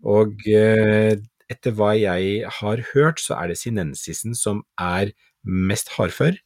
Og 0.05 0.47
eh, 0.49 1.17
etter 1.51 1.75
hva 1.75 1.93
jeg 1.99 2.47
har 2.61 2.85
hørt, 2.95 3.19
så 3.19 3.37
er 3.41 3.51
det 3.51 3.59
sinensisen 3.59 4.37
som 4.39 4.63
er 4.79 5.13
mest 5.45 5.97
hardfør 5.97 6.39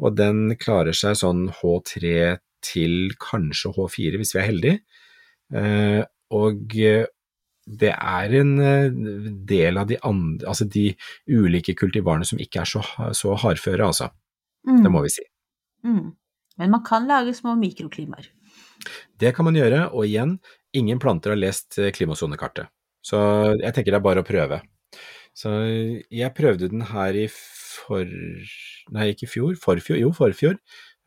og 0.00 0.16
den 0.16 0.54
klarer 0.60 0.96
seg 0.96 1.18
sånn 1.20 1.48
H3 1.60 2.38
til 2.64 3.14
kanskje 3.20 3.72
H4 3.76 4.20
hvis 4.20 4.34
vi 4.34 4.40
er 4.40 4.48
heldige. 4.48 4.78
Eh, 5.54 6.02
og 6.36 6.76
eh, 6.78 7.08
det 7.80 7.92
er 7.92 8.36
en 8.40 8.54
eh, 8.64 8.96
del 9.48 9.80
av 9.80 9.90
de 9.90 9.98
andre, 10.06 10.46
altså 10.48 10.66
de 10.70 10.88
ulike 11.30 11.74
kultivarene 11.78 12.26
som 12.26 12.40
ikke 12.42 12.62
er 12.62 12.70
så, 12.70 12.82
så 13.16 13.36
hardføre, 13.38 13.86
altså. 13.86 14.10
Mm. 14.68 14.82
Det 14.84 14.92
må 14.92 15.04
vi 15.06 15.14
si. 15.14 15.26
Mm. 15.86 16.10
Men 16.60 16.74
man 16.74 16.84
kan 16.86 17.08
lage 17.08 17.34
små 17.36 17.54
mikroklimaer. 17.58 18.28
Det 19.20 19.32
kan 19.36 19.46
man 19.46 19.56
gjøre, 19.56 19.86
og 19.92 20.08
igjen, 20.08 20.38
ingen 20.76 21.00
planter 21.00 21.34
har 21.34 21.40
lest 21.40 21.78
klimasonekartet. 21.96 22.68
Så 23.04 23.18
jeg 23.56 23.72
tenker 23.72 23.94
det 23.94 24.00
er 24.00 24.04
bare 24.04 24.22
å 24.24 24.28
prøve. 24.28 24.60
Så 25.36 25.52
jeg 26.12 26.36
prøvde 26.36 26.68
den 26.72 26.84
her 26.90 27.16
i 27.16 27.26
for... 27.30 28.08
Nei, 28.92 29.10
ikke 29.12 29.28
i 29.28 29.30
fjor, 29.30 29.56
forfjor, 29.60 30.00
jo 30.00 30.10
forfjor. 30.16 30.58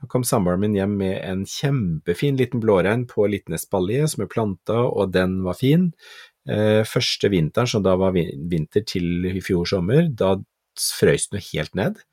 Da 0.03 0.09
kom 0.11 0.25
samboeren 0.27 0.59
min 0.59 0.73
hjem 0.75 0.97
med 0.99 1.13
en 1.23 1.45
kjempefin 1.47 2.35
liten 2.35 2.59
blårein 2.59 3.05
på 3.07 3.23
litt 3.31 3.47
espalier 3.55 4.09
som 4.11 4.25
er 4.25 4.31
planta, 4.33 4.81
og 4.83 5.13
den 5.15 5.37
var 5.45 5.55
fin. 5.55 5.93
Eh, 6.43 6.81
første 6.83 7.29
vinteren, 7.31 7.69
som 7.71 7.85
da 7.85 7.93
var 7.95 8.11
vinter 8.11 8.83
til 8.83 9.29
i 9.31 9.39
fjor 9.39 9.63
sommer, 9.63 10.09
da 10.11 10.35
frøys 10.75 11.29
den 11.31 11.39
jo 11.39 11.45
helt 11.53 11.79
ned. 11.79 12.03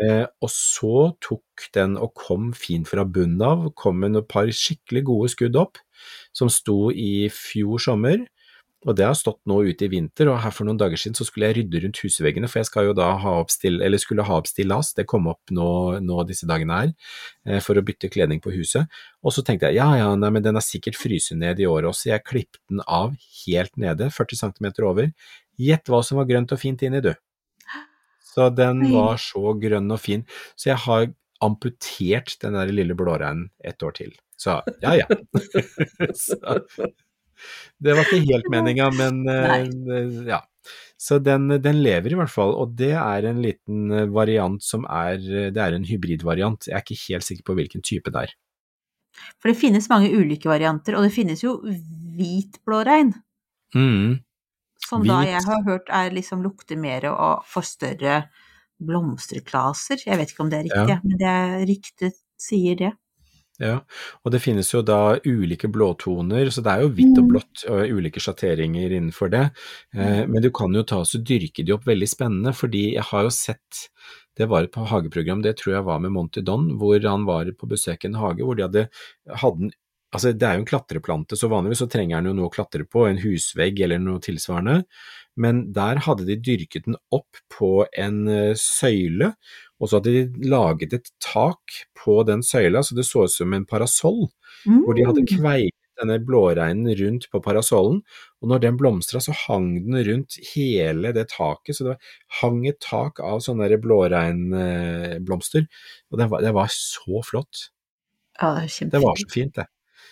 Eh, 0.00 0.24
og 0.40 0.48
så 0.48 1.10
tok 1.20 1.68
den 1.76 1.98
og 2.00 2.14
kom 2.16 2.54
fin 2.56 2.88
fra 2.88 3.04
bunnen 3.04 3.44
av, 3.44 3.68
kom 3.76 4.00
med 4.00 4.16
et 4.16 4.30
par 4.32 4.48
skikkelig 4.48 5.04
gode 5.12 5.28
skudd 5.34 5.60
opp, 5.60 5.76
som 6.32 6.48
sto 6.48 6.88
i 6.88 7.28
fjor 7.28 7.84
sommer. 7.84 8.24
Og 8.88 8.96
det 8.96 9.04
har 9.04 9.16
stått 9.18 9.42
nå 9.50 9.58
ute 9.68 9.84
i 9.84 9.90
vinter, 9.92 10.30
og 10.32 10.38
her 10.40 10.52
for 10.56 10.64
noen 10.64 10.78
dager 10.80 10.96
siden 11.00 11.16
så 11.18 11.26
skulle 11.28 11.50
jeg 11.50 11.58
rydde 11.58 11.82
rundt 11.82 11.98
husveggene, 12.00 12.48
for 12.48 12.62
jeg 12.62 12.68
skal 12.70 12.86
jo 12.88 12.94
da 12.96 13.10
ha 13.20 13.34
opp 13.42 13.52
still, 13.52 13.76
eller 13.84 14.00
skulle 14.00 14.24
ha 14.24 14.38
opp 14.40 14.48
stillas, 14.48 14.94
det 14.96 15.04
kom 15.10 15.28
opp 15.28 15.52
nå, 15.52 15.66
nå 16.00 16.24
disse 16.28 16.48
dagene 16.48 16.78
her, 16.78 16.94
eh, 17.44 17.60
for 17.64 17.76
å 17.76 17.84
bytte 17.84 18.08
kledning 18.12 18.40
på 18.40 18.54
huset. 18.54 18.88
Og 19.20 19.36
så 19.36 19.44
tenkte 19.44 19.68
jeg, 19.68 19.82
ja 19.82 19.90
ja, 20.00 20.08
nei, 20.16 20.30
men 20.32 20.46
den 20.46 20.56
er 20.56 20.64
sikkert 20.64 20.96
fryset 20.96 21.36
ned 21.42 21.60
i 21.60 21.68
år 21.68 21.90
også, 21.90 22.08
jeg 22.14 22.24
klippet 22.24 22.62
den 22.72 22.80
av 22.86 23.12
helt 23.42 23.76
nede, 23.80 24.08
40 24.16 24.40
cm 24.46 24.70
over. 24.88 25.12
Gjett 25.60 25.92
hva 25.92 26.00
som 26.06 26.22
var 26.22 26.30
grønt 26.30 26.56
og 26.56 26.62
fint 26.62 26.80
inni, 26.86 27.04
du. 27.04 27.12
Så 28.30 28.48
den 28.54 28.86
var 28.94 29.20
så 29.20 29.52
grønn 29.60 29.92
og 29.92 30.00
fin, 30.00 30.24
så 30.56 30.72
jeg 30.72 30.80
har 30.86 31.10
amputert 31.44 32.36
den 32.40 32.56
der 32.56 32.72
lille 32.72 32.96
blåreinen 32.96 33.50
et 33.64 33.82
år 33.84 33.92
til. 33.96 34.16
Så 34.40 34.56
ja 34.80 34.96
ja. 35.02 35.06
så, 36.24 36.56
det 37.80 37.96
var 37.96 38.06
ikke 38.06 38.22
helt 38.28 38.48
meninga, 38.54 38.90
men 38.96 39.20
uh, 39.28 40.22
ja. 40.28 40.42
Så 41.00 41.16
den, 41.24 41.48
den 41.64 41.78
lever 41.80 42.12
i 42.12 42.18
hvert 42.18 42.32
fall, 42.32 42.52
og 42.52 42.74
det 42.76 42.92
er 42.92 43.24
en 43.24 43.38
liten 43.40 43.86
eh, 43.88 44.08
variant 44.12 44.60
som 44.60 44.82
er 44.84 45.16
Det 45.16 45.56
er 45.56 45.72
en 45.72 45.86
hybridvariant. 45.88 46.68
Jeg 46.68 46.76
er 46.76 46.84
ikke 46.84 46.98
helt 47.06 47.24
sikker 47.24 47.46
på 47.48 47.56
hvilken 47.56 47.80
type 47.80 48.12
det 48.12 48.26
er. 48.26 48.34
For 49.40 49.48
det 49.48 49.56
finnes 49.56 49.88
mange 49.88 50.10
ulike 50.12 50.50
varianter, 50.50 50.98
og 50.98 51.06
det 51.06 51.14
finnes 51.14 51.40
jo 51.40 51.56
hvit 51.64 52.60
blårein. 52.68 53.14
Mm. 53.72 54.20
Som 54.84 55.04
da 55.08 55.22
jeg 55.24 55.40
har 55.44 55.64
hørt 55.66 55.88
er 55.88 56.12
liksom 56.14 56.44
lukter 56.44 56.78
mer 56.80 57.08
og 57.10 57.48
får 57.48 57.66
større 57.68 58.20
blomsterklaser. 58.80 60.04
Jeg 60.06 60.20
vet 60.20 60.32
ikke 60.32 60.44
om 60.44 60.50
det 60.52 60.60
er 60.60 60.68
riktig, 60.68 60.94
Ja. 60.94 61.00
men 61.04 61.20
det 61.20 61.68
ryktet 61.68 62.20
sier 62.40 62.76
det. 62.76 62.92
Ja, 63.60 63.74
og 64.24 64.32
det 64.32 64.40
finnes 64.40 64.70
jo 64.72 64.80
da 64.80 65.18
ulike 65.20 65.68
blåtoner, 65.68 66.48
så 66.48 66.62
det 66.64 66.72
er 66.72 66.84
jo 66.86 66.92
hvitt 66.96 67.18
og 67.20 67.26
blått 67.28 67.64
og 67.68 67.92
ulike 67.92 68.22
sjatteringer 68.22 68.94
innenfor 68.96 69.28
det. 69.34 69.42
Eh, 69.92 70.22
men 70.24 70.40
du 70.40 70.48
kan 70.54 70.72
jo 70.72 70.84
ta 70.88 71.02
og 71.04 71.28
dyrke 71.28 71.66
de 71.66 71.74
opp 71.76 71.84
veldig 71.88 72.08
spennende, 72.08 72.54
fordi 72.56 72.86
jeg 72.94 73.04
har 73.10 73.28
jo 73.28 73.34
sett 73.36 73.84
det 74.38 74.46
var 74.48 74.64
et 74.64 74.78
hageprogram, 74.88 75.42
det 75.44 75.58
tror 75.60 75.74
jeg 75.74 75.84
var 75.84 76.00
med 76.00 76.14
Monty 76.14 76.40
Don, 76.46 76.70
hvor 76.80 77.02
han 77.04 77.26
var 77.28 77.50
på 77.58 77.68
besøk 77.68 78.06
i 78.06 78.08
en 78.08 78.20
hage 78.22 78.46
hvor 78.46 78.56
de 78.56 78.64
hadde, 78.64 78.86
hadde 79.42 79.68
en 79.68 79.72
Altså, 80.10 80.32
det 80.34 80.42
er 80.42 80.56
jo 80.58 80.64
en 80.64 80.66
klatreplante, 80.66 81.36
så 81.38 81.46
vanligvis 81.46 81.84
så 81.84 81.86
trenger 81.86 82.18
den 82.18 82.32
jo 82.32 82.38
noe 82.40 82.48
å 82.48 82.50
klatre 82.50 82.82
på, 82.82 83.04
en 83.06 83.20
husvegg 83.22 83.78
eller 83.84 84.00
noe 84.02 84.18
tilsvarende, 84.24 84.80
men 85.38 85.60
der 85.76 86.00
hadde 86.02 86.26
de 86.26 86.34
dyrket 86.34 86.88
den 86.88 86.96
opp 87.14 87.38
på 87.54 87.84
en 87.94 88.24
eh, 88.26 88.56
søyle, 88.58 89.28
og 89.80 89.88
så 89.88 89.98
hadde 89.98 90.12
de 90.12 90.48
laget 90.52 90.92
et 90.92 91.10
tak 91.24 91.80
på 91.96 92.20
den 92.28 92.44
søyla, 92.44 92.82
så 92.84 92.94
det 92.98 93.06
så 93.08 93.24
ut 93.24 93.32
som 93.32 93.54
en 93.56 93.66
parasoll, 93.66 94.26
hvor 94.84 94.96
de 94.96 95.06
hadde 95.08 95.26
kveiet 95.28 95.76
denne 96.00 96.16
blåreinen 96.24 96.88
rundt 96.96 97.26
på 97.32 97.40
parasollen, 97.44 98.00
og 98.40 98.48
når 98.48 98.62
den 98.64 98.78
blomstra 98.80 99.20
så 99.20 99.34
hang 99.46 99.72
den 99.84 99.98
rundt 100.06 100.38
hele 100.54 101.12
det 101.16 101.26
taket, 101.32 101.76
så 101.76 101.84
det 101.84 101.90
var, 101.94 102.14
hang 102.40 102.62
et 102.68 102.80
tak 102.84 103.20
av 103.24 103.42
sånne 103.44 103.68
blåreinblomster, 103.82 105.66
og 106.10 106.22
det 106.22 106.30
var, 106.32 106.44
det 106.46 106.54
var 106.56 106.72
så 106.72 107.24
flott. 107.26 107.66
Ja, 108.40 108.54
det 108.64 108.90
Det 108.92 109.02
var 109.02 109.16
så 109.20 109.28
fint, 109.32 109.54
det. 109.56 109.66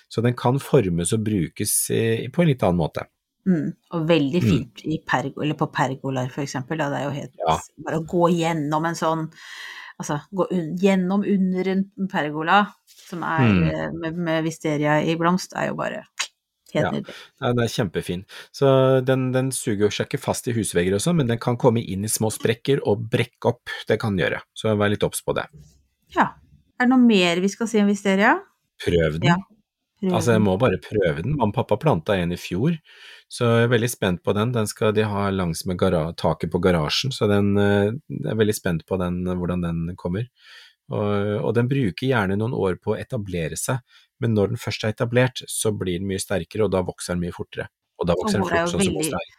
Så 0.08 0.24
den 0.24 0.36
kan 0.36 0.60
formes 0.60 1.12
og 1.12 1.24
brukes 1.24 1.72
på 1.88 2.42
en 2.42 2.48
litt 2.48 2.64
annen 2.64 2.80
måte. 2.80 3.04
Mm. 3.48 3.72
Og 3.96 4.06
veldig 4.08 4.42
Mm. 4.42 4.48
fint 4.50 4.82
i 4.84 4.98
pergo, 5.08 5.40
eller 5.42 5.54
på 5.56 5.70
pergolaer, 5.72 6.30
for 6.30 6.42
eksempel. 6.44 6.76
Da. 6.78 6.90
Det 6.92 6.98
er 7.00 7.04
jo 7.08 7.14
helt 7.16 7.34
Ja. 7.48 7.58
Bare 7.86 8.00
å 8.02 8.06
gå 8.06 8.28
gjennom 8.36 8.84
en 8.86 8.94
sånn 8.94 9.30
Altså 10.00 10.20
gå 10.32 10.44
un, 10.52 10.76
gjennom 10.78 11.24
under 11.26 11.68
en 11.72 11.80
pergola 12.08 12.68
som 12.86 13.22
er 13.24 13.40
Mm. 13.48 13.62
eh, 13.68 13.90
med, 13.92 14.14
med 14.16 14.44
visteria 14.44 15.00
i 15.02 15.16
blomst, 15.16 15.52
er 15.56 15.68
jo 15.70 15.74
bare 15.74 16.04
helt 16.72 16.84
Ja. 16.84 17.50
Den 17.52 17.58
er 17.58 17.66
kjempefin. 17.66 18.24
Så 18.52 19.04
den, 19.04 19.32
den 19.32 19.50
suger 19.50 19.90
seg 19.90 20.06
ikke 20.06 20.20
fast 20.20 20.46
i 20.46 20.52
husvegger 20.52 20.94
og 20.94 21.00
sånn, 21.00 21.16
men 21.16 21.26
den 21.26 21.38
kan 21.38 21.56
komme 21.56 21.82
inn 21.84 22.04
i 22.04 22.08
små 22.08 22.30
sprekker 22.30 22.78
og 22.86 23.08
brekke 23.10 23.48
opp. 23.50 23.68
Det 23.88 23.98
kan 23.98 24.14
den 24.14 24.24
gjøre, 24.28 24.40
så 24.54 24.76
vær 24.78 24.90
litt 24.90 25.02
obs 25.02 25.20
på 25.20 25.34
det. 25.34 25.46
Ja. 26.14 26.34
Er 26.78 26.86
det 26.86 26.90
noe 26.90 26.98
mer 27.04 27.40
vi 27.40 27.48
skal 27.48 27.66
si 27.66 27.80
om 27.80 27.88
Visteria? 27.88 28.36
Prøv 28.78 29.18
den. 29.18 29.22
Ja. 29.32 29.36
Prøv 30.00 30.12
Altså, 30.14 30.30
jeg 30.36 30.42
må 30.42 30.56
bare 30.60 30.78
prøve 30.78 31.22
den. 31.24 31.32
Mamma 31.36 31.48
og 31.50 31.54
pappa 31.54 31.76
planta 31.76 32.14
en 32.14 32.30
i 32.30 32.36
fjor, 32.36 32.78
så 33.28 33.44
jeg 33.44 33.66
er 33.66 33.72
veldig 33.74 33.90
spent 33.92 34.22
på 34.24 34.32
den. 34.36 34.54
Den 34.54 34.68
skal 34.70 34.94
de 34.96 35.04
ha 35.04 35.26
langs 35.30 35.66
med 35.68 35.82
taket 36.16 36.52
på 36.52 36.60
garasjen, 36.64 37.12
så 37.12 37.28
den, 37.28 37.52
eh, 37.60 37.92
jeg 38.08 38.32
er 38.32 38.40
veldig 38.40 38.56
spent 38.56 38.86
på 38.88 38.96
den, 39.00 39.20
hvordan 39.28 39.64
den 39.66 39.96
kommer. 40.00 40.28
Og, 40.88 41.44
og 41.44 41.52
den 41.56 41.68
bruker 41.68 42.08
gjerne 42.08 42.38
noen 42.40 42.56
år 42.56 42.78
på 42.80 42.94
å 42.94 42.98
etablere 42.98 43.58
seg, 43.60 43.82
men 44.24 44.32
når 44.34 44.54
den 44.54 44.60
først 44.60 44.86
er 44.86 44.94
etablert, 44.94 45.42
så 45.44 45.74
blir 45.76 46.00
den 46.00 46.08
mye 46.08 46.22
sterkere, 46.22 46.64
og 46.64 46.72
da 46.72 46.80
vokser 46.86 47.14
den 47.14 47.26
mye 47.26 47.36
fortere. 47.36 47.68
Og 48.00 48.08
da 48.08 48.16
vokser 48.16 48.40
den 48.40 48.48
fort, 48.48 48.72
sånn 48.72 48.86
som 48.86 48.96
hos 48.96 49.12
deg. 49.12 49.34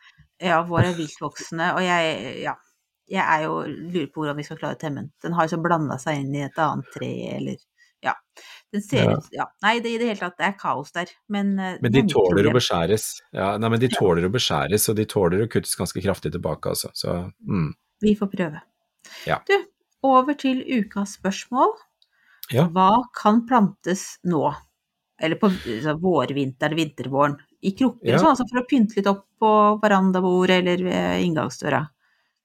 Ja, 0.45 0.61
vår 0.67 0.91
er 0.91 0.95
viltvoksende, 0.95 1.71
og 1.75 1.83
jeg, 1.83 2.43
ja, 2.45 2.53
jeg 3.09 3.25
er 3.25 3.47
jo 3.47 3.57
lurer 3.65 4.07
på 4.13 4.21
hvordan 4.21 4.37
vi 4.37 4.45
skal 4.47 4.59
klare 4.61 4.77
å 4.77 4.79
temme 4.79 5.03
den. 5.03 5.11
Den 5.25 5.35
har 5.35 5.47
jo 5.47 5.55
så 5.55 5.61
blanda 5.63 5.97
seg 5.99 6.21
inn 6.21 6.37
i 6.37 6.45
et 6.45 6.61
annet 6.61 6.93
tre, 6.93 7.11
eller 7.33 7.57
ja. 8.05 8.13
Den 8.71 8.81
ser 8.85 9.03
Ja. 9.03 9.17
ut 9.17 9.27
Ja. 9.31 9.45
Nei, 9.61 9.79
det, 9.79 9.89
i 9.89 9.97
det 9.97 10.07
hele 10.11 10.19
tatt, 10.19 10.37
det 10.37 10.45
er 10.45 10.55
kaos 10.59 10.91
der, 10.95 11.09
men 11.27 11.57
eh, 11.59 11.77
Men 11.81 11.91
de 11.91 11.99
er 12.03 12.07
tåler 12.07 12.47
å 12.49 12.53
beskjæres. 12.53 13.21
Ja, 13.33 13.57
nei, 13.57 13.69
men 13.69 13.79
de 13.79 13.89
tåler 13.89 14.27
å 14.27 14.31
beskjæres, 14.33 14.89
og 14.89 14.95
de 14.95 15.05
tåler 15.05 15.43
å 15.43 15.49
kuttes 15.51 15.75
ganske 15.75 16.01
kraftig 16.01 16.31
tilbake, 16.31 16.69
altså. 16.69 16.91
Så 16.93 17.31
mm. 17.41 17.73
Vi 18.01 18.15
får 18.15 18.31
prøve. 18.31 18.61
Ja. 19.27 19.41
Du, 19.47 19.55
over 20.07 20.33
til 20.39 20.63
ukas 20.63 21.17
spørsmål. 21.19 21.73
Ja. 22.53 22.67
Hva 22.73 23.03
kan 23.13 23.43
plantes 23.47 24.17
nå? 24.23 24.47
Eller 25.21 25.35
på 25.35 25.49
vårvinter 25.49 25.99
vårvinteren, 25.99 26.75
vintervåren? 26.79 27.37
I 27.61 27.73
krukker 27.75 28.07
Ja. 28.07 28.15
og 28.15 28.21
sånn, 28.21 28.31
altså 28.31 28.47
for 28.47 28.61
å 28.61 28.67
pynte 28.69 28.95
litt 28.95 29.07
opp 29.11 29.25
på 29.39 29.51
verandabordet 29.81 30.61
eller 30.61 30.83
ved 30.83 31.23
inngangsdøra. 31.25 31.81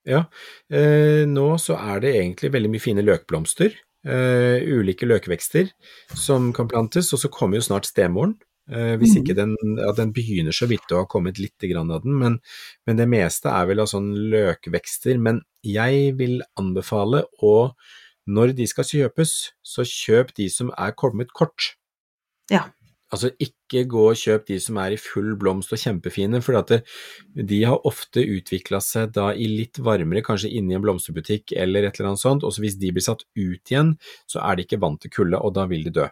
Ja, 0.05 0.25
eh, 0.69 1.25
nå 1.31 1.47
så 1.63 1.79
er 1.79 2.01
det 2.01 2.15
egentlig 2.19 2.51
veldig 2.53 2.71
mye 2.73 2.83
fine 2.83 3.05
løkblomster, 3.07 3.73
eh, 4.05 4.65
ulike 4.65 5.09
løkvekster 5.09 5.71
som 6.17 6.53
kan 6.57 6.69
plantes, 6.71 7.13
og 7.15 7.23
så 7.23 7.31
kommer 7.33 7.61
jo 7.61 7.69
snart 7.69 7.89
stemoren. 7.91 8.37
Uh, 8.65 8.95
hvis 8.97 9.13
ikke 9.19 9.35
den, 9.37 9.51
ja, 9.77 9.91
den 9.93 10.15
begynner 10.17 10.55
så 10.57 10.65
vidt 10.65 10.89
å 10.89 11.03
ha 11.03 11.09
kommet 11.11 11.37
litt 11.37 11.61
grann 11.69 11.91
av 11.93 12.01
den, 12.01 12.15
men, 12.17 12.39
men 12.89 12.97
det 12.97 13.05
meste 13.13 13.51
er 13.53 13.67
vel 13.69 13.83
av 13.85 13.91
sånn 13.91 14.09
løkvekster. 14.33 15.21
Men 15.21 15.43
jeg 15.61 16.15
vil 16.17 16.39
anbefale 16.57 17.27
å, 17.45 17.75
når 18.25 18.55
de 18.57 18.69
skal 18.71 18.89
kjøpes, 18.89 19.35
så 19.61 19.85
kjøp 19.85 20.33
de 20.41 20.49
som 20.49 20.73
er 20.81 20.97
kommet 20.97 21.37
kort. 21.37 21.75
Ja. 22.53 22.71
Altså 23.15 23.31
ikke 23.39 23.85
gå 23.91 24.03
og 24.11 24.19
kjøp 24.19 24.45
de 24.51 24.57
som 24.62 24.79
er 24.83 24.95
i 24.97 24.99
full 25.01 25.33
blomst 25.41 25.73
og 25.77 25.79
kjempefine, 25.81 26.41
for 26.43 26.59
det, 26.69 26.81
de 27.49 27.61
har 27.69 27.87
ofte 27.89 28.25
utvikla 28.27 28.81
seg 28.83 29.12
da 29.15 29.29
i 29.33 29.47
litt 29.51 29.79
varmere, 29.87 30.23
kanskje 30.27 30.51
inne 30.59 30.75
i 30.75 30.79
en 30.79 30.85
blomsterbutikk 30.85 31.55
eller 31.57 31.87
et 31.89 31.99
eller 32.01 32.12
annet 32.12 32.23
sånt, 32.25 32.45
og 32.45 32.53
så 32.57 32.65
hvis 32.65 32.77
de 32.83 32.91
blir 32.97 33.05
satt 33.07 33.23
ut 33.39 33.73
igjen, 33.73 33.95
så 34.31 34.43
er 34.43 34.59
de 34.59 34.67
ikke 34.67 34.81
vant 34.83 35.01
til 35.05 35.15
kulde, 35.15 35.39
og 35.39 35.55
da 35.57 35.67
vil 35.71 35.87
de 35.87 35.95
dø. 36.03 36.07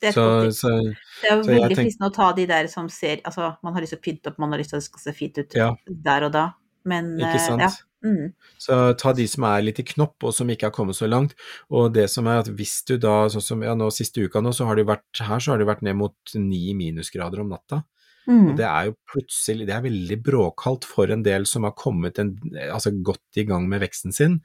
Det 0.00 0.08
er, 0.08 0.12
Så, 0.16 0.24
så 0.56 0.68
det 0.80 1.28
er 1.28 1.42
veldig 1.44 1.74
tenk- 1.74 1.82
fristende 1.82 2.08
å 2.08 2.14
ta 2.16 2.30
de 2.36 2.46
der 2.48 2.68
som 2.72 2.86
ser 2.88 3.18
Altså, 3.28 3.50
man 3.66 3.74
har 3.76 3.82
lyst 3.84 3.92
til 3.96 3.98
å 4.00 4.04
pynte 4.06 4.30
opp, 4.30 4.38
man 4.40 4.54
har 4.54 4.60
lyst 4.62 4.70
til 4.72 4.78
at 4.78 4.84
det 4.84 4.88
skal 4.88 5.02
se 5.04 5.12
fint 5.16 5.40
ut 5.42 5.56
Ja. 5.58 5.74
der 6.08 6.24
og 6.28 6.32
da, 6.32 6.44
men 6.88 7.10
ikke 7.18 7.36
eh, 7.36 7.46
sant? 7.46 7.60
ja. 7.66 7.70
Mm. 8.04 8.32
Så 8.60 8.78
ta 9.00 9.12
de 9.16 9.26
som 9.28 9.44
er 9.48 9.64
litt 9.66 9.80
i 9.82 9.86
knopp 9.92 10.24
og 10.24 10.34
som 10.36 10.48
ikke 10.50 10.70
har 10.70 10.74
kommet 10.76 10.96
så 10.96 11.08
langt, 11.10 11.34
og 11.68 11.92
det 11.96 12.06
som 12.12 12.28
er 12.30 12.42
at 12.42 12.50
hvis 12.56 12.80
du 12.88 12.96
da, 13.00 13.22
sånn 13.32 13.44
som 13.44 13.64
ja 13.66 13.76
nå 13.76 13.90
siste 13.94 14.24
uka 14.24 14.42
nå, 14.44 14.54
så 14.56 14.68
har 14.68 14.80
det 14.80 14.88
vært 14.88 15.20
her, 15.20 15.40
så 15.40 15.54
har 15.54 15.60
det 15.60 15.68
vært 15.68 15.84
ned 15.86 15.98
mot 16.00 16.36
ni 16.38 16.70
minusgrader 16.78 17.44
om 17.44 17.52
natta. 17.52 17.84
Mm. 18.28 18.50
Og 18.50 18.58
det 18.58 18.66
er 18.68 18.88
jo 18.90 18.96
plutselig, 19.10 19.66
det 19.66 19.74
er 19.74 19.84
veldig 19.86 20.18
bråkaldt 20.22 20.86
for 20.86 21.10
en 21.10 21.22
del 21.24 21.46
som 21.48 21.64
har 21.66 21.72
kommet 21.78 22.20
en, 22.20 22.34
altså 22.68 22.92
godt 22.92 23.40
i 23.40 23.46
gang 23.48 23.66
med 23.70 23.82
veksten 23.82 24.14
sin. 24.14 24.38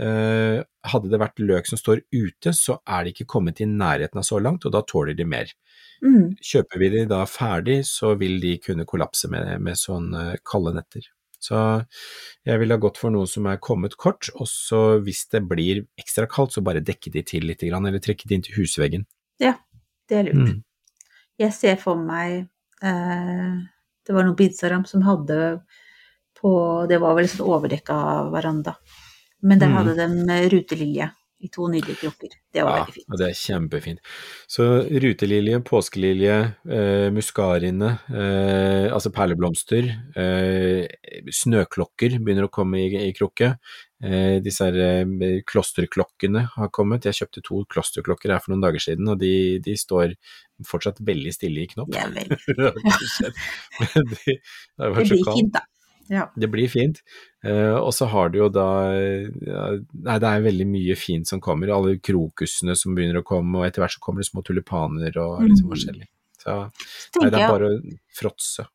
Eh, 0.00 0.58
hadde 0.88 1.12
det 1.12 1.20
vært 1.20 1.42
løk 1.42 1.68
som 1.68 1.80
står 1.80 2.02
ute, 2.14 2.54
så 2.56 2.78
er 2.88 3.04
de 3.04 3.12
ikke 3.14 3.28
kommet 3.36 3.60
i 3.62 3.68
nærheten 3.68 4.20
av 4.20 4.26
så 4.26 4.40
langt, 4.42 4.66
og 4.66 4.74
da 4.74 4.82
tåler 4.86 5.16
de 5.18 5.28
mer. 5.28 5.52
Mm. 6.02 6.38
Kjøper 6.40 6.82
vi 6.82 6.90
de 6.94 7.04
da 7.10 7.22
ferdig, 7.28 7.82
så 7.86 8.14
vil 8.18 8.38
de 8.42 8.56
kunne 8.64 8.88
kollapse 8.88 9.30
med, 9.30 9.58
med 9.62 9.78
sånn 9.78 10.10
eh, 10.16 10.34
kalde 10.46 10.74
netter. 10.78 11.06
Så 11.38 11.86
jeg 12.46 12.58
ville 12.58 12.74
ha 12.74 12.82
gått 12.82 12.98
for 12.98 13.10
noe 13.14 13.26
som 13.30 13.46
er 13.46 13.60
kommet 13.62 13.94
kort, 13.96 14.26
og 14.34 14.48
så 14.50 14.98
hvis 15.04 15.28
det 15.30 15.44
blir 15.48 15.84
ekstra 16.00 16.26
kaldt, 16.30 16.56
så 16.56 16.62
bare 16.66 16.82
dekke 16.82 17.12
de 17.14 17.22
til 17.22 17.46
litt, 17.46 17.62
eller 17.62 17.98
trekke 18.02 18.26
de 18.28 18.34
inn 18.34 18.42
til 18.42 18.56
husveggen. 18.58 19.06
Ja, 19.38 19.54
Det 20.08 20.16
er 20.18 20.24
lurt. 20.30 20.56
Mm. 20.56 20.62
Jeg 21.38 21.52
ser 21.54 21.76
for 21.76 21.94
meg 21.94 22.48
eh, 22.82 23.52
Det 24.06 24.14
var 24.16 24.24
noen 24.24 24.34
bidsaram 24.34 24.84
som 24.88 25.02
hadde 25.06 25.60
på 26.40 26.50
Det 26.88 26.98
var 26.98 27.14
vel 27.14 27.26
en 27.28 27.30
sånn 27.30 27.46
overdekka 27.46 27.98
veranda. 28.32 28.74
Men 29.42 29.58
der 29.60 29.68
Mm. 29.68 29.74
hadde 29.76 29.94
de 29.94 30.32
eh, 30.32 30.48
rutelilje 30.50 31.10
i 31.40 31.48
to 31.54 31.68
nydelige 31.70 32.00
krukker. 32.00 32.32
Det 32.52 32.62
var 32.66 32.76
Ja, 32.76 32.84
veldig 32.84 32.94
fint. 32.94 33.06
og 33.12 33.18
det 33.20 33.26
er 33.28 33.36
kjempefint. 33.38 33.98
Så 34.50 34.64
rutelilje, 35.04 35.60
påskelilje, 35.68 36.38
eh, 36.68 37.10
muskarine, 37.14 37.90
eh, 38.10 38.88
altså 38.92 39.12
perleblomster, 39.14 39.86
eh, 40.18 40.88
snøklokker 41.30 42.18
begynner 42.18 42.48
å 42.48 42.50
komme 42.50 42.80
i, 42.82 42.88
i 43.08 43.12
krukke. 43.14 43.52
Eh, 44.02 44.38
disse 44.42 44.66
her 44.66 44.74
eh, 44.78 45.40
klosterklokkene 45.46 46.44
har 46.56 46.68
kommet. 46.74 47.06
Jeg 47.06 47.14
kjøpte 47.20 47.42
to 47.46 47.62
klosterklokker 47.70 48.30
her 48.34 48.42
for 48.42 48.54
noen 48.54 48.62
dager 48.66 48.82
siden, 48.82 49.08
og 49.08 49.18
de, 49.22 49.58
de 49.62 49.74
står 49.78 50.14
fortsatt 50.66 50.98
veldig 51.06 51.32
stille 51.34 51.62
i 51.62 51.70
knopp. 51.70 51.90
Det 51.94 52.02
veldig 52.18 52.38
det 53.78 54.02
det 54.26 54.38
Det 54.78 55.06
så 55.06 55.14
blir 55.14 55.34
fint, 55.34 55.52
da. 55.54 55.62
Ja. 56.08 56.26
Det 56.36 56.48
blir 56.50 56.68
fint. 56.72 57.02
Uh, 57.44 57.76
og 57.78 57.92
så 57.92 58.06
har 58.08 58.30
du 58.30 58.38
jo 58.38 58.48
da 58.48 58.64
Nei, 58.92 60.16
det 60.18 60.28
er 60.30 60.40
veldig 60.46 60.66
mye 60.66 60.96
fint 60.98 61.28
som 61.28 61.40
kommer. 61.44 61.70
Alle 61.74 61.96
krokusene 62.00 62.74
som 62.78 62.94
begynner 62.96 63.20
å 63.20 63.26
komme, 63.26 63.58
og 63.60 63.66
etter 63.68 63.82
hvert 63.84 63.94
så 63.96 64.00
kommer 64.04 64.22
det 64.24 64.30
små 64.30 64.42
tulipaner 64.46 65.16
og 65.20 65.42
litt 65.44 65.60
Mm. 65.62 65.68
forskjellig. 65.70 66.08
Så 66.38 66.56
nei, 67.20 67.30
det 67.30 67.40
er 67.40 67.48
bare 67.52 67.68
å 67.76 67.98
fråtse. 68.14 68.66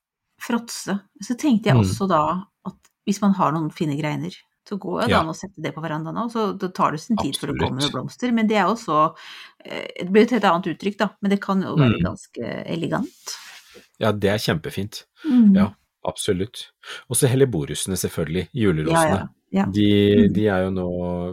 fråtse. 0.44 1.00
Så 1.22 1.36
tenkte 1.40 1.70
jeg 1.72 1.76
Mm. 1.78 1.84
også 1.84 2.08
da 2.10 2.44
at 2.66 2.76
hvis 3.08 3.22
man 3.22 3.34
har 3.34 3.52
noen 3.52 3.72
fine 3.72 3.96
greiner, 3.98 4.32
så 4.68 4.78
går 4.80 5.02
jo 5.02 5.08
det 5.08 5.10
Ja. 5.12 5.20
an 5.22 5.28
å 5.28 5.36
sette 5.36 5.62
det 5.62 5.74
på 5.76 5.82
verandaen 5.82 6.16
òg, 6.16 6.32
så 6.32 6.58
det 6.58 6.74
tar 6.74 6.92
det 6.92 7.00
sin 7.02 7.18
tid 7.18 7.36
før 7.36 7.48
det 7.48 7.56
Absolutt. 7.56 7.60
kommer 7.70 7.82
noen 7.82 7.92
blomster. 7.92 8.32
Men 8.34 8.48
det 8.48 8.56
er 8.58 8.66
også 8.66 9.16
eh, 9.66 9.88
Det 10.04 10.12
blir 10.12 10.24
et 10.24 10.30
helt 10.32 10.44
annet 10.44 10.78
uttrykk, 10.78 10.98
da, 10.98 11.10
men 11.22 11.30
det 11.32 11.42
kan 11.42 11.62
jo 11.62 11.76
være 11.76 11.98
Mm. 12.00 12.04
ganske 12.04 12.66
elegant. 12.68 13.38
Ja, 14.00 14.12
det 14.12 14.30
er 14.30 14.38
kjempefint. 14.38 15.04
Mm. 15.26 15.56
Ja, 15.56 15.74
absolutt. 16.06 16.68
Og 17.10 17.16
så 17.20 17.28
helleborusene, 17.32 17.96
selvfølgelig. 18.00 18.48
ja, 18.54 18.62
Julerosene. 18.66 19.20
ja. 19.20 19.28
ja. 19.52 19.66
De, 19.72 19.88
Mm. 20.28 20.34
de 20.34 20.48
er 20.48 20.64
jo 20.66 20.72
nå 20.72 20.88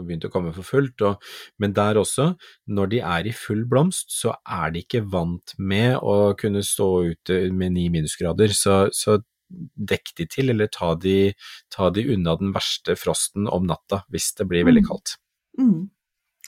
begynt 0.05 0.25
å 0.25 0.31
komme 0.31 0.53
for 0.53 0.63
fullt, 0.63 1.01
og, 1.01 1.21
men 1.59 1.73
der 1.73 1.95
også, 1.95 2.35
når 2.67 2.89
de 2.89 2.99
er 2.99 3.27
i 3.27 3.31
full 3.33 3.65
blomst, 3.65 4.11
så 4.13 4.35
er 4.47 4.71
de 4.71 4.83
ikke 4.83 5.01
vant 5.09 5.53
med 5.57 5.97
å 5.97 6.35
kunne 6.37 6.61
stå 6.63 6.89
ute 7.11 7.51
med 7.51 7.73
ni 7.73 7.89
minusgrader, 7.89 8.53
så, 8.53 8.87
så 8.93 9.17
dekk 9.51 10.13
de 10.17 10.25
til, 10.31 10.49
eller 10.53 10.67
ta 10.71 10.93
de, 10.95 11.33
ta 11.69 11.89
de 11.91 12.05
unna 12.13 12.37
den 12.39 12.53
verste 12.55 12.95
frosten 12.95 13.49
om 13.51 13.65
natta 13.67 14.03
hvis 14.09 14.33
det 14.37 14.47
blir 14.47 14.63
veldig 14.63 14.83
Mm. 14.85 14.87
kaldt. 14.87 15.17
Mm. 15.59 15.89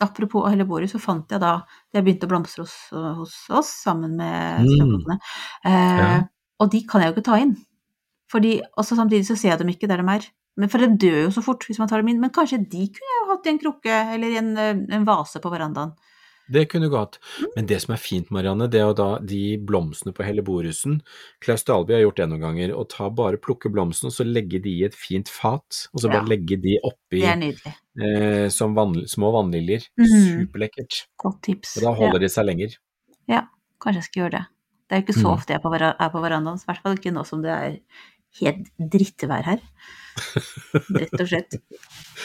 Apropos 0.02 0.48
helleborus, 0.50 0.92
så 0.96 1.00
fant 1.00 1.30
jeg 1.30 1.40
da 1.42 1.66
Det 1.94 2.02
begynte 2.04 2.26
å 2.26 2.30
blomstre 2.32 2.64
hos, 2.64 2.74
hos 3.18 3.34
oss 3.52 3.68
sammen 3.84 4.16
med 4.18 4.64
Mm. 4.64 4.70
snøklokkene. 4.78 5.18
Eh, 5.66 5.98
Ja. 6.00 6.24
Og 6.60 6.72
de 6.72 6.82
kan 6.88 7.02
jeg 7.02 7.14
jo 7.14 7.20
ikke 7.22 7.26
ta 7.26 7.36
inn. 7.42 7.58
Fordi 8.34 8.56
også 8.82 8.98
Samtidig 8.98 9.28
så 9.30 9.38
ser 9.38 9.54
jeg 9.54 9.60
dem 9.62 9.70
ikke 9.74 9.88
der 9.92 10.02
de 10.02 10.10
er. 10.18 10.26
Men 10.58 10.70
For 10.70 10.82
de 10.82 10.90
dør 11.02 11.20
jo 11.28 11.30
så 11.34 11.42
fort 11.46 11.64
hvis 11.70 11.80
man 11.82 11.90
tar 11.90 12.02
dem 12.02 12.10
inn. 12.14 12.20
Men 12.22 12.34
kanskje 12.34 12.60
de 12.70 12.88
kunne 12.94 13.20
jo 13.22 13.30
hatt 13.32 13.46
i 13.46 13.54
en 13.54 13.62
krukke 13.62 14.00
eller 14.18 14.40
en, 14.42 14.52
eh, 14.58 14.82
en 14.98 15.06
vase 15.08 15.40
på 15.42 15.50
verandaen. 15.54 15.94
Det 16.54 16.66
kunne 16.70 16.90
du 16.92 16.96
hatt. 16.98 17.16
Mm. 17.40 17.48
Men 17.56 17.68
det 17.70 17.78
som 17.82 17.94
er 17.96 18.02
fint, 18.04 18.30
Marianne, 18.36 18.68
det 18.70 18.82
er 18.82 18.90
jo 18.90 18.96
da 19.00 19.08
de 19.24 19.58
blomstene 19.64 20.12
på 20.14 20.26
helleborusen. 20.28 20.98
Klaus 21.42 21.64
Dalby 21.64 21.94
har 21.96 22.02
gjort 22.04 22.18
det 22.20 22.28
noen 22.30 22.42
ganger, 22.44 22.74
å 22.76 22.84
ta 22.92 23.08
bare 23.10 23.40
plukke 23.40 23.72
blomstene 23.72 24.12
og 24.12 24.18
så 24.18 24.26
legge 24.28 24.60
de 24.62 24.74
i 24.82 24.84
et 24.84 24.94
fint 24.98 25.30
fat, 25.32 25.88
og 25.94 26.02
så 26.04 26.12
bare 26.12 26.26
Ja. 26.28 26.30
legge 26.36 26.60
de 26.62 26.76
oppi 26.84 27.24
eh, 27.24 28.50
som 28.50 28.76
vann, 28.76 28.94
små 29.08 29.32
vannliljer. 29.32 29.88
Mhm. 29.98 30.48
Superlekkert. 30.52 31.06
Godt 31.18 31.42
tips. 31.48 31.78
Og 31.78 31.84
da 31.88 31.94
holder 31.94 32.20
de 32.20 32.30
seg 32.30 32.46
lenger. 32.46 32.76
ja. 33.28 33.36
ja, 33.36 33.42
kanskje 33.80 34.02
jeg 34.04 34.10
skal 34.10 34.22
gjøre 34.24 34.32
det. 34.38 34.46
Det 34.90 34.96
er 34.98 35.02
jo 35.02 35.06
ikke 35.08 35.22
så 35.24 35.30
Mm. 35.30 35.34
ofte 35.34 35.48
jeg 35.54 35.60
er 35.60 35.64
på, 35.64 35.74
er 35.80 36.10
på 36.12 36.22
verandaen, 36.22 36.60
i 36.60 36.66
hvert 36.68 36.82
fall 36.84 36.96
ikke 36.98 37.14
nå 37.14 37.26
som 37.26 37.42
det 37.42 37.52
er 37.52 37.80
helt 38.42 38.70
drittvær 38.80 39.44
her. 39.46 39.62
Rett 40.94 41.14
og 41.20 41.28
slett. 41.30 41.56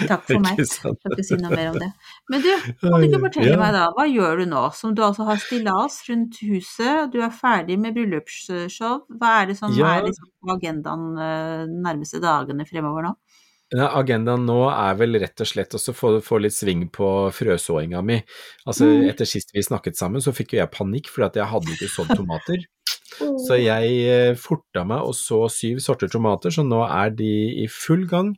Takk 0.09 0.25
for 0.29 0.41
meg. 0.45 0.61
Skal 0.69 0.97
ikke 1.09 1.25
si 1.27 1.39
noe 1.41 1.53
mer 1.55 1.71
om 1.73 1.79
det. 1.81 1.89
Men 2.33 2.45
du, 2.45 2.51
kan 2.83 2.97
du 3.01 3.07
ikke 3.09 3.21
fortelle 3.27 3.55
Ja. 3.55 3.61
meg 3.61 3.73
da, 3.77 3.87
hva 3.97 4.05
gjør 4.09 4.43
du 4.43 4.47
nå, 4.51 4.63
som 4.77 4.95
du 4.97 5.03
altså 5.07 5.25
har 5.29 5.41
stillas 5.43 6.01
rundt 6.11 6.41
huset, 6.45 7.09
du 7.15 7.21
er 7.25 7.33
ferdig 7.35 7.79
med 7.81 7.97
bryllupsshow, 7.97 9.03
hva 9.19 9.35
er 9.43 9.51
det 9.53 9.59
som 9.61 9.73
Ja. 9.77 9.97
er 9.99 10.09
liksom 10.11 10.29
agendaen 10.57 11.09
eh, 11.19 11.67
de 11.71 11.81
nærmeste 11.89 12.21
dagene 12.25 12.67
fremover 12.69 13.09
nå? 13.09 13.15
Ja, 13.69 13.91
agendaen 14.01 14.47
nå 14.49 14.63
er 14.73 14.95
vel 14.97 15.19
rett 15.21 15.41
og 15.45 15.47
slett 15.51 15.75
også 15.77 15.93
få, 15.93 16.11
få 16.25 16.39
litt 16.41 16.55
sving 16.57 16.87
på 16.89 17.29
frøsåinga 17.37 18.01
mi. 18.05 18.23
Altså, 18.67 18.87
Mm. 18.89 19.11
etter 19.11 19.29
sist 19.29 19.51
vi 19.53 19.61
snakket 19.61 19.97
sammen, 19.99 20.23
så 20.25 20.33
fikk 20.33 20.55
jo 20.55 20.61
jeg 20.63 20.71
panikk 20.73 21.11
fordi 21.13 21.27
at 21.27 21.37
jeg 21.37 21.51
hadde 21.51 21.75
ikke 21.77 21.91
sådd 21.93 22.15
tomater. 22.17 22.65
Så 23.19 23.59
jeg 23.61 23.99
eh, 24.07 24.39
forta 24.39 24.85
meg 24.89 25.05
og 25.09 25.17
så 25.19 25.45
syv 25.53 25.83
sorter 25.85 26.11
tomater, 26.13 26.55
så 26.55 26.65
nå 26.67 26.85
er 26.87 27.13
de 27.19 27.35
i 27.65 27.69
full 27.73 28.07
gang. 28.11 28.35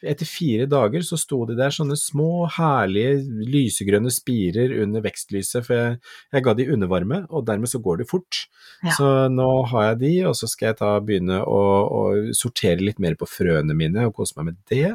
Etter 0.00 0.24
fire 0.24 0.64
dager 0.70 1.02
så 1.04 1.18
sto 1.20 1.42
de 1.44 1.54
der 1.58 1.74
sånne 1.76 1.96
små, 2.00 2.46
herlige, 2.54 3.18
lysegrønne 3.52 4.08
spirer 4.14 4.72
under 4.80 5.04
vekstlyset, 5.04 5.66
for 5.66 5.76
jeg, 5.76 5.98
jeg 6.32 6.44
ga 6.46 6.54
de 6.56 6.68
undervarme, 6.72 7.18
og 7.28 7.44
dermed 7.48 7.68
så 7.68 7.82
går 7.84 8.00
det 8.00 8.08
fort. 8.08 8.46
Ja. 8.80 8.94
Så 8.96 9.10
nå 9.28 9.50
har 9.74 9.90
jeg 9.90 10.00
de, 10.04 10.14
og 10.30 10.38
så 10.40 10.48
skal 10.48 10.70
jeg 10.70 10.78
ta 10.80 10.94
begynne 11.04 11.42
å, 11.44 11.60
å 11.84 12.02
sortere 12.36 12.80
litt 12.80 13.02
mer 13.02 13.18
på 13.20 13.28
frøene 13.28 13.76
mine 13.76 14.08
og 14.08 14.16
kose 14.16 14.40
meg 14.40 14.52
med 14.52 14.62
det. 14.72 14.94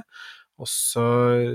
Og 0.62 0.70
så, 0.72 1.06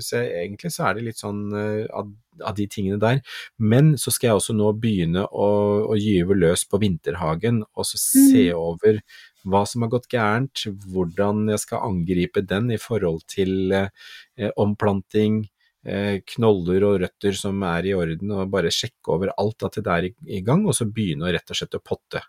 så 0.04 0.20
egentlig 0.20 0.72
så 0.74 0.88
er 0.88 0.98
det 0.98 1.06
litt 1.06 1.20
sånn 1.22 1.44
eh, 1.56 1.86
av, 1.96 2.10
av 2.44 2.56
de 2.58 2.66
tingene 2.70 3.00
der. 3.00 3.22
Men 3.56 3.94
så 4.00 4.12
skal 4.12 4.30
jeg 4.30 4.40
også 4.40 4.56
nå 4.56 4.72
begynne 4.82 5.24
å, 5.24 5.48
å 5.88 5.96
gyve 5.96 6.36
løs 6.36 6.66
på 6.68 6.80
vinterhagen, 6.82 7.62
og 7.72 7.88
så 7.88 8.00
se 8.02 8.50
over 8.56 9.00
hva 9.48 9.62
som 9.64 9.86
har 9.86 9.92
gått 9.94 10.10
gærent, 10.12 10.66
hvordan 10.92 11.48
jeg 11.48 11.62
skal 11.62 11.86
angripe 11.86 12.44
den 12.44 12.68
i 12.74 12.80
forhold 12.80 13.24
til 13.30 13.72
eh, 13.72 14.50
omplanting, 14.60 15.46
eh, 15.88 16.20
knoller 16.34 16.84
og 16.90 16.98
røtter 17.06 17.36
som 17.36 17.62
er 17.64 17.88
i 17.88 17.94
orden, 17.96 18.34
og 18.36 18.50
bare 18.52 18.72
sjekke 18.74 19.16
over 19.16 19.32
alt 19.40 19.64
at 19.64 19.80
det 19.80 19.94
er 19.94 20.10
i, 20.10 20.16
i 20.40 20.42
gang, 20.44 20.66
og 20.68 20.76
så 20.76 20.88
begynne 20.88 21.28
å 21.28 21.32
rett 21.32 21.48
og 21.48 21.62
slett 21.62 21.78
å 21.78 21.84
potte. 21.84 22.20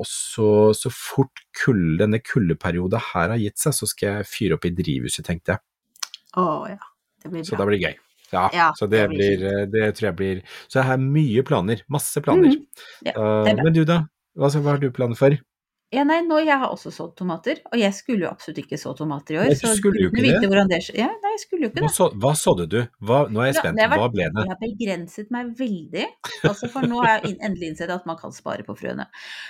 Og 0.00 0.06
så, 0.06 0.70
så 0.76 0.88
fort 0.94 1.42
kull, 1.60 1.98
denne 2.00 2.22
kuldeperioden 2.22 3.10
her 3.12 3.34
har 3.34 3.42
gitt 3.42 3.60
seg, 3.60 3.74
så 3.76 3.88
skal 3.90 4.20
jeg 4.20 4.30
fyre 4.30 4.56
opp 4.56 4.68
i 4.68 4.72
drivhuset, 4.80 5.26
tenkte 5.26 5.56
jeg. 5.56 5.66
Å 6.38 6.46
ja, 6.70 6.78
det 7.24 7.30
blir 7.32 7.42
Så 7.44 7.56
bra. 7.56 7.64
da 7.64 7.68
blir 7.70 7.78
det 7.80 7.88
gøy. 7.90 7.98
Ja, 8.30 8.44
Ja, 8.54 8.68
så 8.78 8.86
det, 8.86 9.00
det 9.02 9.08
blir 9.10 9.38
blir, 9.42 9.66
det 9.72 9.86
tror 9.98 10.06
jeg 10.12 10.16
blir 10.16 10.42
Så 10.70 10.78
jeg 10.78 10.86
har 10.86 10.98
mye 11.02 11.42
planer, 11.42 11.80
masse 11.90 12.20
planer. 12.22 12.54
Ja, 13.02 13.16
Uh, 13.18 13.48
men 13.64 13.72
du 13.74 13.84
da, 13.84 14.04
hva, 14.38 14.46
hva 14.54 14.76
har 14.76 14.78
du 14.78 14.90
planer 14.94 15.18
for? 15.18 15.34
Ja, 15.90 16.04
nei, 16.06 16.20
nå 16.22 16.36
jeg 16.46 16.54
har 16.54 16.70
også 16.70 16.92
sådd 16.94 17.16
tomater, 17.18 17.58
og 17.66 17.74
jeg 17.80 17.90
skulle 17.96 18.22
jo 18.22 18.28
absolutt 18.30 18.60
ikke 18.62 18.78
så 18.78 18.92
tomater 18.94 19.34
i 19.34 19.38
år. 19.40 19.48
Nei, 19.50 19.56
så 19.58 19.72
skulle 19.74 20.04
jo 20.04 20.12
du 20.12 20.20
ikke 20.20 20.22
vite 20.22 20.46
det. 20.46 20.60
det. 20.70 20.78
Ja, 21.00 21.08
nei, 21.10 21.32
jeg 21.34 21.40
skulle 21.42 21.64
jo 21.66 21.70
ikke 21.72 21.82
det. 21.82 21.90
så, 21.96 22.06
hva 22.14 22.30
sådde 22.38 22.66
du? 22.70 22.76
Hva, 23.02 23.24
nå 23.26 23.42
er 23.42 23.48
jeg 23.50 23.56
spent, 23.58 23.82
hva 23.90 24.06
ble 24.12 24.28
det? 24.30 24.44
Jeg 24.46 24.52
har 24.52 24.60
begrenset 24.62 25.32
meg 25.34 25.50
veldig, 25.58 26.04
altså 26.46 26.70
for 26.70 26.86
nå 26.86 27.00
har 27.02 27.24
jeg 27.26 27.34
endelig 27.42 27.72
innsett 27.72 27.90
at 27.90 28.06
man 28.06 28.20
kan 28.22 28.30
spare 28.30 28.62
på 28.62 28.78
frøene. 28.78 29.08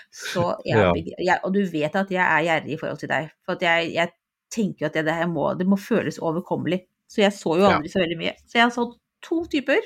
Så 0.08 0.46
jeg, 0.64 0.80
Ja. 0.80 0.94
jeg, 0.96 1.38
og 1.44 1.52
du 1.52 1.60
vet 1.76 2.00
at 2.00 2.08
jeg 2.16 2.24
er 2.24 2.46
gjerrig 2.48 2.72
i 2.72 2.80
forhold 2.80 3.04
til 3.04 3.12
deg, 3.12 3.28
for 3.44 3.60
at 3.60 3.66
jeg, 3.68 3.92
jeg 3.98 4.14
tenker 4.50 4.86
at 4.86 4.92
det, 4.98 5.04
det, 5.06 5.14
her 5.14 5.26
må, 5.30 5.52
det 5.58 5.66
må 5.68 5.76
føles 5.78 6.18
overkommelig. 6.18 6.82
Så 7.10 7.22
jeg 7.24 7.32
så 7.34 7.56
jo 7.58 7.64
aldri 7.78 7.88
så 7.90 8.00
veldig 8.02 8.18
mye. 8.20 8.34
Så 8.46 8.58
jeg 8.58 8.64
har 8.66 8.70
sådd 8.74 8.92
to 9.22 9.44
typer. 9.50 9.80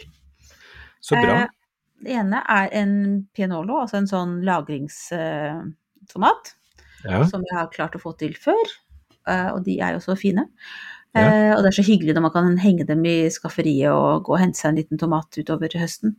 Så 1.01 1.17
bra. 1.21 1.35
Eh, 1.45 1.49
Det 2.05 2.13
ene 2.21 2.41
er 2.51 2.69
en 2.77 2.95
pianolo, 3.33 3.79
altså 3.81 3.97
en 3.97 4.07
sånn 4.11 4.43
lagringstomat, 4.45 6.55
Ja, 7.05 7.21
som 7.29 7.41
jeg 7.45 7.57
har 7.59 7.71
klart 7.73 7.95
å 7.97 8.01
få 8.03 8.13
til 8.19 8.35
før. 8.35 8.65
eh, 9.27 9.49
Og 9.55 9.65
de 9.65 9.79
er 9.81 9.93
jo 9.95 9.99
så 10.01 10.17
fine. 10.19 10.49
Ja. 11.15 11.21
Eh, 11.21 11.57
Og 11.57 11.63
det 11.63 11.69
er 11.73 11.83
så 11.83 11.87
hyggelig 11.87 12.15
når 12.15 12.23
man 12.23 12.31
kan 12.33 12.59
henge 12.59 12.85
dem 12.87 13.05
i 13.07 13.29
skafferiet 13.31 13.91
og 13.93 14.25
gå 14.25 14.33
og 14.35 14.39
hente 14.41 14.59
seg 14.59 14.69
en 14.71 14.77
liten 14.77 14.99
tomat 14.99 15.31
utover 15.39 15.69
høsten. 15.79 16.17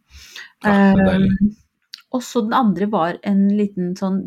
Ja, 0.63 0.93
det 0.95 1.01
er 1.01 1.05
deilig. 1.19 1.55
Og 2.13 2.21
så 2.23 2.41
den 2.45 2.53
andre 2.55 2.87
var 2.91 3.17
en 3.27 3.47
liten 3.57 3.95
sånn 3.97 4.21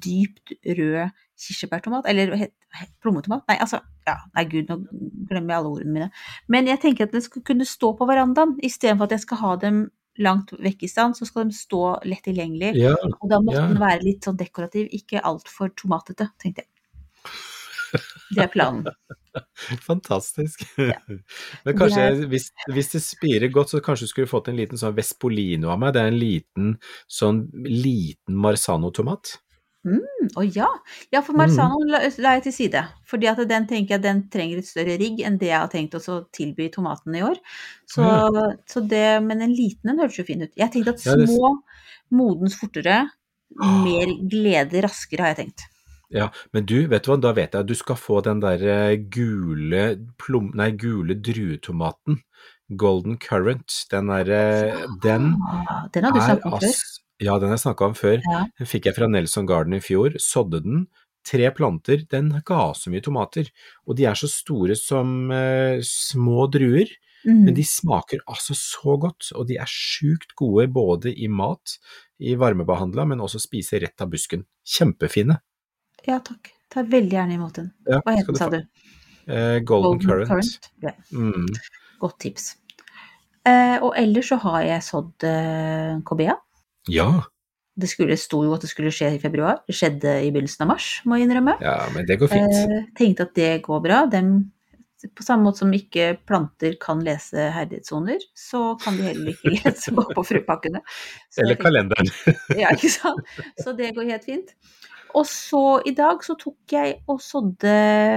dypt 0.00 0.54
rød 0.78 1.10
kirsebærtomat, 1.40 2.06
eller 2.08 2.46
plommetomat? 3.02 3.42
Nei, 3.50 3.58
altså, 3.60 3.80
ja, 4.06 4.16
nei 4.36 4.46
gud, 4.50 4.70
nå 4.70 4.78
glemmer 5.28 5.54
jeg 5.54 5.58
alle 5.58 5.72
ordene 5.72 5.96
mine. 5.96 6.08
Men 6.52 6.70
jeg 6.70 6.80
tenker 6.84 7.08
at 7.08 7.16
den 7.16 7.24
skal 7.24 7.44
kunne 7.46 7.66
stå 7.68 7.92
på 7.98 8.08
verandaen, 8.08 8.56
istedenfor 8.64 9.08
at 9.08 9.16
jeg 9.16 9.24
skal 9.26 9.42
ha 9.42 9.54
dem 9.66 9.84
langt 10.22 10.52
vekk 10.62 10.84
i 10.86 10.90
stand, 10.90 11.16
så 11.18 11.26
skal 11.26 11.48
de 11.48 11.56
stå 11.58 11.82
lett 12.06 12.22
tilgjengelig. 12.26 12.74
ja, 12.78 12.94
Og 13.18 13.26
da 13.30 13.40
måtte 13.42 13.58
ja. 13.58 13.66
den 13.70 13.82
være 13.82 14.04
litt 14.04 14.26
sånn 14.26 14.38
dekorativ, 14.38 14.86
ikke 14.94 15.22
altfor 15.26 15.74
tomatete, 15.74 16.30
tenkte 16.38 16.62
jeg. 16.62 16.70
Det 18.34 18.42
er 18.44 18.50
planen. 18.52 18.84
fantastisk. 19.86 20.64
Ja. 20.78 20.98
Men 21.64 21.78
kanskje, 21.78 22.26
hvis, 22.30 22.50
hvis 22.72 22.92
det 22.94 23.02
spirer 23.04 23.50
godt, 23.54 23.72
så 23.74 23.80
kanskje 23.84 24.06
du 24.08 24.12
skulle 24.12 24.30
fått 24.30 24.50
en 24.52 24.58
liten 24.58 24.80
sånn 24.80 24.94
Vespolino 24.96 25.70
av 25.74 25.80
meg. 25.82 25.94
Det 25.96 26.02
er 26.04 26.12
en 26.12 26.20
liten, 26.20 26.74
sånn 27.10 27.44
liten 27.66 28.38
Marzano-tomat. 28.44 29.38
Å 30.40 30.42
ja. 30.48 30.68
Ja, 31.12 31.20
for 31.20 31.36
Mm. 31.36 31.90
La, 31.92 31.98
la 32.24 32.30
jeg 32.38 32.44
til 32.46 32.54
side. 32.56 32.80
Fordi 33.06 33.28
at 33.28 33.42
den 33.48 33.66
tenker 33.68 33.96
jeg 33.98 34.02
den 34.06 34.22
trenger 34.32 34.62
et 34.62 34.68
større 34.68 34.96
rigg 35.00 35.20
enn 35.20 35.36
det 35.38 35.50
jeg 35.50 35.60
har 35.60 35.68
tenkt 35.68 35.94
å 35.98 36.22
tilby 36.32 36.70
tomatene 36.72 37.18
i 37.20 37.24
år. 37.26 37.36
Så, 37.86 38.06
så 38.70 38.80
det, 38.88 39.20
men 39.26 39.42
en 39.44 39.52
liten 39.52 39.92
en 39.92 40.00
høres 40.00 40.16
jo 40.18 40.24
fin 40.24 40.40
ut. 40.46 40.54
Jeg 40.56 40.72
tenkte 40.72 40.94
at 40.96 41.04
Ja, 41.04 41.16
det- 41.20 41.28
små 41.28 41.58
modens 42.14 42.56
fortere, 42.56 43.02
mer 43.60 44.06
glede 44.30 44.80
raskere, 44.82 45.20
har 45.20 45.34
jeg 45.34 45.42
tenkt. 45.44 45.66
Ja, 46.14 46.28
men 46.54 46.66
du, 46.70 46.76
vet 46.90 47.06
du 47.06 47.10
hva, 47.10 47.18
da 47.18 47.32
vet 47.34 47.56
jeg 47.56 47.64
at 47.64 47.70
du 47.70 47.74
skal 47.78 47.98
få 47.98 48.20
den 48.22 48.42
der 48.42 48.62
eh, 48.62 48.96
gule, 49.10 49.86
plom, 50.22 50.52
nei, 50.54 50.70
gule 50.78 51.16
druetomaten. 51.18 52.20
Golden 52.80 53.18
Currant. 53.20 53.82
Den 53.90 54.10
er 54.14 54.30
eh, 54.32 54.84
Den 55.02 55.34
den 55.92 56.06
har 56.06 56.14
du 56.14 56.20
er 56.22 56.46
om 56.46 56.60
før. 56.60 56.76
Ja, 57.22 57.38
den 57.38 57.50
har 57.50 57.58
jeg 57.58 57.64
snakka 57.66 57.90
om 57.90 57.96
før. 57.98 58.20
Ja. 58.24 58.44
Den 58.58 58.70
fikk 58.70 58.88
jeg 58.88 58.96
fra 58.96 59.08
Nelson 59.10 59.48
Garden 59.48 59.76
i 59.76 59.82
fjor. 59.84 60.16
Sådde 60.22 60.62
den. 60.64 60.86
Tre 61.24 61.50
planter. 61.56 62.04
Den 62.10 62.32
ga 62.46 62.72
så 62.76 62.92
mye 62.92 63.04
tomater. 63.04 63.50
Og 63.88 63.98
de 63.98 64.06
er 64.08 64.18
så 64.18 64.30
store 64.30 64.76
som 64.78 65.32
uh, 65.32 65.78
små 65.84 66.48
druer. 66.52 66.90
Mm. 67.24 67.46
Men 67.46 67.56
de 67.56 67.64
smaker 67.64 68.20
altså 68.28 68.56
så 68.58 68.98
godt, 69.00 69.30
og 69.32 69.46
de 69.48 69.56
er 69.56 69.70
sjukt 69.70 70.34
gode 70.36 70.66
både 70.68 71.14
i 71.14 71.24
mat, 71.32 71.78
i 72.20 72.34
varmebehandla, 72.36 73.06
men 73.08 73.22
også 73.24 73.40
spise 73.40 73.80
rett 73.80 74.04
av 74.04 74.10
busken. 74.12 74.44
Kjempefine. 74.60 75.38
Ja, 76.08 76.18
takk. 76.24 76.50
Tar 76.74 76.88
veldig 76.90 77.14
gjerne 77.16 77.36
imot 77.38 77.54
den. 77.60 77.70
Ja, 77.88 78.00
Hva 78.04 78.14
het 78.16 78.26
den, 78.28 78.36
sa 78.40 78.48
du? 78.52 78.58
Eh, 79.30 79.58
Golden, 79.64 80.00
Currant. 80.02 80.70
Ja, 80.82 80.92
Mm. 81.12 81.46
godt 82.00 82.18
tips. 82.20 82.56
Eh, 83.46 83.76
og 83.82 83.92
ellers 83.96 84.28
så 84.32 84.38
har 84.40 84.62
jeg 84.64 84.82
sådd 84.82 85.24
eh, 85.28 86.00
kobea. 86.04 86.34
Ja. 86.88 87.08
Det 87.76 87.88
skulle, 87.90 88.16
sto 88.20 88.42
jo 88.44 88.52
at 88.54 88.62
det 88.62 88.70
skulle 88.70 88.92
skje 88.94 89.14
i 89.16 89.20
februar. 89.22 89.62
Det 89.66 89.74
skjedde 89.74 90.12
i 90.24 90.30
begynnelsen 90.30 90.62
av 90.62 90.68
mars, 90.74 90.88
må 91.04 91.16
jeg 91.18 91.26
innrømme. 91.28 91.56
ja, 91.60 91.88
men 91.94 92.06
det 92.06 92.18
går 92.20 92.28
fint. 92.32 92.52
Eh, 92.54 92.84
tenkte 92.96 93.26
at 93.28 93.34
det 93.34 93.62
går 93.66 93.80
bra. 93.82 94.04
Dem, 94.06 94.52
på 95.14 95.22
samme 95.26 95.44
måte 95.44 95.58
som 95.64 95.72
ikke 95.74 96.14
planter 96.26 96.76
kan 96.80 97.00
lese 97.04 97.48
herdighetssoner, 97.52 98.22
så 98.36 98.78
kan 98.80 98.96
de 98.96 99.02
heller 99.10 99.32
ikke 99.34 99.52
lese 99.64 99.92
på, 99.92 100.04
på 100.14 100.24
frøpakkene. 100.24 100.80
Eller 101.42 101.58
kalenderen. 101.60 102.08
Ja, 102.56 102.70
ikke 102.76 102.88
sant? 102.94 103.24
Så 103.60 103.74
det 103.76 103.94
går 103.96 104.08
helt 104.12 104.24
fint. 104.24 104.54
Og 105.14 105.26
så 105.30 105.80
i 105.86 105.92
dag 105.94 106.22
så 106.26 106.34
tok 106.38 106.72
jeg 106.74 106.96
og 107.08 107.20
sådde 107.22 107.74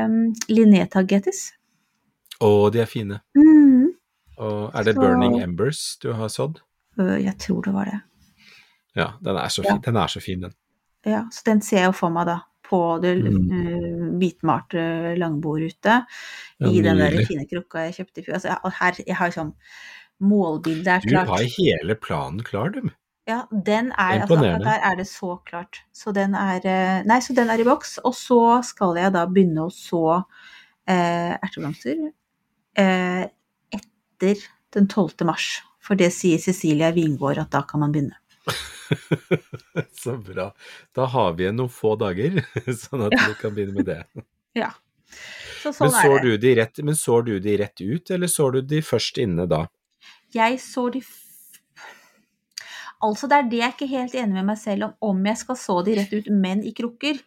um, 0.07 0.33
Linnea-tagetis. 0.49 1.51
Å, 2.41 2.69
de 2.73 2.81
er 2.81 2.89
fine. 2.89 3.19
Mm. 3.37 3.91
Og 4.37 4.71
er 4.75 4.83
det 4.83 4.95
Så- 4.95 5.01
Burning 5.01 5.39
Embers 5.41 5.97
du 6.01 6.11
har 6.13 6.27
sådd? 6.29 6.59
Jeg 6.97 7.37
tror 7.37 7.61
det 7.63 7.73
var 7.75 7.85
det. 7.85 7.99
Ja, 8.97 9.11
den 9.21 9.37
er 9.37 9.49
så 9.53 9.63
Ja. 9.63 9.73
fin, 9.75 9.81
den. 9.85 9.95
Er 9.97 10.07
så 10.07 10.21
fin, 10.21 10.41
den. 10.41 10.53
Ja, 11.05 11.23
så 11.31 11.43
den 11.45 11.61
ser 11.61 11.77
jeg 11.77 11.85
jo 11.91 11.91
for 11.93 12.09
meg 12.09 12.25
da, 12.25 12.39
på 12.65 12.99
det 13.01 13.15
Mm. 13.23 14.17
hvitmalte 14.19 15.15
langbordet 15.17 15.73
ute, 15.77 16.05
Ja, 16.59 16.67
i 16.67 16.81
den 16.81 16.97
der 16.97 17.23
fine 17.25 17.45
krukka 17.45 17.85
jeg 17.85 17.93
kjøpte 17.99 18.17
i 18.17 18.23
fjor. 18.23 18.33
Altså, 18.33 18.71
her, 18.79 18.93
jeg 19.05 19.15
har 19.15 19.29
sånn 19.31 19.53
Målbildet 20.19 20.87
er 20.87 20.99
Du 21.05 21.15
har 21.15 21.43
hele 21.43 21.93
planen 21.95 22.41
klar, 22.43 22.69
du. 22.73 22.89
Ja, 23.27 23.41
den 23.51 23.89
er, 23.91 24.21
altså, 24.23 24.37
der 24.63 24.83
er 24.87 24.95
det 24.95 25.07
så 25.09 25.33
klart. 25.45 25.81
Så 25.91 26.13
den 26.15 26.35
er, 26.35 26.63
eh, 26.63 27.01
nei, 27.07 27.19
så 27.19 27.35
den 27.35 27.49
er 27.51 27.59
i 27.59 27.65
boks. 27.67 27.97
Og 28.07 28.15
så 28.15 28.61
skal 28.63 28.95
jeg 28.95 29.11
da 29.15 29.25
begynne 29.27 29.65
å 29.67 29.73
så 29.73 30.21
eh, 30.87 31.33
erteblomster 31.35 31.99
eh, 32.79 33.25
etter 33.75 34.45
den 34.75 34.87
12. 34.87 35.27
mars. 35.27 35.49
For 35.83 35.99
det 35.99 36.13
sier 36.15 36.39
Cecilia 36.39 36.93
Wingård 36.95 37.43
at 37.43 37.51
da 37.51 37.65
kan 37.67 37.83
man 37.83 37.91
begynne. 37.95 38.15
Så 40.01 40.17
bra. 40.23 40.53
Da 40.95 41.05
har 41.11 41.35
vi 41.35 41.43
igjen 41.45 41.59
noen 41.59 41.71
få 41.71 41.95
dager, 41.99 42.39
sånn 42.83 43.05
at 43.09 43.15
vi 43.15 43.37
kan 43.41 43.55
begynne 43.55 43.77
med 43.81 43.91
det. 43.91 44.01
Ja. 44.57 44.71
Så 45.61 45.69
sånn 45.75 45.91
Men 45.91 45.91
sår, 45.93 46.13
er 46.15 46.23
det. 46.23 46.29
du 46.31 46.41
de 46.41 46.51
rett, 46.57 46.79
men 46.87 46.95
sår 46.97 47.25
du 47.27 47.33
de 47.43 47.51
rett 47.61 47.81
ut, 47.83 48.11
eller 48.15 48.29
sår 48.31 48.55
du 48.55 48.61
de 48.71 48.79
først 48.81 49.19
inne 49.21 49.45
da? 49.45 49.59
Jeg 50.33 50.57
så 50.63 50.87
de 50.95 51.03
f 51.03 51.26
Altså, 53.03 53.27
det 53.29 53.37
er 53.37 53.49
det 53.51 53.59
jeg 53.61 53.73
ikke 53.75 53.87
helt 53.91 54.15
enig 54.17 54.33
med 54.39 54.45
meg 54.49 54.57
selv 54.57 54.87
om, 54.87 54.93
om 55.11 55.25
jeg 55.29 55.37
skal 55.37 55.55
så 55.59 55.75
de 55.85 55.95
rett 55.99 56.13
ut, 56.17 56.29
men 56.33 56.63
i 56.65 56.73
krukker. 56.77 57.19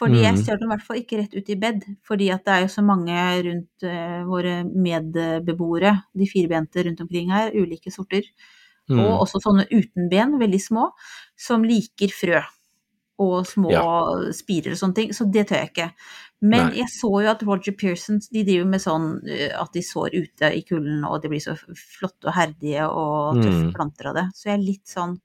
Fordi 0.00 0.22
jeg 0.22 0.32
Mhm. 0.32 0.40
ser 0.40 0.56
dem 0.56 0.70
i 0.70 0.74
hvert 0.74 0.86
fall 0.86 0.96
ikke 1.02 1.18
rett 1.20 1.34
ut 1.36 1.48
i 1.50 1.56
bed, 1.60 1.82
fordi 2.08 2.30
at 2.32 2.44
det 2.46 2.52
er 2.54 2.60
jo 2.62 2.68
så 2.72 2.82
mange 2.82 3.12
rundt 3.44 3.84
uh, 3.84 4.22
våre 4.24 4.64
medbeboere, 4.64 5.92
de 6.16 6.26
firbente 6.30 6.82
rundt 6.86 7.00
omkring 7.04 7.30
her, 7.32 7.50
ulike 7.52 7.90
sorter, 7.92 8.22
Mm. 8.90 8.98
og 8.98 9.20
også 9.22 9.38
sånne 9.44 9.66
uten 9.70 10.08
ben, 10.10 10.32
veldig 10.40 10.60
små, 10.60 10.88
som 11.38 11.62
liker 11.62 12.08
frø. 12.10 12.40
Og 13.20 13.44
små 13.44 13.70
spirer 14.32 14.72
og 14.72 14.78
sånne 14.80 14.96
ting, 14.96 15.10
så 15.12 15.26
det 15.28 15.46
tør 15.50 15.58
jeg 15.60 15.70
ikke. 15.74 15.88
Men 16.40 16.70
Nei. 16.70 16.78
jeg 16.78 16.88
så 16.94 17.10
jo 17.20 17.28
at 17.28 17.42
Roger 17.44 17.74
Pearson, 17.76 18.20
de 18.32 18.44
driver 18.48 18.68
med 18.70 18.80
sånn 18.80 19.08
eh, 19.28 19.50
at 19.52 19.74
de 19.76 19.82
sår 19.84 20.14
ute 20.16 20.48
i 20.56 20.62
kulden, 20.64 21.02
og 21.04 21.18
de 21.20 21.28
blir 21.28 21.42
så 21.44 21.52
flotte 21.76 22.30
og 22.30 22.36
herdige 22.38 22.86
og 22.88 23.42
tøffe 23.42 23.66
Mm. 23.66 23.74
planter 23.76 24.08
av 24.08 24.16
det. 24.16 24.24
Så 24.38 24.48
jeg 24.48 24.56
er 24.56 24.64
litt 24.64 24.88
sånn 24.88 25.18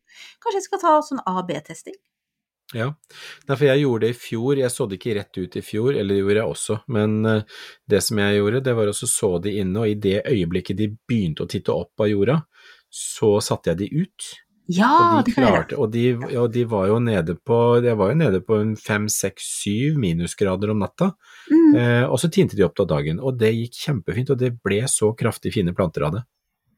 Kanskje 0.44 0.60
jeg 0.60 0.68
skal 0.68 0.80
ta 0.84 0.92
sånn 1.04 1.24
A-B-testing? 1.28 1.96
Ja, 2.74 2.90
for 3.48 3.64
jeg 3.68 3.84
gjorde 3.84 4.08
det 4.08 4.16
i 4.16 4.18
fjor, 4.18 4.58
jeg 4.58 4.72
så 4.74 4.88
det 4.90 4.98
ikke 4.98 5.16
rett 5.20 5.38
ut 5.38 5.56
i 5.56 5.62
fjor, 5.62 5.94
eller 5.96 6.16
det 6.16 6.22
gjorde 6.24 6.40
jeg 6.42 6.52
også, 6.56 6.78
men 6.88 7.26
eh, 7.30 7.44
det 7.88 8.00
som 8.04 8.18
jeg 8.20 8.40
gjorde, 8.40 8.64
det 8.66 8.74
var 8.76 8.90
også 8.92 9.08
så 9.12 9.30
de 9.44 9.54
inne, 9.62 9.84
og 9.84 9.88
i 9.92 9.94
det 10.02 10.24
øyeblikket 10.26 10.80
de 10.80 10.88
begynte 11.08 11.46
å 11.46 11.52
titte 11.52 11.72
opp 11.76 12.02
av 12.02 12.10
jorda, 12.10 12.40
så 12.90 13.36
satte 13.44 13.72
jeg 13.72 13.78
de 13.84 14.02
ut. 14.08 14.32
Ja, 14.68 15.20
og 15.20 15.26
de 15.28 15.32
jeg 15.34 15.44
klarte, 15.44 15.78
og 15.78 15.92
de, 15.94 16.04
ja, 16.34 16.48
de 16.50 16.64
var 16.66 16.88
jo 16.90 16.98
nede 17.00 17.36
på, 17.38 17.58
det 17.86 17.94
var 18.00 18.10
jo 18.10 18.18
nede 18.18 18.40
på 18.42 18.58
fem, 18.82 19.06
seks, 19.12 19.46
syv 19.62 20.00
minusgrader 20.02 20.72
om 20.74 20.80
natta, 20.82 21.12
Mm. 21.52 21.76
eh, 21.78 22.04
og 22.10 22.18
så 22.18 22.32
tinte 22.34 22.56
de 22.58 22.64
opp 22.66 22.74
til 22.76 22.88
dagen, 22.90 23.20
og 23.22 23.38
det 23.38 23.52
gikk 23.54 23.76
kjempefint, 23.84 24.32
og 24.34 24.40
det 24.42 24.56
ble 24.64 24.82
så 24.90 25.12
kraftig 25.16 25.54
fine 25.54 25.76
planter 25.78 26.02
av 26.08 26.14
det. 26.14 26.24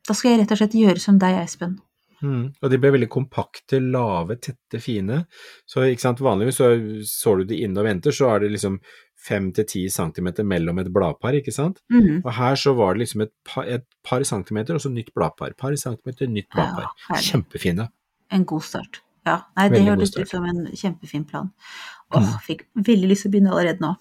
Da 0.08 0.14
skal 0.14 0.32
jeg 0.34 0.42
rett 0.42 0.52
og 0.52 0.58
slett 0.58 0.76
gjøre 0.76 1.00
som 1.00 1.18
deg, 1.18 1.38
Espen. 1.46 1.78
Mm. 2.22 2.54
Og 2.62 2.70
de 2.72 2.78
ble 2.82 2.92
veldig 2.92 3.08
kompakte, 3.14 3.80
lave, 3.80 4.36
tette, 4.42 4.80
fine. 4.82 5.26
Så 5.70 5.86
ikke 5.86 6.02
sant, 6.02 6.20
vanligvis 6.20 6.58
så 6.58 6.72
så 7.06 7.38
du 7.38 7.44
de 7.46 7.62
inne 7.64 7.78
og 7.80 7.86
venter, 7.86 8.12
så 8.12 8.32
er 8.36 8.40
det 8.42 8.52
liksom 8.56 8.80
fem 9.18 9.50
til 9.56 9.66
ti 9.68 9.84
centimeter 9.90 10.46
mellom 10.48 10.80
et 10.80 10.92
bladpar, 10.94 11.36
ikke 11.40 11.54
sant. 11.54 11.82
Mhm. 11.90 12.22
Og 12.24 12.32
her 12.38 12.56
så 12.56 12.74
var 12.78 12.94
det 12.94 13.06
liksom 13.06 13.26
et 13.26 13.34
par, 13.44 13.66
et 13.66 13.86
par 14.04 14.24
centimeter, 14.24 14.76
og 14.76 14.82
så 14.82 14.92
nytt 14.94 15.14
bladpar. 15.14 15.56
Par 15.58 15.76
centimeter, 15.76 16.28
nytt 16.28 16.50
bladpar. 16.54 16.92
Ja. 17.10 17.16
Kjempefine. 17.16 17.90
En 18.32 18.46
god 18.46 18.64
start. 18.64 19.02
Ja, 19.28 19.42
nei, 19.58 19.68
det 19.70 19.84
høres 19.84 20.14
hørtes 20.14 20.22
ut 20.22 20.30
som 20.30 20.46
en 20.48 20.68
kjempefin 20.72 21.26
plan. 21.28 21.52
Åh, 22.16 22.38
fikk 22.46 22.64
veldig 22.76 23.10
lyst 23.12 23.26
til 23.26 23.32
å 23.32 23.34
begynne 23.34 23.52
allerede 23.52 23.84
nå. 23.84 23.96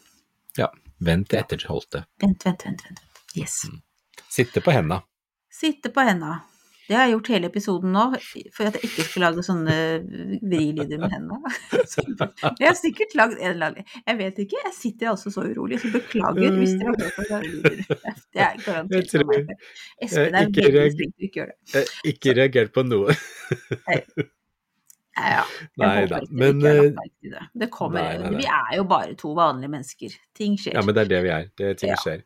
Ja. 0.59 0.69
Vent 1.03 1.29
til 1.29 1.41
etter 1.41 1.61
holdet. 1.69 2.07
Vent, 2.23 2.45
vent, 2.47 2.63
vent, 2.65 2.85
vent. 2.87 3.01
Yes. 3.37 3.67
Sitte 4.33 4.63
på 4.65 4.73
henda. 4.73 5.03
Sitte 5.53 5.91
på 5.93 6.05
henda. 6.07 6.39
Det 6.87 6.95
har 6.95 7.07
jeg 7.07 7.15
gjort 7.17 7.31
hele 7.35 7.49
episoden 7.51 7.93
nå, 7.97 8.05
for 8.55 8.69
at 8.69 8.77
jeg 8.79 8.89
ikke 8.89 9.07
skal 9.09 9.25
lage 9.27 9.43
sånne 9.47 9.77
vrilyder 10.47 11.01
med 11.03 11.15
hendene. 11.17 11.53
Jeg 12.61 12.69
har 12.69 12.77
sikkert 12.79 13.17
lagd 13.19 13.37
en 13.41 13.49
eller 13.51 13.73
annen 13.73 13.89
Jeg 14.07 14.19
vet 14.21 14.39
ikke, 14.45 14.61
jeg 14.65 14.75
sitter 14.77 15.11
altså 15.13 15.33
så 15.35 15.45
urolig, 15.49 15.81
så 15.83 15.91
beklager 15.93 16.55
hvis 16.61 16.77
dere 16.79 16.93
har 16.93 17.03
hørt 17.03 17.19
noen 17.19 17.31
rare 17.33 17.51
lyder. 17.51 17.83
Det 18.37 18.45
er 18.47 18.63
garantert 18.63 19.13
Jeg 19.13 19.27
for 19.27 19.33
meg. 19.33 19.53
Espen 20.07 20.39
er 20.39 20.51
veldig 20.55 20.97
flink 21.01 21.17
til 21.17 21.27
å 21.27 21.29
ikke 21.29 21.41
gjøre 21.43 21.53
det. 21.57 21.83
Eh, 21.83 21.93
Ikke 22.13 22.37
reagert 22.39 22.75
på 22.77 22.87
noe. 22.87 23.19
Ja, 25.17 25.45
Nei 25.81 26.07
da. 26.11 26.19
Men, 26.31 26.59
eh, 26.67 26.91
det. 27.23 27.39
Det 27.57 27.71
kommer, 27.73 28.03
nei, 28.03 28.19
nei, 28.19 28.31
nei. 28.35 28.41
Vi 28.43 28.49
er 28.53 28.75
jo 28.77 28.85
bare 28.85 29.15
to 29.17 29.31
vanlige 29.35 29.71
mennesker. 29.73 30.17
Ting 30.37 30.57
skjer. 30.61 30.75
Ja, 30.77 30.83
men 30.85 30.95
det 30.95 31.07
er 31.07 31.09
det 31.15 31.21
vi 31.25 31.31
er. 31.33 31.47
Det 31.57 31.71
ting 31.81 31.89
Ja. 31.95 31.97
skjer. 32.03 32.23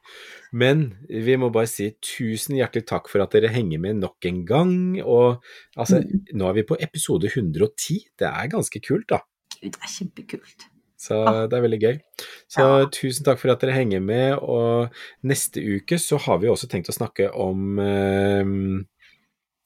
Men 0.53 0.97
vi 1.09 1.37
må 1.39 1.53
bare 1.55 1.69
si 1.71 1.91
tusen 2.03 2.57
hjertelig 2.59 2.87
takk 2.91 3.09
for 3.09 3.23
at 3.23 3.31
dere 3.31 3.49
henger 3.55 3.79
med 3.79 4.01
nok 4.03 4.27
en 4.27 4.45
gang. 4.45 4.75
Og 5.05 5.41
altså, 5.79 6.03
Mm. 6.03 6.25
nå 6.35 6.49
er 6.51 6.53
vi 6.55 6.63
på 6.65 6.77
episode 6.83 7.31
110. 7.31 8.01
Det 8.19 8.27
er 8.27 8.49
ganske 8.49 8.83
kult, 8.83 9.07
da. 9.07 9.21
Gud, 9.63 9.71
det 9.73 9.83
er 9.83 9.95
kjempekult. 9.95 10.67
Så 10.99 11.25
Ah. 11.27 11.47
det 11.47 11.57
er 11.57 11.63
veldig 11.63 11.81
gøy. 11.81 12.01
Så 12.49 12.81
Ja. 12.81 12.87
tusen 12.91 13.25
takk 13.25 13.39
for 13.39 13.51
at 13.51 13.61
dere 13.61 13.73
henger 13.73 14.03
med. 14.03 14.35
Og 14.43 14.91
neste 15.25 15.63
uke 15.63 15.95
så 15.97 16.19
har 16.19 16.39
vi 16.39 16.49
også 16.49 16.67
tenkt 16.69 16.89
å 16.91 16.99
snakke 16.99 17.31
om 17.35 17.79
eh, 17.79 18.85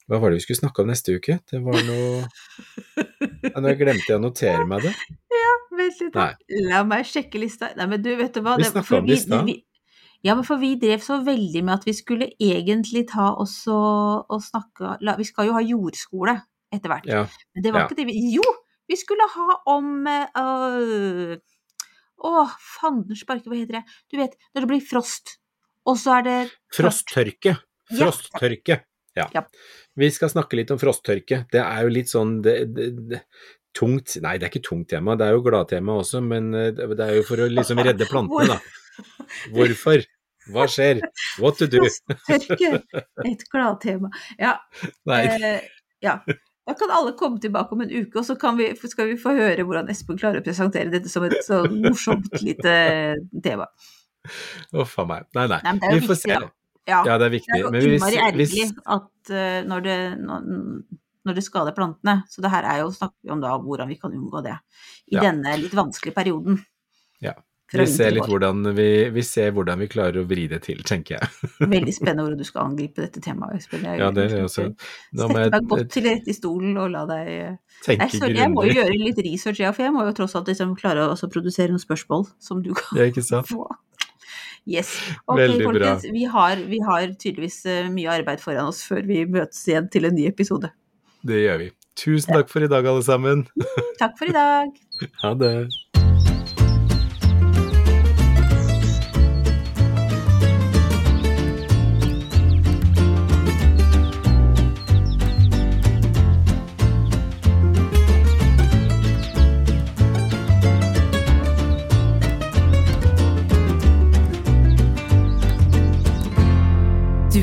Hva 0.05 0.19
var 0.21 0.31
det 0.31 0.39
vi 0.39 0.45
skulle 0.45 0.61
snakke 0.61 0.83
om 0.83 0.89
neste 0.91 1.15
uke? 1.17 1.39
Det 1.49 1.61
var 1.65 1.77
noe 1.87 2.25
ja, 3.45 3.61
Nå 3.61 3.71
glemte 3.79 4.11
jeg 4.11 4.17
å 4.19 4.21
notere 4.21 4.65
meg 4.69 4.85
det. 4.85 4.91
Vent 5.75 6.01
litt. 6.03 6.19
La 6.69 6.83
meg 6.87 7.07
sjekke 7.09 7.39
lista. 7.41 7.71
Nei, 7.77 7.87
men 7.91 8.03
du, 8.03 8.11
vet 8.19 8.35
du 8.35 8.43
hva? 8.45 8.55
Vi 8.59 8.67
snakka 8.69 8.99
om 9.01 9.09
det 9.09 9.17
i 9.17 9.23
stad. 9.23 9.49
Ja, 10.25 10.33
men 10.33 10.45
for 10.47 10.61
vi 10.61 10.71
drev 10.81 11.03
så 11.05 11.19
veldig 11.25 11.61
med 11.65 11.75
at 11.75 11.83
vi 11.85 11.93
skulle 11.93 12.31
egentlig 12.41 13.05
ta 13.11 13.31
oss 13.41 13.59
og, 13.69 14.25
og 14.31 14.41
snakke 14.41 14.95
la, 15.05 15.17
Vi 15.19 15.27
skal 15.27 15.51
jo 15.51 15.57
ha 15.57 15.61
jordskole 15.61 16.39
etter 16.73 16.91
hvert. 16.91 17.09
Ja. 17.09 17.25
Men 17.53 17.65
det 17.65 17.73
var 17.73 17.83
ja. 17.83 17.89
ikke 17.89 17.99
det 17.99 18.07
vi 18.09 18.37
Jo! 18.37 18.45
Vi 18.85 18.97
skulle 19.01 19.25
ha 19.33 19.55
om 19.73 20.05
øh, 20.05 21.31
Å, 22.25 22.43
fanden 22.77 23.17
sparke, 23.17 23.49
hva 23.49 23.57
heter 23.57 23.79
det? 23.79 23.95
Du 24.13 24.19
vet, 24.21 24.35
når 24.53 24.65
det 24.65 24.69
blir 24.69 24.83
frost, 24.85 25.39
og 25.89 25.97
så 26.01 26.19
er 26.19 26.25
det 26.25 26.35
Frosttørke. 26.73 27.55
Ja. 27.89 27.97
Frosttørke. 27.97 28.83
Ja. 29.15 29.27
Ja. 29.33 29.43
Vi 29.95 30.09
skal 30.11 30.31
snakke 30.33 30.57
litt 30.59 30.71
om 30.75 30.79
frosttørke. 30.81 31.45
Det 31.51 31.61
er 31.63 31.85
jo 31.85 31.91
litt 31.93 32.09
sånn 32.11 32.41
det, 32.43 32.55
det, 32.75 32.89
det, 33.13 33.21
tungt 33.75 34.17
Nei, 34.23 34.33
det 34.39 34.47
er 34.47 34.51
ikke 34.53 34.65
tungt 34.67 34.89
tema, 34.91 35.15
det 35.19 35.27
er 35.29 35.35
jo 35.37 35.43
gladtema 35.45 35.97
også, 36.01 36.21
men 36.23 36.51
eh, 36.55 36.69
det 36.75 36.99
er 37.05 37.17
jo 37.19 37.23
for 37.27 37.43
å 37.43 37.47
liksom 37.51 37.79
redde 37.83 38.07
plantene, 38.11 38.55
da. 38.55 38.59
Hvorfor? 39.55 40.03
Hva 40.53 40.67
skjer? 40.69 40.99
What 41.41 41.57
to 41.59 41.67
do? 41.71 41.81
Frosttørke. 41.81 42.83
Et 43.25 43.47
gladtema. 43.51 44.11
Ja. 44.39 44.57
Nei, 45.09 45.23
Eh, 45.35 45.63
ja. 46.05 46.19
Da 46.65 46.73
kan 46.73 46.89
alle 46.93 47.11
komme 47.17 47.37
tilbake 47.41 47.75
om 47.75 47.81
en 47.85 47.91
uke, 47.93 48.17
og 48.19 48.25
så 48.25 48.33
kan 48.41 48.55
vi, 48.57 48.71
skal 48.89 49.11
vi 49.11 49.17
få 49.21 49.35
høre 49.37 49.63
hvordan 49.67 49.89
Espen 49.93 50.17
klarer 50.17 50.41
å 50.41 50.45
presentere 50.45 50.89
dette 50.93 51.11
som 51.11 51.25
et 51.27 51.35
så 51.45 51.59
morsomt 51.69 52.31
lite 52.41 52.73
tema. 53.45 53.67
uff 54.73 54.95
a 54.99 55.05
meg. 55.05 55.27
Nei, 55.37 55.45
nei. 55.51 55.59
Nei, 55.65 55.75
Vi 55.93 56.07
får 56.07 56.15
viktig, 56.15 56.31
se. 56.31 56.39
da. 56.41 56.49
Ja, 56.85 57.01
Ja, 57.07 57.17
det 57.17 57.25
er 57.29 57.33
viktig. 57.33 57.57
det 57.71 57.79
er 57.81 57.87
jo 57.87 57.95
innmari 57.95 58.21
ergerlig 58.21 58.69
at 58.85 59.33
eh, 59.33 59.63
når, 59.65 59.81
det, 59.85 59.97
når, 60.21 61.33
det 61.33 61.43
skader 61.45 61.73
plantene, 61.77 62.19
så 62.29 62.43
det 62.45 62.53
her 62.53 62.67
er 62.69 62.83
jo 62.83 62.93
snakk 62.93 63.15
om 63.33 63.41
da 63.41 63.55
hvordan 63.57 63.89
vi 63.89 63.97
kan 64.01 64.13
unngå 64.13 64.43
det 64.45 64.55
i 65.09 65.17
Ja. 65.17 65.25
denne 65.27 65.57
litt 65.61 65.73
vanskelige 65.73 66.15
perioden. 66.15 66.61
Ja. 67.21 67.33
Vi 67.73 67.85
ser 67.89 68.11
litt 68.13 68.27
hvordan 68.29 68.61
vi, 68.77 69.09
vi 69.09 69.23
ser 69.25 69.49
hvordan 69.55 69.79
vi 69.81 69.87
klarer 69.89 70.21
å 70.21 70.27
vri 70.29 70.45
det 70.51 70.59
til, 70.67 70.83
tenker 70.85 71.17
jeg. 71.17 71.29
Veldig 71.73 71.93
spennende 71.97 72.25
hvordan 72.27 72.43
du 72.43 72.47
skal 72.47 72.69
angripe 72.69 73.01
dette 73.01 73.23
temaet, 73.25 73.63
Espen. 73.63 73.87
Jeg 73.89 74.01
Ja, 74.03 74.11
det 74.13 74.27
er 74.29 74.45
også. 74.45 74.67
Nå 75.17 75.29
må 75.31 75.39
Sett 75.39 75.55
deg 75.55 75.71
godt 75.71 75.89
til 75.95 76.05
rette 76.05 76.29
i 76.29 76.37
stolen 76.37 76.77
og 76.77 76.91
la 76.93 77.05
deg 77.09 77.31
eh, 77.33 77.55
tenke 77.87 78.09
Nei, 78.21 78.29
jeg 78.37 78.53
må 78.53 78.67
jo 78.69 78.77
gjøre 78.77 78.99
litt 79.01 79.23
research, 79.25 79.63
ja, 79.65 79.73
for 79.73 79.87
jeg 79.87 79.95
må 79.95 80.05
jo 80.05 80.13
tross 80.21 80.37
alt 80.37 80.51
liksom 80.53 80.77
klare 80.77 81.09
å 81.09 81.17
produsere 81.33 81.73
noen 81.73 81.81
spørsmål 81.81 82.27
som 82.37 82.61
du 82.65 82.71
kan 82.77 83.43
få. 83.49 83.65
Yes. 84.65 84.95
Ok, 85.25 85.37
Veldig 85.37 85.65
folkens. 85.67 86.05
Vi 86.13 86.25
har, 86.29 86.61
vi 86.69 86.79
har 86.81 87.11
tydeligvis 87.13 87.59
eh, 87.69 87.89
mye 87.93 88.09
arbeid 88.17 88.41
foran 88.41 88.71
oss 88.71 88.81
før 88.87 89.05
vi 89.05 89.21
møtes 89.29 89.61
igjen 89.69 89.89
til 89.93 90.09
en 90.09 90.17
ny 90.17 90.25
episode. 90.31 90.71
Det 91.25 91.43
gjør 91.43 91.61
vi. 91.61 91.69
Tusen 91.95 92.33
takk 92.35 92.49
for 92.51 92.65
i 92.65 92.69
dag, 92.69 92.85
alle 92.89 93.05
sammen. 93.05 93.45
Takk 94.01 94.17
for 94.19 94.29
i 94.29 94.35
dag. 94.35 94.73
Ha 95.21 95.33
det. 95.35 95.67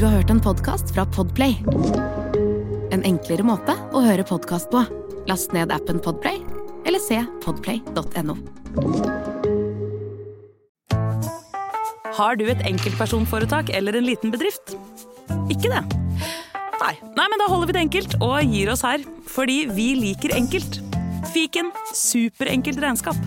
Du 0.03 0.07
har 0.09 0.17
hørt 0.19 0.31
en 0.35 0.41
podkast 0.43 0.89
fra 0.91 1.05
Podplay. 1.07 1.53
En 2.91 3.05
enklere 3.07 3.45
måte 3.47 3.77
å 3.95 4.01
høre 4.03 4.25
podkast 4.27 4.67
på. 4.73 4.81
Last 5.31 5.53
ned 5.55 5.71
appen 5.71 6.01
Podplay, 6.03 6.41
eller 6.91 6.99
se 6.99 7.21
podplay.no. 7.45 8.35
Har 12.19 12.41
du 12.41 12.43
et 12.51 12.67
enkeltpersonforetak 12.67 13.71
eller 13.71 14.01
en 14.01 14.09
liten 14.09 14.35
bedrift? 14.35 14.75
Ikke 15.47 15.71
det? 15.71 15.85
Nei. 16.83 16.97
Nei, 17.15 17.29
men 17.29 17.39
da 17.39 17.47
holder 17.47 17.71
vi 17.71 17.79
det 17.79 17.85
enkelt 17.85 18.19
og 18.19 18.41
gir 18.43 18.75
oss 18.75 18.83
her. 18.83 19.07
Fordi 19.31 19.69
vi 19.71 19.93
liker 20.03 20.35
enkelt. 20.35 20.83
Fiken 21.31 21.71
superenkelt 21.95 22.83
regnskap. 22.83 23.23